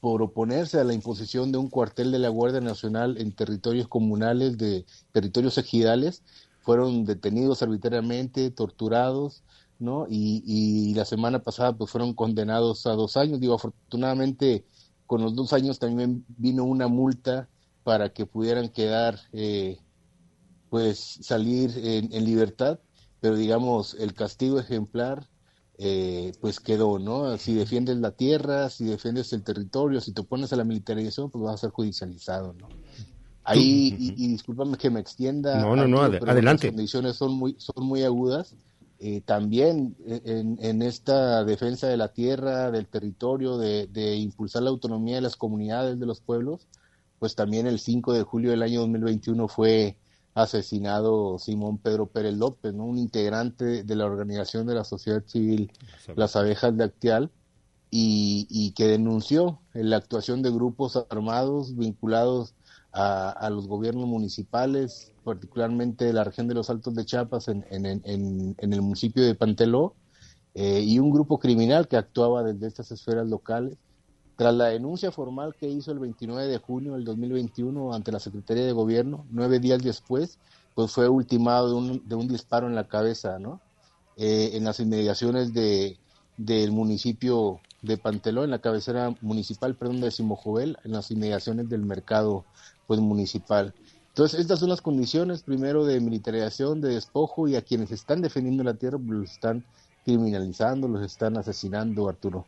por 0.02 0.22
oponerse 0.24 0.78
a 0.78 0.84
la 0.84 0.94
imposición 0.94 1.54
de 1.54 1.58
un 1.58 1.70
cuartel 1.70 2.12
de 2.12 2.20
la 2.20 2.28
Guardia 2.28 2.60
Nacional 2.60 3.18
en 3.18 3.32
territorios 3.32 3.88
comunales 3.88 4.58
de 4.58 4.86
territorios 5.14 5.58
ejidales, 5.58 6.22
fueron 6.60 7.06
detenidos 7.06 7.64
arbitrariamente, 7.64 8.52
torturados, 8.52 9.42
¿no? 9.80 10.06
Y, 10.10 10.44
y, 10.46 10.94
la 10.96 11.06
semana 11.06 11.40
pasada 11.40 11.78
pues 11.78 11.92
fueron 11.92 12.14
condenados 12.14 12.86
a 12.88 12.92
dos 12.92 13.16
años. 13.16 13.40
Digo, 13.40 13.54
afortunadamente 13.54 14.66
con 15.08 15.22
los 15.22 15.34
dos 15.34 15.54
años 15.54 15.80
también 15.80 16.26
vino 16.28 16.66
una 16.66 16.90
multa 16.90 17.48
para 17.84 18.14
que 18.14 18.26
pudieran 18.26 18.70
quedar, 18.70 19.20
eh, 19.34 19.78
pues 20.70 21.20
salir 21.22 21.72
en, 21.84 22.26
libertad, 22.26 22.80
pero 23.20 23.36
digamos, 23.36 23.96
el 24.00 24.14
castigo 24.14 24.60
ejemplar, 24.60 25.28
eh, 25.78 26.32
pues 26.40 26.60
quedó, 26.60 27.00
¿no? 27.00 27.38
Si 27.38 27.54
defiendes 27.54 27.98
la 27.98 28.12
tierra, 28.12 28.70
si 28.70 28.86
defiendes 28.86 29.34
el 29.34 29.44
territorio, 29.44 30.00
si 30.00 30.14
te 30.14 30.22
opones 30.22 30.54
a 30.54 30.56
la 30.56 30.64
militarización, 30.64 31.30
pues 31.30 31.44
vas 31.44 31.56
a 31.56 31.58
ser 31.58 31.70
judicializado, 31.72 32.54
¿no? 32.54 32.68
Ahí, 33.44 33.96
y, 33.98 34.28
discúlpame 34.28 34.78
que 34.78 34.92
me 34.92 35.00
extienda. 35.00 35.60
No, 35.60 35.76
no, 35.76 35.88
no, 35.88 36.02
adelante. 36.02 36.68
Las 36.68 36.74
condiciones 36.74 37.16
son 37.16 37.34
muy, 37.34 37.56
son 37.58 37.86
muy 37.86 38.04
agudas. 38.04 38.56
Eh, 39.04 39.22
también 39.26 39.96
en, 40.06 40.60
en, 40.62 40.84
esta 40.84 41.44
defensa 41.44 41.88
de 41.88 41.98
la 41.98 42.10
tierra, 42.14 42.70
del 42.70 42.86
territorio, 42.86 43.58
de, 43.58 43.88
de, 43.88 44.16
impulsar 44.16 44.62
la 44.62 44.70
autonomía 44.70 45.16
de 45.16 45.22
las 45.22 45.36
comunidades, 45.36 46.00
de 46.00 46.06
los 46.06 46.22
pueblos, 46.22 46.68
pues 47.22 47.36
también 47.36 47.68
el 47.68 47.78
5 47.78 48.14
de 48.14 48.24
julio 48.24 48.50
del 48.50 48.64
año 48.64 48.80
2021 48.80 49.48
fue 49.48 49.96
asesinado 50.34 51.38
Simón 51.38 51.78
Pedro 51.78 52.08
Pérez 52.08 52.34
López, 52.34 52.74
¿no? 52.74 52.86
un 52.86 52.98
integrante 52.98 53.84
de 53.84 53.96
la 53.96 54.08
organización 54.08 54.66
de 54.66 54.74
la 54.74 54.84
sociedad 54.84 55.24
civil 55.28 55.72
Las 56.16 56.36
Abejas 56.36 56.76
de 56.76 56.84
Actial, 56.84 57.30
y, 57.92 58.74
que 58.76 58.88
denunció 58.88 59.62
la 59.74 59.98
actuación 59.98 60.42
de 60.42 60.50
grupos 60.50 60.98
armados 61.12 61.78
vinculados 61.78 62.56
a, 62.92 63.48
los 63.52 63.68
gobiernos 63.68 64.08
municipales, 64.08 65.14
particularmente 65.24 66.06
de 66.06 66.14
la 66.14 66.24
región 66.24 66.48
de 66.48 66.56
los 66.56 66.72
Altos 66.72 66.96
de 66.96 67.06
Chiapas 67.06 67.50
en, 67.50 67.64
el 67.70 68.82
municipio 68.82 69.24
de 69.24 69.36
Panteló, 69.36 69.94
eh, 70.56 70.82
y 70.82 70.98
un 70.98 71.12
grupo 71.12 71.38
criminal 71.38 71.88
que 71.88 71.98
actuaba 71.98 72.42
desde 72.42 72.66
estas 72.66 72.92
esferas 72.92 73.30
locales 73.30 73.78
tras 74.42 74.56
la 74.56 74.70
denuncia 74.70 75.12
formal 75.12 75.54
que 75.54 75.70
hizo 75.70 75.92
el 75.92 76.00
29 76.00 76.48
de 76.48 76.58
junio 76.58 76.94
del 76.94 77.04
2021 77.04 77.94
ante 77.94 78.12
la 78.12 78.20
Secretaría 78.20 78.66
de 78.66 78.72
Gobierno, 78.72 79.24
nueve 79.30 79.60
días 79.60 79.84
después, 79.84 80.40
pues 80.74 80.92
fue 80.92 81.08
ultimado 81.08 81.70
de 81.70 81.76
un, 81.76 82.10
de 82.10 82.16
un 82.16 82.28
disparo 82.28 82.66
en 82.66 82.74
la 82.74 82.88
cabeza, 82.88 83.38
¿no? 83.38 83.62
Eh, 84.18 84.50
en 84.54 84.64
las 84.64 84.80
inmediaciones 84.80 85.54
de, 85.54 86.00
del 86.38 86.72
municipio 86.72 87.60
de 87.84 88.00
Panteló, 88.00 88.44
en 88.44 88.50
la 88.50 88.58
cabecera 88.58 89.16
municipal, 89.22 89.76
perdón, 89.76 90.02
de 90.02 90.10
Simojovel, 90.10 90.76
en 90.86 90.94
las 90.94 91.12
inmediaciones 91.12 91.70
del 91.70 91.86
mercado 91.86 92.44
pues 92.88 93.00
municipal. 93.00 93.76
Entonces, 94.08 94.40
estas 94.40 94.58
son 94.58 94.70
las 94.70 94.82
condiciones, 94.82 95.44
primero, 95.44 95.86
de 95.86 96.00
militarización, 96.00 96.82
de 96.82 96.96
despojo, 96.96 97.48
y 97.48 97.58
a 97.58 97.62
quienes 97.62 97.92
están 97.92 98.24
defendiendo 98.24 98.64
la 98.64 98.74
tierra, 98.74 98.98
pues 98.98 99.20
los 99.20 99.32
están 99.34 99.64
criminalizando, 100.04 100.88
los 100.88 101.04
están 101.04 101.38
asesinando, 101.38 102.10
Arturo. 102.10 102.48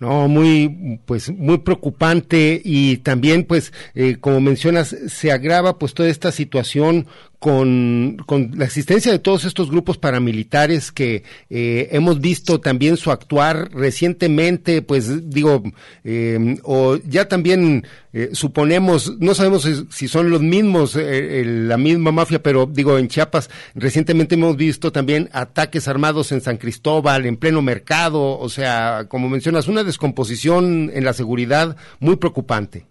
No, 0.00 0.28
muy, 0.28 0.98
pues, 1.06 1.30
muy 1.30 1.58
preocupante 1.58 2.60
y 2.64 2.98
también, 2.98 3.44
pues, 3.44 3.72
eh, 3.94 4.16
como 4.20 4.40
mencionas, 4.40 4.94
se 5.06 5.30
agrava, 5.30 5.78
pues, 5.78 5.94
toda 5.94 6.08
esta 6.08 6.32
situación 6.32 7.06
con, 7.38 8.16
con, 8.26 8.52
la 8.56 8.64
existencia 8.64 9.12
de 9.12 9.18
todos 9.18 9.44
estos 9.44 9.70
grupos 9.70 9.98
paramilitares 9.98 10.90
que 10.90 11.24
eh, 11.50 11.88
hemos 11.92 12.20
visto 12.20 12.58
también 12.58 12.96
su 12.96 13.10
actuar 13.10 13.70
recientemente, 13.72 14.80
pues 14.80 15.30
digo, 15.30 15.62
eh, 16.04 16.56
o 16.62 16.96
ya 16.96 17.28
también 17.28 17.86
suponemos, 18.32 19.18
no 19.18 19.34
sabemos 19.34 19.68
si, 19.90 20.06
son 20.06 20.30
los 20.30 20.40
mismos, 20.40 20.96
la 20.96 21.76
misma 21.76 22.12
mafia, 22.12 22.40
pero 22.40 22.64
digo, 22.64 22.96
en 22.96 23.08
Chiapas 23.08 23.50
recientemente 23.74 24.36
hemos 24.36 24.56
visto 24.56 24.92
también 24.92 25.28
ataques 25.32 25.88
armados 25.88 26.30
en 26.30 26.40
San 26.40 26.56
Cristóbal, 26.56 27.26
en 27.26 27.36
pleno 27.36 27.60
mercado, 27.60 28.38
o 28.38 28.48
sea, 28.48 29.06
como 29.08 29.28
mencionas, 29.28 29.53
una 29.68 29.84
descomposición 29.84 30.90
en 30.92 31.04
la 31.04 31.12
seguridad 31.12 31.76
muy 32.00 32.16
preocupante. 32.16 32.86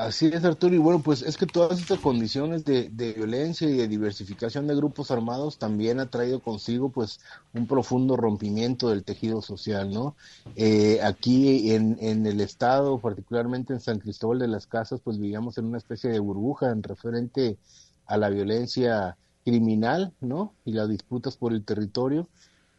Así 0.00 0.28
es, 0.28 0.42
Arturo, 0.46 0.74
y 0.74 0.78
bueno, 0.78 1.02
pues 1.02 1.20
es 1.20 1.36
que 1.36 1.44
todas 1.44 1.78
estas 1.78 1.98
condiciones 1.98 2.64
de, 2.64 2.88
violencia 3.14 3.68
y 3.68 3.76
de 3.76 3.86
diversificación 3.86 4.66
de 4.66 4.74
grupos 4.74 5.10
armados 5.10 5.58
también 5.58 6.00
ha 6.00 6.06
traído 6.06 6.40
consigo 6.40 6.88
pues 6.88 7.20
un 7.52 7.66
profundo 7.66 8.16
rompimiento 8.16 8.88
del 8.88 9.04
tejido 9.04 9.42
social, 9.42 9.90
¿no? 9.90 10.16
Eh, 10.56 11.00
aquí 11.04 11.72
en, 11.72 11.98
en, 12.00 12.26
el 12.26 12.40
estado, 12.40 12.98
particularmente 12.98 13.74
en 13.74 13.80
San 13.80 13.98
Cristóbal 13.98 14.38
de 14.38 14.48
las 14.48 14.66
Casas, 14.66 15.02
pues 15.04 15.18
vivíamos 15.18 15.58
en 15.58 15.66
una 15.66 15.76
especie 15.76 16.08
de 16.08 16.18
burbuja 16.18 16.70
en 16.70 16.82
referente 16.82 17.58
a 18.06 18.16
la 18.16 18.30
violencia 18.30 19.18
criminal, 19.44 20.14
¿no? 20.22 20.54
Y 20.64 20.72
las 20.72 20.88
disputas 20.88 21.36
por 21.36 21.52
el 21.52 21.62
territorio. 21.62 22.26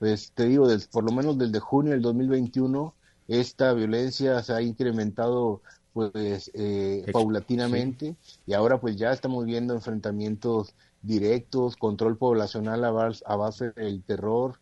Pues 0.02 0.32
te 0.32 0.47
digo, 0.47 0.68
por 0.91 1.04
lo 1.04 1.12
menos 1.12 1.38
desde 1.38 1.60
junio 1.60 1.91
del 1.91 2.02
2021, 2.02 2.95
esta 3.28 3.72
violencia 3.74 4.41
se 4.41 4.52
ha 4.52 4.60
incrementado 4.60 5.62
pues 5.93 6.49
eh, 6.56 7.06
paulatinamente 7.14 8.16
y 8.47 8.54
ahora 8.54 8.82
pues 8.82 8.95
ya 8.95 9.12
estamos 9.12 9.45
viendo 9.45 9.76
enfrentamientos 9.76 10.74
directos, 11.04 11.76
control 11.76 12.18
poblacional 12.18 12.84
a, 12.84 13.36
base 13.36 13.74
del 13.74 14.02
terror, 14.02 14.60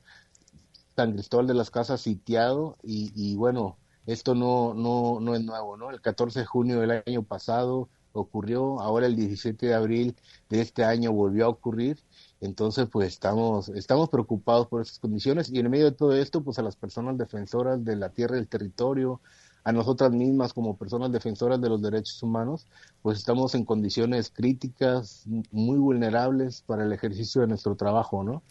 San 0.98 1.14
Cristóbal 1.14 1.48
de 1.48 1.54
las 1.54 1.72
Casas 1.72 2.02
sitiado 2.02 2.76
y, 2.84 3.14
y, 3.16 3.38
bueno, 3.38 3.78
esto 4.08 4.36
no, 4.36 4.74
no, 4.74 5.22
no 5.22 5.36
es 5.36 5.42
nuevo, 5.46 5.78
¿no? 5.78 5.90
El 5.90 6.02
14 6.02 6.42
de 6.42 6.46
junio 6.46 6.82
del 6.82 7.02
año 7.08 7.24
pasado 7.24 7.88
ocurrió, 8.12 8.82
ahora 8.82 9.06
el 9.06 9.16
17 9.16 9.68
de 9.68 9.74
abril 9.74 10.18
de 10.50 10.60
este 10.60 10.84
año 10.84 11.14
volvió 11.14 11.46
a 11.46 11.50
ocurrir, 11.50 11.98
entonces 12.42 12.88
pues 12.92 13.10
estamos, 13.10 13.70
estamos 13.70 14.10
preocupados 14.10 14.68
por 14.68 14.82
estas 14.82 15.00
condiciones 15.00 15.50
y 15.50 15.60
en 15.60 15.70
medio 15.70 15.86
de 15.86 15.92
todo 15.92 16.14
esto 16.16 16.42
pues 16.44 16.60
a 16.60 16.64
las 16.64 16.76
personas 16.76 17.18
defensoras 17.18 17.84
de 17.84 17.96
la 17.96 18.10
tierra 18.10 18.36
y 18.36 18.40
del 18.40 18.48
territorio, 18.48 19.22
a 19.64 19.72
nosotras 19.72 20.12
mismas 20.12 20.54
como 20.54 20.78
personas 20.78 21.12
defensoras 21.12 21.62
de 21.62 21.70
los 21.70 21.82
derechos 21.82 22.24
humanos, 22.24 22.68
pues 23.02 23.20
estamos 23.20 23.56
en 23.56 23.66
condiciones 23.66 24.32
críticas, 24.34 25.26
muy 25.52 25.78
vulnerables 25.78 26.64
para 26.66 26.86
el 26.86 26.94
ejercicio 26.94 27.42
de 27.42 27.48
nuestro 27.48 27.76
trabajo, 27.76 28.24
¿no? 28.24 28.42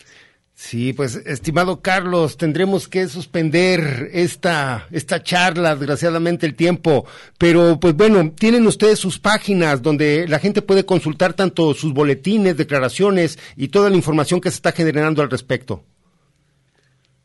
Sí, 0.61 0.93
pues 0.93 1.15
estimado 1.25 1.83
Carlos, 1.83 2.37
tendremos 2.37 2.89
que 2.89 3.07
suspender 3.07 4.11
esta 4.13 4.89
esta 4.91 5.23
charla, 5.23 5.77
desgraciadamente 5.77 6.47
el 6.47 6.57
tiempo, 6.57 7.07
pero 7.39 7.79
pues 7.79 7.95
bueno, 7.95 8.33
tienen 8.33 8.67
ustedes 8.67 8.99
sus 8.99 9.21
páginas 9.21 9.83
donde 9.83 10.27
la 10.27 10.41
gente 10.41 10.61
puede 10.61 10.85
consultar 10.85 11.35
tanto 11.35 11.75
sus 11.75 11.95
boletines, 11.95 12.57
declaraciones 12.57 13.39
y 13.55 13.69
toda 13.69 13.89
la 13.89 13.95
información 13.95 14.41
que 14.41 14.51
se 14.51 14.57
está 14.57 14.73
generando 14.73 15.23
al 15.23 15.31
respecto. 15.31 15.85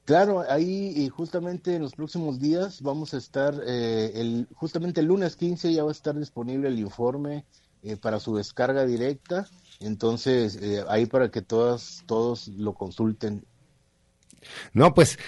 Claro, 0.05 0.45
ahí 0.49 1.09
justamente 1.09 1.75
en 1.75 1.83
los 1.83 1.97
próximos 1.97 2.39
días 2.39 2.81
vamos 2.83 3.13
a 3.15 3.17
estar, 3.17 3.61
eh, 3.67 4.13
el, 4.15 4.47
justamente 4.55 5.01
el 5.01 5.07
lunes 5.07 5.35
15 5.35 5.73
ya 5.73 5.83
va 5.83 5.89
a 5.89 5.93
estar 5.93 6.17
disponible 6.17 6.69
el 6.69 6.79
informe 6.79 7.45
para 8.01 8.19
su 8.19 8.35
descarga 8.35 8.87
directa, 8.87 9.47
entonces 9.81 10.59
ahí 10.89 11.07
para 11.07 11.31
que 11.31 11.43
todas, 11.43 12.03
todos 12.07 12.49
lo 12.49 12.75
consulten 12.75 13.45
no, 14.73 14.95
pues 14.95 15.19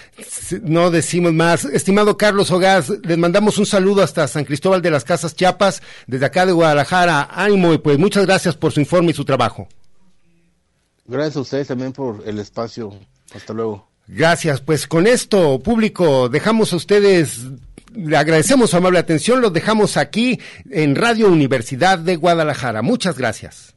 no 0.61 0.91
decimos 0.91 1.33
más. 1.33 1.65
Estimado 1.65 2.17
Carlos 2.17 2.51
Ogaz, 2.51 2.89
les 3.03 3.17
mandamos 3.17 3.57
un 3.57 3.65
saludo 3.65 4.03
hasta 4.03 4.27
San 4.27 4.45
Cristóbal 4.45 4.81
de 4.81 4.91
las 4.91 5.03
Casas 5.03 5.35
Chiapas, 5.35 5.81
desde 6.05 6.25
acá 6.25 6.45
de 6.45 6.51
Guadalajara. 6.51 7.29
Ánimo 7.31 7.73
y 7.73 7.77
pues 7.77 7.97
muchas 7.97 8.25
gracias 8.25 8.55
por 8.55 8.71
su 8.71 8.79
informe 8.79 9.11
y 9.11 9.13
su 9.13 9.25
trabajo. 9.25 9.67
Gracias 11.05 11.37
a 11.37 11.41
ustedes 11.41 11.67
también 11.67 11.93
por 11.93 12.23
el 12.25 12.39
espacio. 12.39 12.93
Hasta 13.33 13.53
luego. 13.53 13.89
Gracias. 14.07 14.61
Pues 14.61 14.87
con 14.87 15.07
esto, 15.07 15.59
público, 15.59 16.29
dejamos 16.29 16.73
a 16.73 16.77
ustedes, 16.77 17.41
le 17.93 18.17
agradecemos 18.17 18.69
su 18.69 18.77
amable 18.77 18.99
atención, 18.99 19.41
los 19.41 19.53
dejamos 19.53 19.97
aquí 19.97 20.39
en 20.69 20.95
Radio 20.95 21.29
Universidad 21.29 21.99
de 21.99 22.15
Guadalajara. 22.15 22.81
Muchas 22.81 23.17
gracias. 23.17 23.76